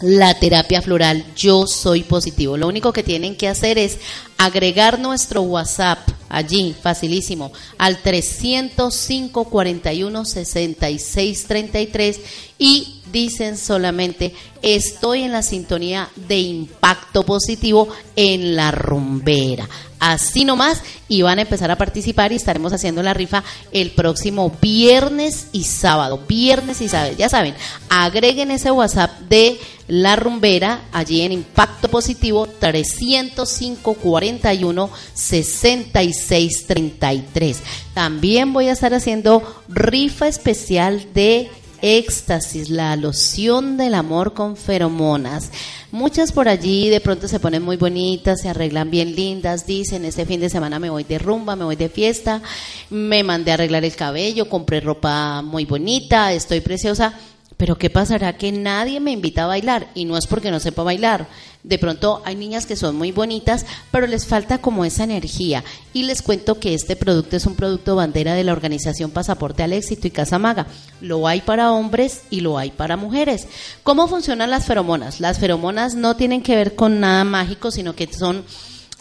la 0.01 0.37
terapia 0.37 0.81
floral 0.81 1.25
Yo 1.35 1.65
Soy 1.65 2.03
Positivo. 2.03 2.57
Lo 2.57 2.67
único 2.67 2.91
que 2.91 3.03
tienen 3.03 3.37
que 3.37 3.47
hacer 3.47 3.77
es 3.77 3.99
agregar 4.43 4.99
nuestro 4.99 5.41
WhatsApp 5.41 5.99
allí, 6.27 6.75
facilísimo, 6.79 7.53
al 7.77 7.99
305 7.99 9.45
41 9.45 10.25
66 10.25 11.45
33 11.47 12.19
y 12.57 13.01
dicen 13.11 13.57
solamente 13.57 14.33
estoy 14.61 15.23
en 15.23 15.31
la 15.31 15.43
sintonía 15.43 16.09
de 16.15 16.39
impacto 16.39 17.23
positivo 17.23 17.87
en 18.15 18.55
la 18.55 18.71
rumbera. 18.71 19.69
Así 19.99 20.43
nomás 20.43 20.81
y 21.07 21.21
van 21.21 21.39
a 21.39 21.43
empezar 21.43 21.71
a 21.71 21.77
participar 21.77 22.33
y 22.33 22.35
estaremos 22.35 22.73
haciendo 22.73 23.01
la 23.03 23.13
rifa 23.13 23.41
el 23.71 23.91
próximo 23.91 24.51
viernes 24.61 25.47
y 25.53 25.63
sábado. 25.63 26.19
Viernes 26.27 26.81
y 26.81 26.89
sábado, 26.89 27.15
ya 27.17 27.29
saben, 27.29 27.55
agreguen 27.87 28.51
ese 28.51 28.71
WhatsApp 28.71 29.17
de 29.29 29.57
la 29.87 30.15
rumbera 30.15 30.81
allí 30.91 31.21
en 31.21 31.31
impacto 31.31 31.87
positivo 31.89 32.47
305 32.47 33.93
41 34.39 34.89
66 35.13 36.67
33. 36.67 37.59
También 37.93 38.53
voy 38.53 38.67
a 38.67 38.73
estar 38.73 38.93
haciendo 38.93 39.43
rifa 39.67 40.27
especial 40.27 41.13
de 41.13 41.49
éxtasis, 41.81 42.69
la 42.69 42.95
loción 42.95 43.75
del 43.75 43.93
amor 43.93 44.33
con 44.33 44.55
feromonas. 44.55 45.51
Muchas 45.91 46.31
por 46.31 46.47
allí 46.47 46.89
de 46.89 47.01
pronto 47.01 47.27
se 47.27 47.39
ponen 47.39 47.61
muy 47.61 47.75
bonitas, 47.75 48.41
se 48.41 48.49
arreglan 48.49 48.89
bien 48.89 49.15
lindas, 49.15 49.67
dicen, 49.67 50.05
este 50.05 50.25
fin 50.25 50.39
de 50.39 50.49
semana 50.49 50.79
me 50.79 50.89
voy 50.89 51.03
de 51.03 51.19
rumba, 51.19 51.55
me 51.55 51.65
voy 51.65 51.75
de 51.75 51.89
fiesta, 51.89 52.41
me 52.89 53.23
mandé 53.23 53.51
a 53.51 53.55
arreglar 53.55 53.83
el 53.83 53.95
cabello, 53.95 54.47
compré 54.47 54.79
ropa 54.79 55.41
muy 55.41 55.65
bonita, 55.65 56.31
estoy 56.31 56.61
preciosa. 56.61 57.13
Pero 57.57 57.77
¿qué 57.77 57.89
pasará? 57.89 58.37
Que 58.37 58.51
nadie 58.51 58.99
me 58.99 59.11
invita 59.11 59.43
a 59.43 59.47
bailar 59.47 59.87
y 59.93 60.05
no 60.05 60.17
es 60.17 60.27
porque 60.27 60.51
no 60.51 60.59
sepa 60.59 60.83
bailar. 60.83 61.27
De 61.63 61.79
pronto 61.79 62.21
hay 62.25 62.35
niñas 62.35 62.65
que 62.65 62.75
son 62.75 62.97
muy 62.97 63.11
bonitas, 63.11 63.65
pero 63.89 64.05
les 64.05 64.25
falta 64.25 64.57
como 64.57 64.83
esa 64.83 65.05
energía. 65.05 65.63
Y 65.93 66.03
les 66.03 66.21
cuento 66.21 66.59
que 66.59 66.73
este 66.73 66.95
producto 66.95 67.37
es 67.37 67.45
un 67.45 67.55
producto 67.55 67.95
bandera 67.95 68.33
de 68.33 68.43
la 68.43 68.51
organización 68.51 69.11
Pasaporte 69.11 69.63
al 69.63 69.73
Éxito 69.73 70.07
y 70.07 70.11
Casa 70.11 70.39
Maga. 70.39 70.67
Lo 70.99 71.27
hay 71.27 71.41
para 71.41 71.71
hombres 71.71 72.23
y 72.29 72.41
lo 72.41 72.57
hay 72.57 72.71
para 72.71 72.97
mujeres. 72.97 73.47
¿Cómo 73.83 74.07
funcionan 74.07 74.49
las 74.49 74.65
feromonas? 74.65 75.21
Las 75.21 75.39
feromonas 75.39 75.95
no 75.95 76.17
tienen 76.17 76.43
que 76.43 76.55
ver 76.55 76.75
con 76.75 76.99
nada 76.99 77.23
mágico, 77.23 77.71
sino 77.71 77.95
que 77.95 78.11
son 78.11 78.43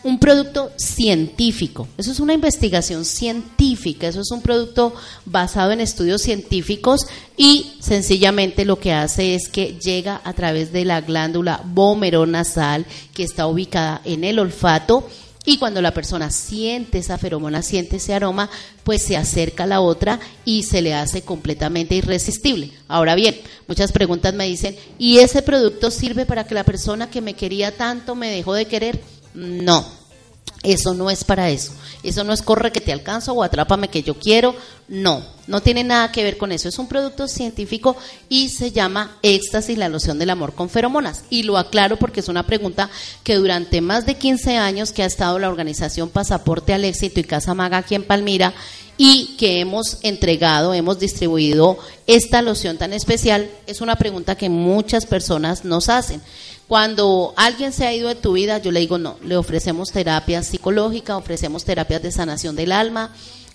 un 0.04 0.18
producto 0.18 0.72
científico. 0.76 1.88
Eso 1.96 2.12
es 2.12 2.20
una 2.20 2.34
investigación 2.34 3.04
científica, 3.04 4.08
eso 4.08 4.20
es 4.20 4.30
un 4.30 4.42
producto 4.42 4.94
basado 5.24 5.72
en 5.72 5.80
estudios 5.80 6.22
científicos 6.22 7.06
y 7.36 7.74
sencillamente 7.80 8.64
lo 8.64 8.78
que 8.78 8.92
hace 8.92 9.34
es 9.34 9.48
que 9.48 9.78
llega 9.78 10.20
a 10.24 10.32
través 10.32 10.72
de 10.72 10.84
la 10.84 11.00
glándula 11.00 11.62
nasal 12.26 12.86
que 13.14 13.22
está 13.22 13.46
ubicada 13.46 14.00
en 14.04 14.24
el 14.24 14.38
olfato 14.38 15.08
y 15.44 15.58
cuando 15.58 15.82
la 15.82 15.92
persona 15.92 16.30
siente 16.30 16.98
esa 16.98 17.18
feromona, 17.18 17.62
siente 17.62 17.96
ese 17.96 18.14
aroma, 18.14 18.48
pues 18.84 19.02
se 19.02 19.16
acerca 19.16 19.64
a 19.64 19.66
la 19.66 19.80
otra 19.80 20.20
y 20.44 20.62
se 20.62 20.82
le 20.82 20.94
hace 20.94 21.22
completamente 21.22 21.96
irresistible. 21.96 22.70
Ahora 22.86 23.16
bien, 23.16 23.40
muchas 23.66 23.90
preguntas 23.90 24.34
me 24.34 24.46
dicen, 24.46 24.76
¿y 24.98 25.18
ese 25.18 25.42
producto 25.42 25.90
sirve 25.90 26.26
para 26.26 26.44
que 26.44 26.54
la 26.54 26.64
persona 26.64 27.10
que 27.10 27.20
me 27.20 27.34
quería 27.34 27.76
tanto 27.76 28.14
me 28.14 28.30
dejó 28.30 28.54
de 28.54 28.66
querer? 28.66 29.00
No, 29.34 29.84
eso 30.62 30.94
no 30.94 31.10
es 31.10 31.24
para 31.24 31.50
eso. 31.50 31.72
Eso 32.02 32.24
no 32.24 32.32
es 32.32 32.42
corre 32.42 32.72
que 32.72 32.80
te 32.80 32.92
alcanzo 32.92 33.32
o 33.32 33.42
atrápame 33.42 33.88
que 33.88 34.02
yo 34.02 34.14
quiero. 34.14 34.54
No, 34.88 35.24
no 35.46 35.60
tiene 35.60 35.82
nada 35.82 36.12
que 36.12 36.22
ver 36.22 36.36
con 36.36 36.52
eso. 36.52 36.68
Es 36.68 36.78
un 36.78 36.88
producto 36.88 37.26
científico 37.26 37.96
y 38.28 38.48
se 38.48 38.70
llama 38.70 39.16
éxtasis, 39.22 39.78
la 39.78 39.88
loción 39.88 40.18
del 40.18 40.30
amor 40.30 40.54
con 40.54 40.68
feromonas. 40.68 41.24
Y 41.30 41.42
lo 41.44 41.58
aclaro 41.58 41.96
porque 41.96 42.20
es 42.20 42.28
una 42.28 42.44
pregunta 42.44 42.90
que 43.24 43.36
durante 43.36 43.80
más 43.80 44.06
de 44.06 44.16
15 44.16 44.56
años 44.56 44.92
que 44.92 45.02
ha 45.02 45.06
estado 45.06 45.38
la 45.38 45.48
organización 45.48 46.10
Pasaporte 46.10 46.74
al 46.74 46.84
Éxito 46.84 47.20
y 47.20 47.24
Casa 47.24 47.54
Maga 47.54 47.78
aquí 47.78 47.94
en 47.94 48.04
Palmira 48.04 48.52
y 48.98 49.36
que 49.38 49.60
hemos 49.60 49.98
entregado, 50.02 50.74
hemos 50.74 50.98
distribuido 50.98 51.78
esta 52.06 52.42
loción 52.42 52.78
tan 52.78 52.92
especial, 52.92 53.50
es 53.66 53.80
una 53.80 53.96
pregunta 53.96 54.36
que 54.36 54.48
muchas 54.48 55.06
personas 55.06 55.64
nos 55.64 55.88
hacen. 55.88 56.20
Cuando 56.72 57.34
alguien 57.36 57.70
se 57.70 57.86
ha 57.86 57.92
ido 57.92 58.08
de 58.08 58.14
tu 58.14 58.32
vida, 58.32 58.56
yo 58.56 58.72
le 58.72 58.80
digo 58.80 58.96
no, 58.96 59.18
le 59.22 59.36
ofrecemos 59.36 59.92
terapia 59.92 60.42
psicológica, 60.42 61.18
ofrecemos 61.18 61.66
terapias 61.66 62.02
de 62.02 62.10
sanación 62.10 62.56
del 62.56 62.72
alma, 62.72 63.10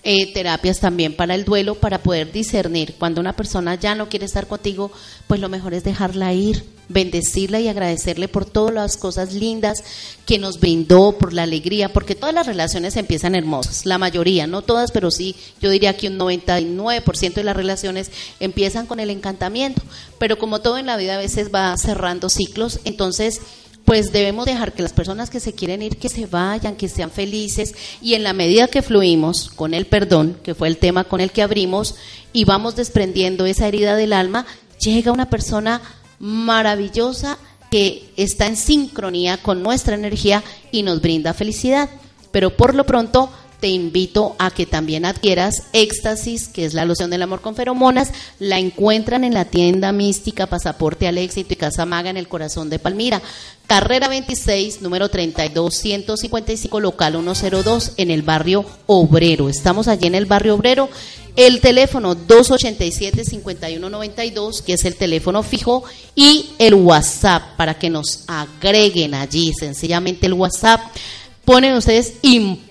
eh, 0.09 0.31
terapias 0.31 0.79
también 0.79 1.13
para 1.13 1.35
el 1.35 1.43
duelo, 1.43 1.75
para 1.75 2.01
poder 2.01 2.31
discernir. 2.31 2.95
Cuando 2.97 3.19
una 3.19 3.35
persona 3.35 3.75
ya 3.75 3.93
no 3.93 4.07
quiere 4.07 4.25
estar 4.25 4.47
contigo, 4.47 4.89
pues 5.27 5.41
lo 5.41 5.49
mejor 5.49 5.73
es 5.73 5.83
dejarla 5.83 6.31
ir, 6.31 6.63
bendecirla 6.87 7.59
y 7.59 7.67
agradecerle 7.67 8.29
por 8.29 8.45
todas 8.45 8.73
las 8.73 8.95
cosas 8.95 9.33
lindas 9.33 9.83
que 10.25 10.39
nos 10.39 10.61
brindó, 10.61 11.17
por 11.17 11.33
la 11.33 11.43
alegría, 11.43 11.91
porque 11.91 12.15
todas 12.15 12.33
las 12.33 12.47
relaciones 12.47 12.95
empiezan 12.95 13.35
hermosas, 13.35 13.85
la 13.85 13.97
mayoría, 13.97 14.47
no 14.47 14.61
todas, 14.61 14.91
pero 14.91 15.11
sí, 15.11 15.35
yo 15.59 15.69
diría 15.69 15.97
que 15.97 16.07
un 16.07 16.17
99% 16.17 17.33
de 17.33 17.43
las 17.43 17.57
relaciones 17.57 18.09
empiezan 18.39 18.85
con 18.85 19.01
el 19.01 19.09
encantamiento, 19.09 19.81
pero 20.19 20.37
como 20.37 20.61
todo 20.61 20.77
en 20.77 20.85
la 20.85 20.95
vida 20.95 21.15
a 21.15 21.19
veces 21.19 21.53
va 21.53 21.75
cerrando 21.75 22.29
ciclos, 22.29 22.79
entonces 22.85 23.41
pues 23.87 24.11
debemos 24.11 24.45
dejar 24.45 24.73
que 24.73 24.83
las 24.83 24.91
personas 24.91 25.29
que 25.29 25.39
se 25.39 25.53
quieren 25.53 25.81
ir, 25.81 25.95
que 25.95 26.09
se 26.09 26.25
vayan, 26.25 26.75
que 26.75 26.89
sean 26.89 27.09
felices 27.09 27.73
y 28.01 28.15
en 28.15 28.23
la 28.23 28.33
medida 28.33 28.67
que 28.67 28.81
fluimos 28.81 29.49
con 29.49 29.73
el 29.73 29.85
perdón, 29.85 30.37
que 30.43 30.53
fue 30.53 30.67
el 30.67 30.75
tema 30.75 31.05
con 31.05 31.21
el 31.21 31.31
que 31.31 31.41
abrimos, 31.41 31.95
y 32.33 32.43
vamos 32.43 32.75
desprendiendo 32.75 33.45
esa 33.45 33.65
herida 33.65 33.95
del 33.95 34.11
alma, 34.11 34.45
llega 34.77 35.13
una 35.13 35.29
persona 35.29 35.81
maravillosa 36.19 37.37
que 37.71 38.11
está 38.17 38.47
en 38.47 38.57
sincronía 38.57 39.37
con 39.37 39.63
nuestra 39.63 39.95
energía 39.95 40.43
y 40.69 40.83
nos 40.83 40.99
brinda 40.99 41.33
felicidad. 41.33 41.89
Pero 42.33 42.57
por 42.57 42.75
lo 42.75 42.85
pronto 42.85 43.29
te 43.59 43.67
invito 43.69 44.35
a 44.37 44.51
que 44.51 44.67
también 44.67 45.05
adquieras 45.05 45.63
Éxtasis, 45.73 46.47
que 46.47 46.63
es 46.65 46.75
la 46.75 46.85
loción 46.85 47.09
del 47.09 47.23
amor 47.23 47.41
con 47.41 47.55
feromonas. 47.55 48.11
La 48.39 48.59
encuentran 48.59 49.23
en 49.23 49.33
la 49.33 49.45
tienda 49.45 49.91
mística 49.91 50.45
Pasaporte 50.45 51.07
al 51.07 51.17
Éxito 51.17 51.53
y 51.53 51.57
Casa 51.57 51.83
Maga 51.85 52.11
en 52.11 52.17
el 52.17 52.27
corazón 52.27 52.69
de 52.69 52.77
Palmira. 52.77 53.19
Carrera 53.65 54.07
26, 54.07 54.81
número 54.81 55.09
32, 55.09 55.73
155, 55.73 56.79
local 56.79 57.13
102, 57.13 57.93
en 57.97 58.11
el 58.11 58.21
barrio 58.21 58.63
Obrero. 58.85 59.49
Estamos 59.49 59.87
allí 59.87 60.05
en 60.07 60.13
el 60.15 60.27
barrio 60.27 60.53
Obrero. 60.55 60.89
El 61.35 61.59
teléfono 61.61 62.15
287-5192, 62.15 64.61
que 64.63 64.73
es 64.73 64.85
el 64.85 64.95
teléfono 64.95 65.41
fijo, 65.43 65.83
y 66.15 66.51
el 66.57 66.73
WhatsApp 66.75 67.55
para 67.57 67.77
que 67.77 67.89
nos 67.89 68.23
agreguen 68.27 69.13
allí, 69.13 69.51
sencillamente 69.53 70.27
el 70.27 70.33
WhatsApp. 70.33 70.79
Ponen 71.45 71.75
ustedes 71.75 72.13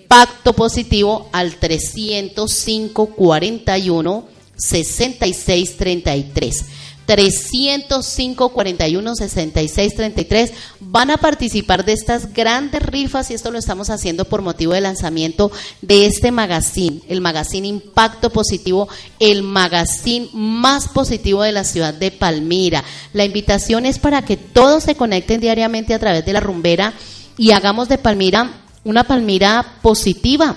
impacto 0.06 0.52
positivo 0.52 1.28
al 1.32 1.56
305 1.56 3.06
41 3.06 4.24
66 4.56 5.76
33. 5.76 6.64
305 7.06 8.48
41 8.48 9.14
66 9.16 9.94
33 9.94 10.52
van 10.80 11.10
a 11.10 11.16
participar 11.16 11.84
de 11.84 11.92
estas 11.92 12.32
grandes 12.32 12.82
rifas 12.82 13.30
y 13.30 13.34
esto 13.34 13.50
lo 13.50 13.58
estamos 13.58 13.90
haciendo 13.90 14.24
por 14.24 14.42
motivo 14.42 14.74
de 14.74 14.80
lanzamiento 14.80 15.50
de 15.82 16.06
este 16.06 16.30
magazine, 16.30 17.00
el 17.08 17.20
magazine 17.20 17.66
Impacto 17.66 18.30
Positivo, 18.30 18.88
el 19.18 19.42
magazine 19.42 20.28
más 20.32 20.88
positivo 20.88 21.42
de 21.42 21.52
la 21.52 21.64
ciudad 21.64 21.94
de 21.94 22.12
Palmira. 22.12 22.84
La 23.12 23.24
invitación 23.24 23.86
es 23.86 23.98
para 23.98 24.24
que 24.24 24.36
todos 24.36 24.84
se 24.84 24.94
conecten 24.94 25.40
diariamente 25.40 25.94
a 25.94 25.98
través 25.98 26.24
de 26.24 26.32
la 26.32 26.40
rumbera 26.40 26.92
y 27.38 27.50
hagamos 27.50 27.88
de 27.88 27.98
Palmira 27.98 28.65
una 28.86 29.02
Palmira 29.02 29.66
positiva. 29.82 30.54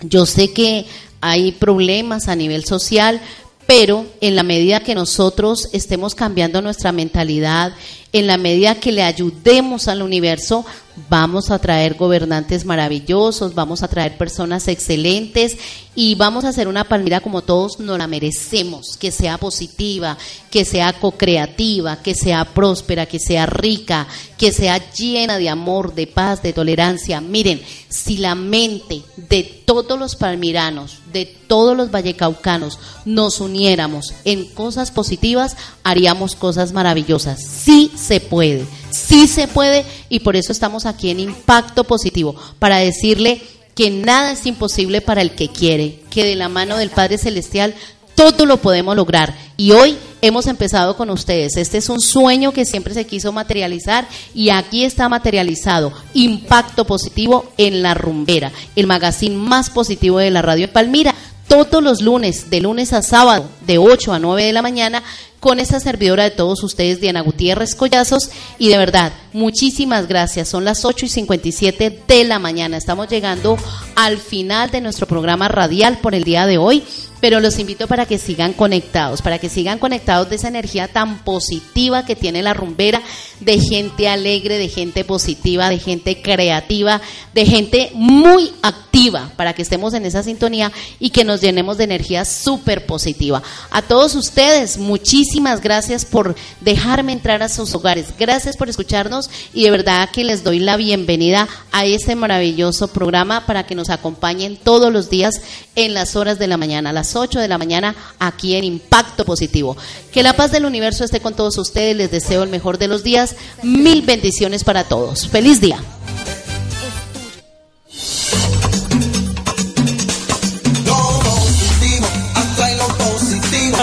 Yo 0.00 0.24
sé 0.24 0.52
que 0.52 0.86
hay 1.20 1.52
problemas 1.52 2.28
a 2.28 2.34
nivel 2.34 2.64
social, 2.64 3.20
pero 3.66 4.06
en 4.22 4.34
la 4.34 4.42
medida 4.42 4.80
que 4.80 4.94
nosotros 4.94 5.68
estemos 5.74 6.14
cambiando 6.14 6.62
nuestra 6.62 6.90
mentalidad, 6.90 7.74
en 8.12 8.26
la 8.26 8.36
medida 8.36 8.74
que 8.76 8.92
le 8.92 9.02
ayudemos 9.02 9.88
al 9.88 10.02
universo, 10.02 10.64
vamos 11.08 11.50
a 11.50 11.58
traer 11.58 11.94
gobernantes 11.94 12.64
maravillosos, 12.64 13.54
vamos 13.54 13.82
a 13.82 13.88
traer 13.88 14.18
personas 14.18 14.68
excelentes 14.68 15.56
y 15.94 16.14
vamos 16.14 16.44
a 16.44 16.48
hacer 16.48 16.68
una 16.68 16.84
palmira 16.84 17.20
como 17.20 17.42
todos 17.42 17.78
nos 17.80 17.98
la 17.98 18.06
merecemos, 18.06 18.96
que 18.96 19.10
sea 19.10 19.38
positiva, 19.38 20.18
que 20.50 20.64
sea 20.64 20.92
co-creativa, 20.92 21.96
que 22.02 22.14
sea 22.14 22.44
próspera, 22.44 23.06
que 23.06 23.18
sea 23.18 23.46
rica, 23.46 24.06
que 24.38 24.52
sea 24.52 24.92
llena 24.92 25.38
de 25.38 25.48
amor, 25.48 25.94
de 25.94 26.06
paz, 26.06 26.42
de 26.42 26.52
tolerancia. 26.52 27.20
Miren, 27.20 27.60
si 27.88 28.18
la 28.18 28.34
mente 28.34 29.02
de 29.16 29.42
todos 29.42 29.98
los 29.98 30.16
palmiranos, 30.16 30.98
de 31.12 31.26
todos 31.26 31.76
los 31.76 31.90
vallecaucanos, 31.90 32.78
nos 33.04 33.40
uniéramos 33.40 34.14
en 34.24 34.46
cosas 34.46 34.90
positivas, 34.90 35.56
haríamos 35.82 36.34
cosas 36.36 36.72
maravillosas. 36.72 37.42
Sí 37.42 37.90
se 38.00 38.20
puede, 38.20 38.66
sí 38.90 39.26
se 39.28 39.48
puede 39.48 39.84
y 40.08 40.20
por 40.20 40.36
eso 40.36 40.52
estamos 40.52 40.86
aquí 40.86 41.10
en 41.10 41.20
Impacto 41.20 41.84
Positivo, 41.84 42.34
para 42.58 42.78
decirle 42.78 43.42
que 43.74 43.90
nada 43.90 44.32
es 44.32 44.46
imposible 44.46 45.00
para 45.00 45.22
el 45.22 45.32
que 45.32 45.48
quiere, 45.48 46.00
que 46.10 46.24
de 46.24 46.34
la 46.34 46.48
mano 46.48 46.76
del 46.76 46.90
Padre 46.90 47.18
Celestial 47.18 47.74
todo 48.14 48.44
lo 48.44 48.58
podemos 48.58 48.94
lograr. 48.96 49.34
Y 49.56 49.72
hoy 49.72 49.96
hemos 50.20 50.46
empezado 50.46 50.94
con 50.96 51.08
ustedes. 51.08 51.56
Este 51.56 51.78
es 51.78 51.88
un 51.88 52.00
sueño 52.00 52.52
que 52.52 52.66
siempre 52.66 52.92
se 52.92 53.06
quiso 53.06 53.32
materializar 53.32 54.06
y 54.34 54.50
aquí 54.50 54.84
está 54.84 55.08
materializado. 55.08 55.92
Impacto 56.12 56.84
positivo 56.84 57.50
en 57.56 57.82
la 57.82 57.94
rumbera, 57.94 58.52
el 58.76 58.86
magazine 58.86 59.36
más 59.36 59.70
positivo 59.70 60.18
de 60.18 60.30
la 60.30 60.42
radio 60.42 60.66
de 60.66 60.72
Palmira. 60.72 61.14
Todos 61.50 61.82
los 61.82 62.00
lunes, 62.00 62.48
de 62.48 62.60
lunes 62.60 62.92
a 62.92 63.02
sábado, 63.02 63.50
de 63.66 63.78
8 63.78 64.12
a 64.12 64.20
9 64.20 64.44
de 64.44 64.52
la 64.52 64.62
mañana, 64.62 65.02
con 65.40 65.58
esta 65.58 65.80
servidora 65.80 66.22
de 66.22 66.30
todos 66.30 66.62
ustedes, 66.62 67.00
Diana 67.00 67.22
Gutiérrez 67.22 67.74
Collazos. 67.74 68.30
Y 68.60 68.68
de 68.68 68.78
verdad, 68.78 69.12
muchísimas 69.32 70.06
gracias. 70.06 70.46
Son 70.46 70.64
las 70.64 70.84
8 70.84 71.06
y 71.06 71.08
57 71.08 72.02
de 72.06 72.24
la 72.24 72.38
mañana. 72.38 72.76
Estamos 72.76 73.08
llegando 73.08 73.58
al 73.96 74.18
final 74.18 74.70
de 74.70 74.80
nuestro 74.80 75.08
programa 75.08 75.48
radial 75.48 75.98
por 75.98 76.14
el 76.14 76.22
día 76.22 76.46
de 76.46 76.56
hoy 76.56 76.84
pero 77.20 77.40
los 77.40 77.58
invito 77.58 77.86
para 77.86 78.06
que 78.06 78.18
sigan 78.18 78.52
conectados, 78.52 79.22
para 79.22 79.38
que 79.38 79.48
sigan 79.48 79.78
conectados 79.78 80.30
de 80.30 80.36
esa 80.36 80.48
energía 80.48 80.88
tan 80.88 81.18
positiva 81.18 82.04
que 82.04 82.16
tiene 82.16 82.42
la 82.42 82.54
rumbera, 82.54 83.02
de 83.40 83.58
gente 83.58 84.08
alegre, 84.08 84.58
de 84.58 84.68
gente 84.68 85.04
positiva, 85.04 85.68
de 85.68 85.78
gente 85.78 86.20
creativa, 86.22 87.00
de 87.34 87.46
gente 87.46 87.90
muy 87.94 88.52
activa, 88.62 89.32
para 89.36 89.54
que 89.54 89.62
estemos 89.62 89.94
en 89.94 90.04
esa 90.06 90.22
sintonía 90.22 90.72
y 90.98 91.10
que 91.10 91.24
nos 91.24 91.40
llenemos 91.40 91.78
de 91.78 91.84
energía 91.84 92.24
súper 92.24 92.86
positiva. 92.86 93.42
A 93.70 93.82
todos 93.82 94.14
ustedes, 94.14 94.78
muchísimas 94.78 95.60
gracias 95.60 96.04
por 96.04 96.34
dejarme 96.60 97.12
entrar 97.12 97.42
a 97.42 97.48
sus 97.48 97.74
hogares, 97.74 98.06
gracias 98.18 98.56
por 98.56 98.68
escucharnos 98.68 99.30
y 99.54 99.64
de 99.64 99.70
verdad 99.70 100.10
que 100.10 100.24
les 100.24 100.44
doy 100.44 100.58
la 100.58 100.76
bienvenida 100.76 101.48
a 101.72 101.86
este 101.86 102.14
maravilloso 102.14 102.88
programa 102.88 103.46
para 103.46 103.66
que 103.66 103.74
nos 103.74 103.90
acompañen 103.90 104.56
todos 104.56 104.92
los 104.92 105.10
días 105.10 105.40
en 105.76 105.94
las 105.94 106.16
horas 106.16 106.38
de 106.38 106.46
la 106.46 106.56
mañana, 106.56 106.92
las 106.92 107.16
8 107.16 107.40
de 107.40 107.48
la 107.48 107.58
mañana 107.58 107.94
aquí 108.18 108.54
en 108.56 108.64
Impacto 108.64 109.24
Positivo. 109.24 109.76
Que 110.12 110.22
la 110.22 110.32
paz 110.32 110.50
del 110.50 110.64
universo 110.64 111.04
esté 111.04 111.20
con 111.20 111.34
todos 111.34 111.56
ustedes. 111.58 111.96
Les 111.96 112.10
deseo 112.10 112.42
el 112.42 112.50
mejor 112.50 112.78
de 112.78 112.88
los 112.88 113.02
días. 113.02 113.29
Mil 113.62 114.02
bendiciones 114.02 114.64
para 114.64 114.84
todos. 114.84 115.28
Feliz 115.28 115.60
día. 115.60 115.78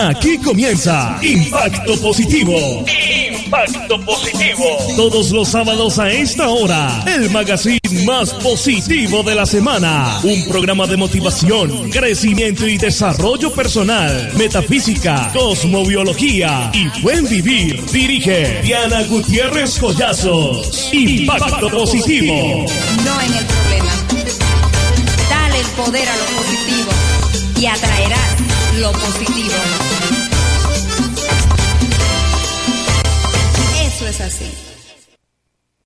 Aquí 0.10 0.38
comienza 0.38 1.18
Impacto 1.24 2.00
Positivo. 2.00 2.86
Impacto 3.48 3.98
Positivo. 4.02 4.66
Todos 4.98 5.32
los 5.32 5.48
sábados 5.48 5.98
a 6.00 6.12
esta 6.12 6.50
hora, 6.50 7.02
el 7.08 7.30
magazine 7.30 7.80
más 8.06 8.34
positivo 8.34 9.24
de 9.24 9.36
la 9.36 9.46
semana. 9.46 10.20
Un 10.22 10.46
programa 10.50 10.86
de 10.86 10.98
motivación, 10.98 11.90
crecimiento 11.90 12.68
y 12.68 12.78
desarrollo 12.78 13.54
personal, 13.54 14.34
metafísica, 14.38 15.32
cosmobiología 15.32 16.72
y 16.74 16.90
buen 17.02 17.24
vivir. 17.30 17.82
Dirige 17.86 18.62
Diana 18.64 19.04
Gutiérrez 19.04 19.80
Collazos. 19.80 20.90
Impacto 20.92 21.70
Positivo. 21.70 22.66
No 23.06 23.22
en 23.22 23.34
el 23.34 23.46
problema. 23.46 23.92
Dale 25.30 25.60
el 25.62 25.68
poder 25.68 26.10
a 26.10 26.18
lo 26.18 26.26
positivo 26.36 26.92
y 27.62 27.66
atraerás 27.66 28.36
lo 28.78 28.92
positivo. 28.92 29.97
Así. 34.26 34.67